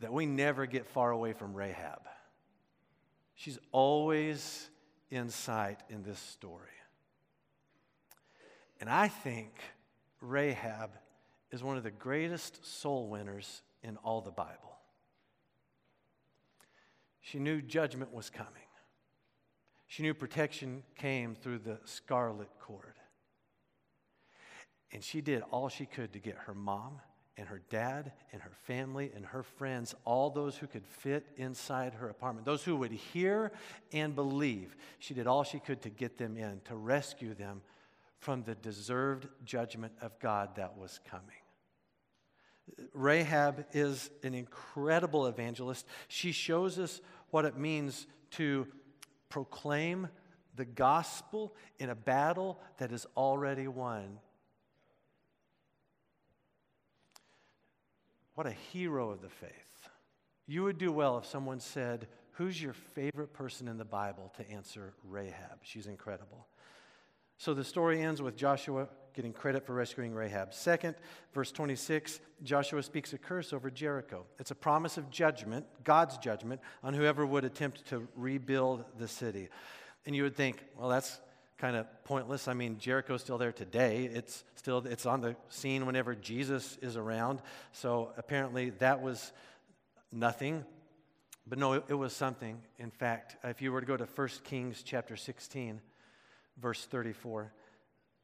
that 0.00 0.12
we 0.12 0.26
never 0.26 0.66
get 0.66 0.86
far 0.86 1.10
away 1.10 1.32
from 1.32 1.54
Rahab. 1.54 2.02
She's 3.34 3.58
always 3.72 4.68
in 5.10 5.30
sight 5.30 5.80
in 5.88 6.02
this 6.02 6.18
story. 6.18 6.68
And 8.80 8.90
I 8.90 9.08
think 9.08 9.58
Rahab 10.20 10.90
is 11.50 11.62
one 11.62 11.76
of 11.76 11.82
the 11.82 11.90
greatest 11.90 12.64
soul 12.64 13.08
winners 13.08 13.62
in 13.82 13.96
all 13.98 14.20
the 14.20 14.30
Bible. 14.30 14.76
She 17.20 17.38
knew 17.38 17.62
judgment 17.62 18.12
was 18.12 18.30
coming. 18.30 18.52
She 19.86 20.02
knew 20.02 20.14
protection 20.14 20.82
came 20.96 21.34
through 21.34 21.58
the 21.58 21.78
scarlet 21.84 22.50
cord. 22.60 22.94
And 24.92 25.02
she 25.02 25.20
did 25.20 25.42
all 25.50 25.68
she 25.68 25.86
could 25.86 26.12
to 26.12 26.18
get 26.18 26.36
her 26.46 26.54
mom 26.54 27.00
and 27.36 27.46
her 27.48 27.60
dad 27.68 28.12
and 28.32 28.40
her 28.40 28.52
family 28.64 29.10
and 29.14 29.26
her 29.26 29.42
friends, 29.42 29.94
all 30.04 30.30
those 30.30 30.56
who 30.56 30.66
could 30.66 30.86
fit 30.86 31.26
inside 31.36 31.94
her 31.94 32.08
apartment, 32.08 32.46
those 32.46 32.64
who 32.64 32.76
would 32.76 32.92
hear 32.92 33.52
and 33.92 34.14
believe. 34.14 34.74
She 34.98 35.12
did 35.12 35.26
all 35.26 35.44
she 35.44 35.58
could 35.58 35.82
to 35.82 35.90
get 35.90 36.16
them 36.16 36.36
in, 36.36 36.60
to 36.64 36.74
rescue 36.74 37.34
them 37.34 37.60
from 38.18 38.42
the 38.42 38.54
deserved 38.54 39.28
judgment 39.44 39.92
of 40.00 40.18
God 40.18 40.56
that 40.56 40.78
was 40.78 40.98
coming. 41.10 41.36
Rahab 42.92 43.66
is 43.72 44.10
an 44.22 44.34
incredible 44.34 45.26
evangelist. 45.26 45.86
She 46.08 46.32
shows 46.32 46.78
us 46.78 47.00
what 47.30 47.44
it 47.44 47.56
means 47.56 48.06
to 48.32 48.66
proclaim 49.28 50.08
the 50.56 50.64
gospel 50.64 51.54
in 51.78 51.90
a 51.90 51.94
battle 51.94 52.58
that 52.78 52.92
is 52.92 53.06
already 53.16 53.68
won. 53.68 54.18
What 58.36 58.46
a 58.46 58.52
hero 58.52 59.10
of 59.10 59.22
the 59.22 59.30
faith. 59.30 59.88
You 60.46 60.62
would 60.64 60.78
do 60.78 60.92
well 60.92 61.18
if 61.18 61.26
someone 61.26 61.58
said, 61.58 62.06
Who's 62.32 62.62
your 62.62 62.74
favorite 62.74 63.32
person 63.32 63.66
in 63.66 63.78
the 63.78 63.84
Bible 63.84 64.30
to 64.36 64.50
answer 64.50 64.92
Rahab? 65.02 65.60
She's 65.62 65.86
incredible. 65.86 66.46
So 67.38 67.54
the 67.54 67.64
story 67.64 68.02
ends 68.02 68.20
with 68.20 68.36
Joshua 68.36 68.88
getting 69.14 69.32
credit 69.32 69.64
for 69.64 69.72
rescuing 69.72 70.12
Rahab. 70.12 70.52
Second, 70.52 70.96
verse 71.32 71.50
26, 71.50 72.20
Joshua 72.42 72.82
speaks 72.82 73.14
a 73.14 73.18
curse 73.18 73.54
over 73.54 73.70
Jericho. 73.70 74.26
It's 74.38 74.50
a 74.50 74.54
promise 74.54 74.98
of 74.98 75.08
judgment, 75.10 75.64
God's 75.82 76.18
judgment, 76.18 76.60
on 76.82 76.92
whoever 76.92 77.24
would 77.24 77.44
attempt 77.44 77.86
to 77.86 78.06
rebuild 78.14 78.84
the 78.98 79.08
city. 79.08 79.48
And 80.04 80.14
you 80.14 80.24
would 80.24 80.36
think, 80.36 80.62
well, 80.78 80.90
that's 80.90 81.18
kind 81.58 81.76
of 81.76 81.86
pointless. 82.04 82.48
I 82.48 82.54
mean, 82.54 82.78
Jericho's 82.78 83.22
still 83.22 83.38
there 83.38 83.52
today. 83.52 84.10
It's 84.12 84.44
still 84.56 84.78
it's 84.86 85.06
on 85.06 85.20
the 85.20 85.36
scene 85.48 85.86
whenever 85.86 86.14
Jesus 86.14 86.78
is 86.82 86.96
around. 86.96 87.40
So 87.72 88.12
apparently 88.16 88.70
that 88.70 89.02
was 89.02 89.32
nothing. 90.12 90.64
But 91.46 91.58
no, 91.58 91.74
it, 91.74 91.94
was 91.94 92.12
something. 92.12 92.60
In 92.78 92.90
fact, 92.90 93.36
if 93.44 93.62
you 93.62 93.70
were 93.70 93.80
to 93.80 93.86
go 93.86 93.96
to 93.96 94.04
1 94.04 94.28
Kings 94.42 94.82
chapter 94.84 95.16
16, 95.16 95.80
verse 96.58 96.84
34, 96.84 97.52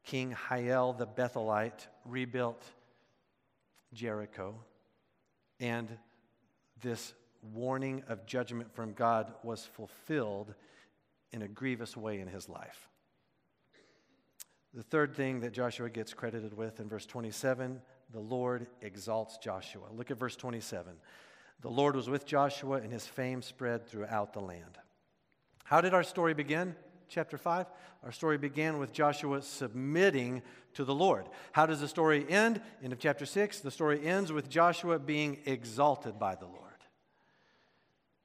King 0.05 0.35
Hiel 0.49 0.99
the 0.99 1.07
Bethelite 1.07 1.87
rebuilt 2.05 2.65
Jericho, 3.95 4.57
and 5.61 5.89
this 6.81 7.15
warning 7.53 8.03
of 8.09 8.27
judgment 8.27 8.75
from 8.75 8.93
God 8.93 9.33
was 9.45 9.65
fulfilled 9.65 10.55
in 11.33 11.43
a 11.43 11.49
grievous 11.49 11.97
way 11.97 12.19
in 12.19 12.27
his 12.27 12.49
life. 12.49 12.89
The 14.75 14.83
third 14.83 15.15
thing 15.15 15.41
that 15.41 15.53
Joshua 15.53 15.91
gets 15.91 16.15
credited 16.15 16.57
with 16.57 16.81
in 16.81 16.89
verse 16.89 17.07
27 17.07 17.81
the 18.13 18.21
Lord 18.21 18.67
exalts 18.83 19.39
Joshua. 19.39 19.85
Look 19.91 20.11
at 20.11 20.19
verse 20.19 20.37
27. 20.37 20.93
The 21.63 21.71
Lord 21.71 21.97
was 21.97 22.11
with 22.11 22.27
Joshua, 22.27 22.77
and 22.79 22.93
his 22.93 23.07
fame 23.07 23.41
spread 23.41 23.87
throughout 23.87 24.33
the 24.35 24.41
land. 24.41 24.79
How 25.65 25.81
did 25.81 25.95
our 25.95 26.03
story 26.03 26.35
begin? 26.35 26.77
Chapter 27.09 27.39
5. 27.39 27.67
Our 28.05 28.13
story 28.13 28.37
began 28.37 28.79
with 28.79 28.93
Joshua 28.93 29.41
submitting 29.43 30.43
to 30.75 30.85
the 30.85 30.95
Lord. 30.95 31.29
How 31.53 31.67
does 31.67 31.81
the 31.81 31.89
story 31.89 32.27
end? 32.29 32.61
End 32.83 32.93
of 32.93 32.99
chapter 32.99 33.25
6. 33.25 33.61
The 33.61 33.71
story 33.71 34.05
ends 34.05 34.33
with 34.33 34.51
Joshua 34.51 34.99
being 34.99 35.39
exalted 35.47 36.19
by 36.19 36.35
the 36.35 36.47
Lord. 36.47 36.72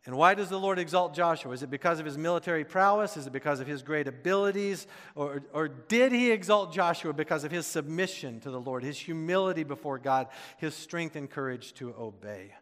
And 0.08 0.16
why 0.16 0.36
does 0.36 0.48
the 0.48 0.58
Lord 0.58 0.80
exalt 0.80 1.14
Joshua? 1.14 1.52
Is 1.52 1.64
it 1.64 1.70
because 1.70 2.00
of 2.00 2.06
his 2.06 2.18
military 2.18 2.64
prowess? 2.64 3.18
Is 3.18 3.28
it 3.28 3.34
because 3.34 3.60
of 3.60 3.68
his 3.68 3.82
great 3.82 4.08
abilities? 4.08 4.88
Or, 5.16 5.44
or 5.52 5.68
did 5.68 6.14
he 6.14 6.32
exalt 6.32 6.72
Joshua 6.72 7.12
because 7.12 7.44
of 7.44 7.52
his 7.52 7.68
submission 7.68 8.40
to 8.40 8.50
the 8.50 8.60
Lord, 8.60 8.84
his 8.84 8.98
humility 8.98 9.66
before 9.66 10.00
God, 10.00 10.28
his 10.60 10.74
strength 10.74 11.18
and 11.18 11.30
courage 11.30 11.74
to 11.74 11.94
obey? 12.00 12.54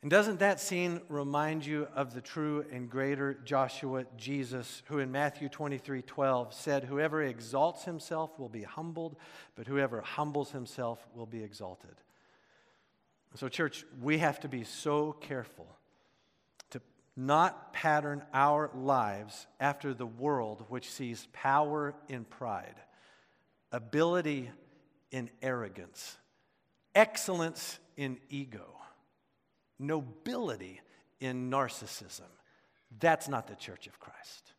And 0.00 0.08
doesn't 0.08 0.38
that 0.38 0.60
scene 0.60 1.00
remind 1.08 1.66
you 1.66 1.88
of 1.96 2.14
the 2.14 2.20
true 2.20 2.64
and 2.70 2.88
greater 2.88 3.34
Joshua, 3.44 4.04
Jesus, 4.16 4.84
who 4.86 5.00
in 5.00 5.10
Matthew 5.10 5.48
23 5.48 6.02
12 6.02 6.54
said, 6.54 6.84
Whoever 6.84 7.24
exalts 7.24 7.84
himself 7.86 8.38
will 8.38 8.48
be 8.48 8.62
humbled, 8.62 9.16
but 9.56 9.66
whoever 9.66 10.00
humbles 10.02 10.52
himself 10.52 11.04
will 11.12 11.26
be 11.26 11.42
exalted? 11.42 11.96
So, 13.34 13.48
church, 13.48 13.84
we 14.00 14.18
have 14.18 14.38
to 14.40 14.48
be 14.48 14.62
so 14.62 15.10
careful 15.12 15.66
not 17.18 17.72
pattern 17.72 18.22
our 18.32 18.70
lives 18.74 19.48
after 19.58 19.92
the 19.92 20.06
world 20.06 20.64
which 20.68 20.88
sees 20.88 21.26
power 21.32 21.92
in 22.08 22.24
pride, 22.24 22.76
ability 23.72 24.48
in 25.10 25.28
arrogance, 25.42 26.16
excellence 26.94 27.80
in 27.96 28.18
ego, 28.30 28.78
nobility 29.80 30.80
in 31.18 31.50
narcissism. 31.50 32.30
That's 33.00 33.28
not 33.28 33.48
the 33.48 33.56
church 33.56 33.88
of 33.88 33.98
Christ. 33.98 34.52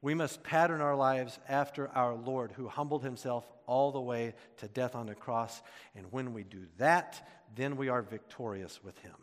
We 0.00 0.14
must 0.14 0.42
pattern 0.42 0.80
our 0.80 0.96
lives 0.96 1.38
after 1.50 1.88
our 1.90 2.14
Lord, 2.14 2.52
who 2.52 2.66
humbled 2.66 3.04
himself 3.04 3.46
all 3.66 3.92
the 3.92 4.00
way 4.00 4.34
to 4.56 4.68
death 4.68 4.94
on 4.94 5.04
the 5.04 5.14
cross. 5.14 5.60
And 5.94 6.06
when 6.10 6.32
we 6.32 6.44
do 6.44 6.64
that, 6.78 7.28
then 7.54 7.76
we 7.76 7.90
are 7.90 8.00
victorious 8.00 8.82
with 8.82 8.98
him. 9.00 9.14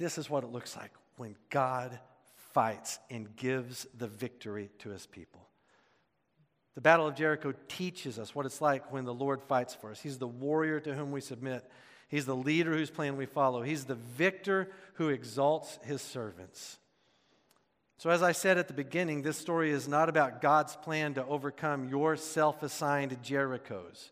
This 0.00 0.16
is 0.16 0.30
what 0.30 0.44
it 0.44 0.50
looks 0.50 0.76
like 0.76 0.92
when 1.18 1.36
God 1.50 2.00
fights 2.54 2.98
and 3.10 3.36
gives 3.36 3.86
the 3.98 4.08
victory 4.08 4.70
to 4.78 4.88
his 4.88 5.06
people. 5.06 5.46
The 6.74 6.80
Battle 6.80 7.06
of 7.06 7.14
Jericho 7.14 7.52
teaches 7.68 8.18
us 8.18 8.34
what 8.34 8.46
it's 8.46 8.62
like 8.62 8.90
when 8.90 9.04
the 9.04 9.12
Lord 9.12 9.42
fights 9.42 9.74
for 9.74 9.90
us. 9.90 10.00
He's 10.00 10.16
the 10.16 10.26
warrior 10.26 10.80
to 10.80 10.94
whom 10.94 11.12
we 11.12 11.20
submit, 11.20 11.70
He's 12.08 12.24
the 12.24 12.34
leader 12.34 12.72
whose 12.72 12.90
plan 12.90 13.18
we 13.18 13.26
follow, 13.26 13.62
He's 13.62 13.84
the 13.84 13.94
victor 13.94 14.70
who 14.94 15.10
exalts 15.10 15.78
His 15.84 16.00
servants. 16.00 16.78
So, 17.98 18.08
as 18.08 18.22
I 18.22 18.32
said 18.32 18.56
at 18.56 18.68
the 18.68 18.74
beginning, 18.74 19.20
this 19.20 19.36
story 19.36 19.70
is 19.70 19.86
not 19.86 20.08
about 20.08 20.40
God's 20.40 20.76
plan 20.76 21.12
to 21.14 21.26
overcome 21.26 21.90
your 21.90 22.16
self 22.16 22.62
assigned 22.62 23.22
Jerichos 23.22 24.08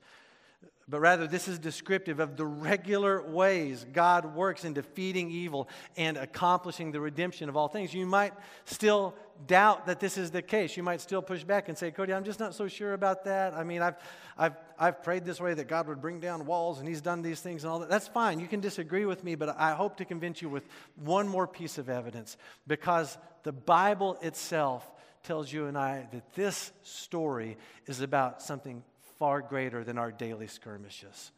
but 0.88 1.00
rather 1.00 1.26
this 1.26 1.48
is 1.48 1.58
descriptive 1.58 2.18
of 2.18 2.36
the 2.36 2.46
regular 2.46 3.22
ways 3.22 3.84
God 3.92 4.34
works 4.34 4.64
in 4.64 4.72
defeating 4.72 5.30
evil 5.30 5.68
and 5.96 6.16
accomplishing 6.16 6.92
the 6.92 7.00
redemption 7.00 7.48
of 7.48 7.56
all 7.56 7.68
things. 7.68 7.92
You 7.92 8.06
might 8.06 8.32
still 8.64 9.14
doubt 9.46 9.86
that 9.86 10.00
this 10.00 10.16
is 10.16 10.30
the 10.30 10.40
case. 10.40 10.76
You 10.76 10.82
might 10.82 11.00
still 11.00 11.20
push 11.20 11.44
back 11.44 11.68
and 11.68 11.76
say, 11.76 11.90
Cody, 11.90 12.14
I'm 12.14 12.24
just 12.24 12.40
not 12.40 12.54
so 12.54 12.68
sure 12.68 12.94
about 12.94 13.24
that. 13.24 13.52
I 13.52 13.64
mean, 13.64 13.82
I've, 13.82 13.96
I've, 14.36 14.56
I've 14.78 15.02
prayed 15.02 15.24
this 15.24 15.40
way 15.40 15.52
that 15.54 15.68
God 15.68 15.88
would 15.88 16.00
bring 16.00 16.20
down 16.20 16.46
walls 16.46 16.78
and 16.78 16.88
He's 16.88 17.02
done 17.02 17.20
these 17.20 17.40
things 17.40 17.64
and 17.64 17.70
all 17.70 17.80
that. 17.80 17.90
That's 17.90 18.08
fine. 18.08 18.40
You 18.40 18.48
can 18.48 18.60
disagree 18.60 19.04
with 19.04 19.22
me, 19.22 19.34
but 19.34 19.58
I 19.58 19.74
hope 19.74 19.98
to 19.98 20.06
convince 20.06 20.40
you 20.40 20.48
with 20.48 20.66
one 20.96 21.28
more 21.28 21.46
piece 21.46 21.76
of 21.76 21.90
evidence 21.90 22.38
because 22.66 23.18
the 23.42 23.52
Bible 23.52 24.16
itself 24.22 24.90
tells 25.22 25.52
you 25.52 25.66
and 25.66 25.76
I 25.76 26.08
that 26.12 26.32
this 26.34 26.72
story 26.82 27.58
is 27.86 28.00
about 28.00 28.40
something 28.40 28.82
far 29.18 29.40
greater 29.40 29.84
than 29.84 29.98
our 29.98 30.12
daily 30.12 30.46
skirmishes. 30.46 31.32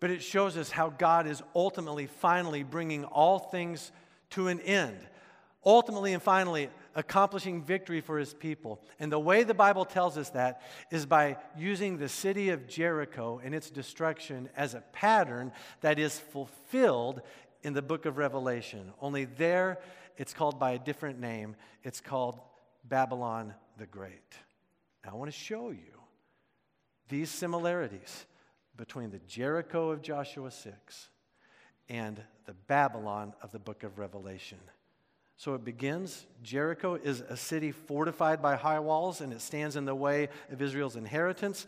But 0.00 0.10
it 0.10 0.22
shows 0.22 0.56
us 0.56 0.70
how 0.70 0.90
God 0.90 1.26
is 1.26 1.42
ultimately, 1.54 2.06
finally 2.06 2.62
bringing 2.62 3.04
all 3.04 3.38
things 3.38 3.92
to 4.30 4.48
an 4.48 4.60
end. 4.60 4.98
Ultimately 5.64 6.12
and 6.12 6.22
finally, 6.22 6.68
accomplishing 6.94 7.62
victory 7.62 8.00
for 8.00 8.18
his 8.18 8.34
people. 8.34 8.80
And 9.00 9.10
the 9.10 9.18
way 9.18 9.42
the 9.42 9.54
Bible 9.54 9.84
tells 9.84 10.16
us 10.16 10.30
that 10.30 10.62
is 10.90 11.06
by 11.06 11.38
using 11.56 11.96
the 11.96 12.08
city 12.08 12.50
of 12.50 12.68
Jericho 12.68 13.40
and 13.42 13.54
its 13.54 13.70
destruction 13.70 14.48
as 14.56 14.74
a 14.74 14.80
pattern 14.92 15.52
that 15.80 15.98
is 15.98 16.18
fulfilled 16.18 17.22
in 17.62 17.72
the 17.72 17.82
book 17.82 18.06
of 18.06 18.16
Revelation. 18.16 18.92
Only 19.00 19.24
there, 19.24 19.78
it's 20.16 20.32
called 20.32 20.58
by 20.58 20.72
a 20.72 20.78
different 20.78 21.20
name. 21.20 21.56
It's 21.82 22.00
called 22.00 22.38
Babylon 22.84 23.54
the 23.76 23.86
Great. 23.86 24.36
Now, 25.04 25.12
I 25.12 25.14
want 25.16 25.32
to 25.32 25.38
show 25.38 25.70
you 25.70 25.95
these 27.08 27.30
similarities 27.30 28.26
between 28.76 29.10
the 29.10 29.20
Jericho 29.20 29.90
of 29.90 30.02
Joshua 30.02 30.50
6 30.50 31.08
and 31.88 32.20
the 32.46 32.52
Babylon 32.52 33.32
of 33.42 33.52
the 33.52 33.58
book 33.58 33.82
of 33.82 33.98
Revelation. 33.98 34.58
So 35.38 35.54
it 35.54 35.64
begins 35.64 36.26
Jericho 36.42 36.94
is 36.94 37.20
a 37.20 37.36
city 37.36 37.70
fortified 37.70 38.40
by 38.40 38.56
high 38.56 38.80
walls, 38.80 39.20
and 39.20 39.32
it 39.32 39.40
stands 39.40 39.76
in 39.76 39.84
the 39.84 39.94
way 39.94 40.28
of 40.50 40.62
Israel's 40.62 40.96
inheritance. 40.96 41.66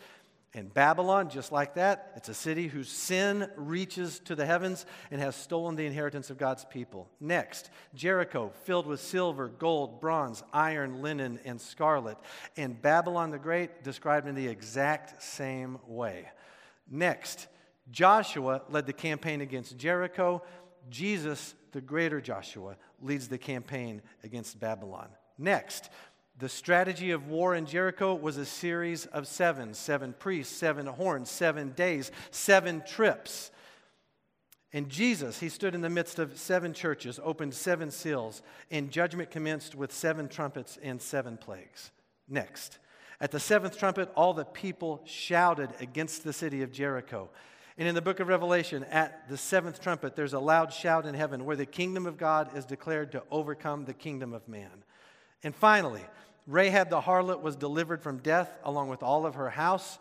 And 0.55 0.73
Babylon, 0.73 1.29
just 1.29 1.53
like 1.53 1.75
that, 1.75 2.13
it's 2.17 2.31
a 2.31 2.35
city 2.35 2.69
whose 2.69 2.89
sin 2.89 3.51
reaches 3.57 4.19
to 4.21 4.35
the 4.35 4.47
heavens 4.47 4.87
and 5.11 5.21
has 5.21 5.37
stolen 5.37 5.77
the 5.77 5.85
inheritance 5.85 6.31
of 6.31 6.39
God's 6.39 6.65
people. 6.65 7.11
Next, 7.21 7.69
Jericho, 7.95 8.53
filled 8.65 8.87
with 8.87 9.01
silver, 9.01 9.49
gold, 9.49 10.01
bronze, 10.01 10.43
iron, 10.53 11.03
linen, 11.03 11.39
and 11.45 11.61
scarlet. 11.61 12.17
And 12.57 12.81
Babylon 12.81 13.31
the 13.31 13.39
Great, 13.39 13.85
described 13.85 14.27
in 14.27 14.35
the 14.35 14.49
exact 14.49 15.23
same 15.23 15.79
way. 15.87 16.29
Next, 16.91 17.47
Joshua 17.91 18.63
led 18.71 18.87
the 18.87 18.95
campaign 18.95 19.43
against 19.43 19.77
Jericho. 19.77 20.43
Jesus, 20.89 21.55
the 21.73 21.83
greater 21.83 22.23
Joshua, 22.23 22.77
leads 23.03 23.29
the 23.29 23.39
campaign 23.39 24.01
against 24.25 24.59
Babylon. 24.59 25.09
Next, 25.37 25.91
the 26.39 26.49
strategy 26.49 27.11
of 27.11 27.29
war 27.29 27.55
in 27.55 27.67
Jericho 27.67 28.15
was 28.15 28.37
a 28.37 28.47
series 28.47 29.07
of 29.07 29.27
seven 29.27 29.75
seven 29.75 30.15
priests, 30.19 30.57
seven 30.57 30.87
horns, 30.87 31.31
seven 31.31 31.73
days, 31.73 32.13
seven 32.31 32.83
trips. 32.87 33.51
And 34.73 34.89
Jesus, 34.89 35.41
he 35.41 35.49
stood 35.49 35.75
in 35.75 35.81
the 35.81 35.89
midst 35.89 36.19
of 36.19 36.39
seven 36.39 36.75
churches, 36.75 37.19
opened 37.25 37.55
seven 37.55 37.91
seals, 37.91 38.43
and 38.71 38.91
judgment 38.91 39.31
commenced 39.31 39.75
with 39.75 39.93
seven 39.93 40.29
trumpets 40.29 40.79
and 40.83 41.01
seven 41.01 41.39
plagues. 41.39 41.91
Next, 42.29 42.79
at 43.21 43.31
the 43.31 43.41
seventh 43.41 43.79
trumpet, 43.79 44.11
all 44.15 44.35
the 44.35 44.45
people 44.45 45.01
shouted 45.07 45.71
against 45.81 46.23
the 46.23 46.35
city 46.35 46.63
of 46.63 46.71
Jericho. 46.71 47.31
And 47.79 47.89
in 47.89 47.95
the 47.95 48.03
book 48.03 48.21
of 48.21 48.29
Revelation, 48.29 48.85
at 48.85 49.29
the 49.29 49.37
seventh 49.37 49.81
trumpet, 49.81 50.15
there's 50.15 50.35
a 50.35 50.39
loud 50.39 50.73
shout 50.73 51.07
in 51.07 51.15
heaven 51.15 51.45
where 51.45 51.57
the 51.57 51.67
kingdom 51.67 52.07
of 52.07 52.19
God 52.19 52.57
is 52.57 52.65
declared 52.65 53.13
to 53.13 53.23
overcome 53.31 53.87
the 53.87 53.95
kingdom 53.95 54.35
of 54.35 54.47
man. 54.47 54.85
And 55.43 55.55
finally, 55.55 56.03
Rahab 56.49 56.89
the 56.89 57.03
harlot 57.03 57.43
was 57.43 57.57
delivered 57.57 58.03
from 58.03 58.19
death 58.19 58.59
along 58.65 58.89
with 58.89 59.03
all 59.03 59.27
of 59.27 59.35
her 59.35 59.51
house. 59.51 59.99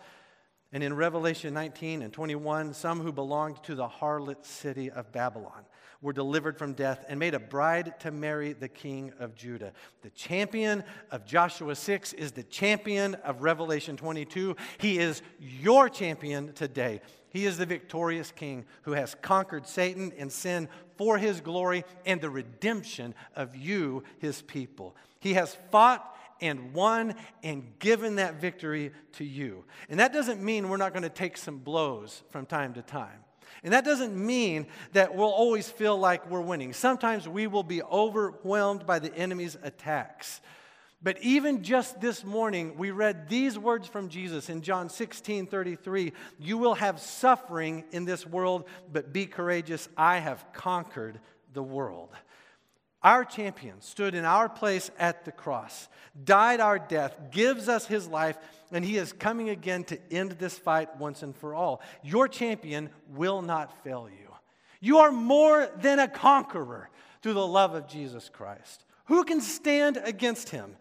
And 0.71 0.81
in 0.81 0.95
Revelation 0.95 1.53
19 1.53 2.01
and 2.01 2.11
21, 2.11 2.73
some 2.73 3.01
who 3.01 3.11
belonged 3.11 3.61
to 3.63 3.75
the 3.75 3.87
harlot 3.87 4.45
city 4.45 4.89
of 4.89 5.11
Babylon 5.11 5.65
were 6.01 6.13
delivered 6.13 6.57
from 6.57 6.73
death 6.73 7.05
and 7.09 7.19
made 7.19 7.33
a 7.33 7.39
bride 7.39 7.99
to 7.99 8.11
marry 8.11 8.53
the 8.53 8.67
king 8.69 9.11
of 9.19 9.35
Judah. 9.35 9.73
The 10.03 10.09
champion 10.11 10.85
of 11.11 11.25
Joshua 11.25 11.75
6 11.75 12.13
is 12.13 12.31
the 12.31 12.43
champion 12.43 13.15
of 13.15 13.41
Revelation 13.41 13.97
22. 13.97 14.55
He 14.77 14.99
is 14.99 15.21
your 15.39 15.89
champion 15.89 16.53
today. 16.53 17.01
He 17.29 17.45
is 17.45 17.57
the 17.57 17.65
victorious 17.65 18.31
king 18.31 18.65
who 18.83 18.93
has 18.93 19.15
conquered 19.21 19.67
Satan 19.67 20.13
and 20.17 20.31
sin 20.31 20.69
for 20.95 21.17
his 21.17 21.41
glory 21.41 21.83
and 22.05 22.21
the 22.21 22.29
redemption 22.29 23.15
of 23.35 23.55
you, 23.55 24.03
his 24.19 24.41
people. 24.43 24.95
He 25.19 25.33
has 25.33 25.57
fought 25.71 26.16
and 26.41 26.73
won 26.73 27.15
and 27.43 27.63
given 27.79 28.15
that 28.15 28.41
victory 28.41 28.91
to 29.13 29.23
you. 29.23 29.65
And 29.89 29.99
that 29.99 30.13
doesn't 30.13 30.41
mean 30.41 30.69
we're 30.69 30.77
not 30.77 30.93
going 30.93 31.03
to 31.03 31.09
take 31.09 31.37
some 31.37 31.57
blows 31.59 32.23
from 32.29 32.45
time 32.45 32.73
to 32.73 32.81
time. 32.81 33.23
And 33.63 33.73
that 33.73 33.85
doesn't 33.85 34.15
mean 34.15 34.67
that 34.93 35.15
we'll 35.15 35.27
always 35.27 35.69
feel 35.69 35.97
like 35.97 36.29
we're 36.29 36.41
winning. 36.41 36.73
Sometimes 36.73 37.27
we 37.27 37.47
will 37.47 37.63
be 37.63 37.81
overwhelmed 37.81 38.85
by 38.85 38.99
the 38.99 39.13
enemy's 39.15 39.57
attacks. 39.63 40.41
But 41.01 41.21
even 41.21 41.63
just 41.63 42.01
this 42.01 42.23
morning, 42.23 42.75
we 42.77 42.89
read 42.91 43.29
these 43.29 43.57
words 43.57 43.87
from 43.87 44.09
Jesus 44.09 44.49
in 44.49 44.61
John 44.61 44.89
16 44.89 45.45
33. 45.45 46.13
You 46.39 46.57
will 46.57 46.73
have 46.73 46.99
suffering 46.99 47.83
in 47.91 48.05
this 48.05 48.25
world, 48.25 48.65
but 48.91 49.13
be 49.13 49.27
courageous. 49.27 49.87
I 49.95 50.17
have 50.17 50.45
conquered 50.53 51.19
the 51.53 51.61
world. 51.61 52.09
Our 53.03 53.23
champion 53.23 53.81
stood 53.81 54.15
in 54.15 54.25
our 54.25 54.49
place 54.49 54.89
at 54.97 55.23
the 55.23 55.31
cross, 55.31 55.87
died 56.25 56.59
our 56.59 56.79
death, 56.79 57.15
gives 57.31 57.69
us 57.69 57.85
his 57.85 58.07
life, 58.07 58.37
and 58.71 58.83
he 58.83 58.97
is 58.97 59.13
coming 59.13 59.49
again 59.49 59.83
to 59.85 59.99
end 60.11 60.31
this 60.31 60.57
fight 60.57 60.97
once 60.97 61.21
and 61.21 61.35
for 61.35 61.53
all. 61.53 61.81
Your 62.03 62.27
champion 62.27 62.89
will 63.09 63.41
not 63.41 63.83
fail 63.83 64.09
you. 64.09 64.33
You 64.79 64.97
are 64.99 65.11
more 65.11 65.69
than 65.77 65.99
a 65.99 66.07
conqueror 66.07 66.89
through 67.21 67.33
the 67.33 67.47
love 67.47 67.75
of 67.75 67.87
Jesus 67.87 68.29
Christ. 68.29 68.83
Who 69.05 69.23
can 69.23 69.41
stand 69.41 69.97
against 70.03 70.49
him? 70.49 70.75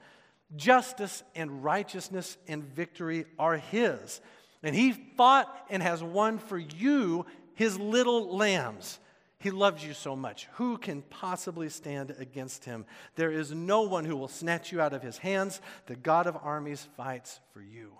Justice 0.54 1.22
and 1.34 1.64
righteousness 1.64 2.36
and 2.48 2.62
victory 2.64 3.26
are 3.38 3.56
his. 3.56 4.20
And 4.62 4.74
he 4.74 4.92
fought 4.92 5.54
and 5.70 5.82
has 5.82 6.02
won 6.02 6.38
for 6.38 6.58
you, 6.58 7.26
his 7.54 7.78
little 7.78 8.36
lambs. 8.36 8.98
He 9.38 9.50
loves 9.50 9.84
you 9.84 9.92
so 9.92 10.16
much. 10.16 10.46
Who 10.54 10.78
can 10.78 11.02
possibly 11.02 11.68
stand 11.68 12.14
against 12.18 12.64
him? 12.64 12.86
There 13.16 13.30
is 13.30 13.52
no 13.52 13.82
one 13.82 14.04
who 14.04 14.16
will 14.16 14.28
snatch 14.28 14.72
you 14.72 14.80
out 14.80 14.94
of 14.94 15.02
his 15.02 15.18
hands. 15.18 15.60
The 15.86 15.96
God 15.96 16.26
of 16.26 16.36
armies 16.42 16.88
fights 16.96 17.40
for 17.52 17.60
you. 17.60 17.92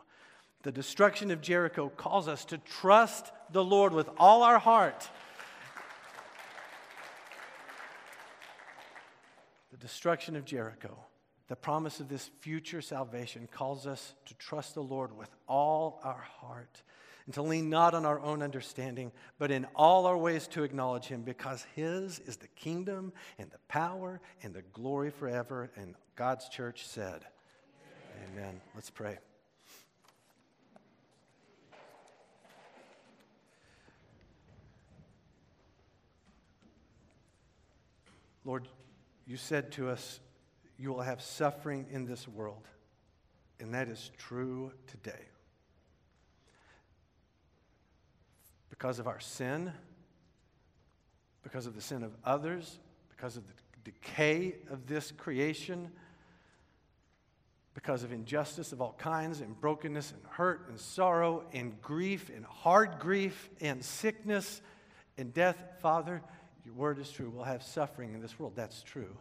The 0.63 0.73
destruction 0.73 1.31
of 1.31 1.43
Jericho 1.43 1.91
calls 1.91 2.27
us 2.27 2.45
to 2.47 2.59
trust 2.59 3.31
the 3.53 3.63
Lord 3.63 3.93
with 3.93 4.09
all 4.17 4.43
our 4.43 4.59
heart. 4.59 5.09
The 9.71 9.77
destruction 9.77 10.37
of 10.37 10.47
Jericho, 10.47 10.99
the 11.49 11.55
promise 11.55 12.01
of 12.01 12.09
this 12.09 12.31
future 12.41 12.81
salvation, 12.81 13.47
calls 13.53 13.87
us 13.87 14.15
to 14.25 14.35
trust 14.35 14.75
the 14.75 14.83
Lord 14.83 15.15
with 15.15 15.31
all 15.47 16.01
our 16.03 16.25
heart 16.41 16.83
and 17.27 17.35
to 17.35 17.43
lean 17.43 17.69
not 17.69 17.93
on 17.93 18.07
our 18.07 18.21
own 18.21 18.41
understanding, 18.41 19.11
but 19.39 19.51
in 19.51 19.67
all 19.75 20.07
our 20.07 20.17
ways 20.17 20.47
to 20.49 20.63
acknowledge 20.63 21.07
him, 21.07 21.23
because 21.23 21.67
his 21.75 22.21
is 22.21 22.37
the 22.37 22.47
kingdom 22.49 23.13
and 23.39 23.51
the 23.51 23.59
power 23.69 24.21
and 24.43 24.55
the 24.55 24.63
glory 24.73 25.11
forever. 25.11 25.71
And 25.77 25.97
God's 26.15 26.49
church 26.49 26.87
said, 26.87 27.25
Amen. 28.31 28.39
Amen. 28.39 28.61
Let's 28.75 28.91
pray. 28.91 29.19
Lord, 38.45 38.69
you 39.27 39.37
said 39.37 39.73
to 39.73 39.91
us, 39.91 40.21
You 40.79 40.93
will 40.93 41.03
have 41.03 41.21
suffering 41.21 41.87
in 41.91 42.07
this 42.07 42.29
world. 42.29 42.69
And 43.59 43.75
that 43.75 43.89
is 43.89 44.13
true 44.17 44.71
today. 44.87 45.27
Because 48.77 48.99
of 48.99 49.07
our 49.07 49.21
sin, 49.21 49.73
because 51.43 51.67
of 51.67 51.75
the 51.75 51.81
sin 51.81 52.03
of 52.03 52.13
others, 52.25 52.79
because 53.09 53.37
of 53.37 53.45
the 53.47 53.91
decay 53.91 54.57
of 54.71 54.87
this 54.87 55.13
creation, 55.13 55.91
because 57.73 58.03
of 58.03 58.13
injustice 58.13 58.73
of 58.73 58.81
all 58.81 58.95
kinds, 58.99 59.41
and 59.41 59.59
brokenness, 59.61 60.13
and 60.13 60.21
hurt, 60.29 60.67
and 60.69 60.79
sorrow, 60.81 61.45
and 61.53 61.81
grief, 61.81 62.31
and 62.35 62.45
hard 62.45 62.99
grief, 62.99 63.49
and 63.61 63.85
sickness, 63.85 64.61
and 65.19 65.33
death, 65.33 65.57
Father, 65.81 66.23
your 66.65 66.75
word 66.75 66.99
is 66.99 67.11
true. 67.11 67.31
We'll 67.35 67.45
have 67.45 67.63
suffering 67.63 68.13
in 68.13 68.21
this 68.21 68.39
world. 68.39 68.55
That's 68.57 68.83
true. 68.83 69.17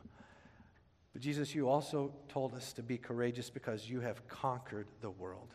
But 1.14 1.22
Jesus, 1.22 1.54
you 1.54 1.70
also 1.70 2.12
told 2.28 2.56
us 2.56 2.74
to 2.74 2.84
be 2.84 2.98
courageous 2.98 3.50
because 3.50 3.90
you 3.90 4.02
have 4.02 4.28
conquered 4.28 4.88
the 5.00 5.12
world. 5.12 5.48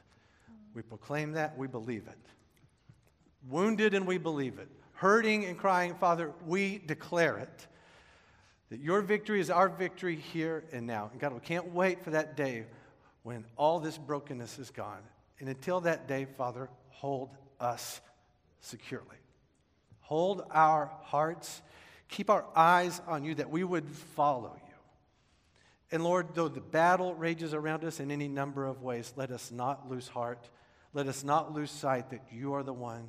We 0.72 0.82
proclaim 0.82 1.32
that, 1.32 1.58
we 1.58 1.66
believe 1.66 2.06
it. 2.06 2.18
Wounded 3.48 3.94
and 3.94 4.06
we 4.06 4.18
believe 4.18 4.58
it. 4.58 4.68
Hurting 4.92 5.46
and 5.46 5.56
crying, 5.56 5.94
Father, 5.94 6.32
we 6.46 6.78
declare 6.78 7.38
it. 7.38 7.66
That 8.70 8.80
your 8.80 9.00
victory 9.00 9.40
is 9.40 9.50
our 9.50 9.68
victory 9.68 10.16
here 10.16 10.64
and 10.72 10.86
now. 10.86 11.08
And 11.12 11.20
God, 11.20 11.32
we 11.32 11.40
can't 11.40 11.72
wait 11.72 12.04
for 12.04 12.10
that 12.10 12.36
day 12.36 12.66
when 13.22 13.44
all 13.56 13.80
this 13.80 13.98
brokenness 13.98 14.58
is 14.58 14.70
gone. 14.70 15.02
And 15.40 15.48
until 15.48 15.80
that 15.80 16.06
day, 16.06 16.26
Father, 16.36 16.68
hold 16.90 17.30
us 17.58 18.00
securely. 18.60 19.16
Hold 20.00 20.44
our 20.50 20.92
hearts 21.02 21.62
Keep 22.10 22.28
our 22.28 22.44
eyes 22.56 23.00
on 23.06 23.24
you 23.24 23.36
that 23.36 23.50
we 23.50 23.62
would 23.62 23.88
follow 23.88 24.52
you. 24.56 24.74
And 25.92 26.04
Lord, 26.04 26.34
though 26.34 26.48
the 26.48 26.60
battle 26.60 27.14
rages 27.14 27.54
around 27.54 27.84
us 27.84 28.00
in 28.00 28.10
any 28.10 28.28
number 28.28 28.66
of 28.66 28.82
ways, 28.82 29.12
let 29.16 29.30
us 29.30 29.50
not 29.50 29.88
lose 29.88 30.08
heart. 30.08 30.50
Let 30.92 31.06
us 31.06 31.22
not 31.22 31.54
lose 31.54 31.70
sight 31.70 32.10
that 32.10 32.26
you 32.32 32.54
are 32.54 32.62
the 32.64 32.72
one 32.72 33.08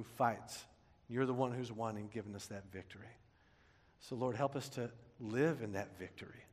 who 0.00 0.04
fights. 0.16 0.64
You're 1.08 1.26
the 1.26 1.34
one 1.34 1.52
who's 1.52 1.70
won 1.70 1.96
and 1.96 2.10
given 2.10 2.34
us 2.34 2.46
that 2.46 2.72
victory. 2.72 3.04
So, 4.00 4.16
Lord, 4.16 4.34
help 4.34 4.56
us 4.56 4.68
to 4.70 4.90
live 5.20 5.60
in 5.60 5.72
that 5.72 5.98
victory. 5.98 6.46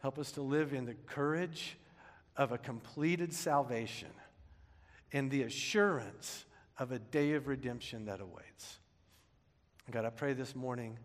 Help 0.00 0.18
us 0.18 0.32
to 0.32 0.42
live 0.42 0.72
in 0.72 0.86
the 0.86 0.94
courage 0.94 1.76
of 2.36 2.52
a 2.52 2.58
completed 2.58 3.34
salvation 3.34 4.08
and 5.12 5.30
the 5.30 5.42
assurance 5.42 6.46
of 6.78 6.90
a 6.90 6.98
day 6.98 7.34
of 7.34 7.48
redemption 7.48 8.06
that 8.06 8.20
awaits. 8.20 8.78
God, 9.90 10.06
I 10.06 10.10
pray 10.10 10.32
this 10.32 10.56
morning 10.56 10.98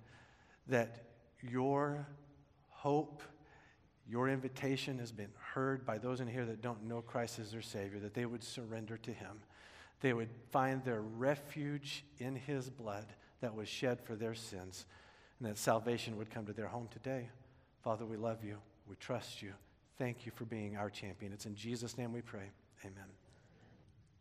that 0.67 1.07
your 1.41 2.07
hope, 2.69 3.21
your 4.09 4.29
invitation 4.29 4.97
has 4.99 5.11
been 5.11 5.31
heard 5.53 5.85
by 5.85 5.97
those 5.97 6.21
in 6.21 6.27
here 6.27 6.45
that 6.45 6.61
don't 6.61 6.85
know 6.85 7.01
Christ 7.01 7.39
as 7.39 7.51
their 7.51 7.61
Savior, 7.61 7.99
that 7.99 8.13
they 8.13 8.25
would 8.25 8.43
surrender 8.43 8.95
to 8.99 9.11
Him. 9.11 9.41
They 10.01 10.13
would 10.13 10.29
find 10.51 10.83
their 10.83 11.01
refuge 11.01 12.03
in 12.19 12.35
His 12.35 12.69
blood 12.69 13.05
that 13.41 13.55
was 13.55 13.67
shed 13.67 13.99
for 14.01 14.15
their 14.15 14.35
sins, 14.35 14.85
and 15.39 15.47
that 15.47 15.57
salvation 15.57 16.17
would 16.17 16.29
come 16.29 16.45
to 16.45 16.53
their 16.53 16.67
home 16.67 16.87
today. 16.91 17.29
Father, 17.83 18.05
we 18.05 18.17
love 18.17 18.43
you. 18.43 18.57
We 18.87 18.95
trust 18.95 19.41
you. 19.41 19.53
Thank 19.97 20.25
you 20.25 20.31
for 20.35 20.45
being 20.45 20.77
our 20.77 20.89
champion. 20.89 21.33
It's 21.33 21.45
in 21.45 21.55
Jesus' 21.55 21.97
name 21.97 22.13
we 22.13 22.21
pray. 22.21 22.49
Amen. 22.83 23.26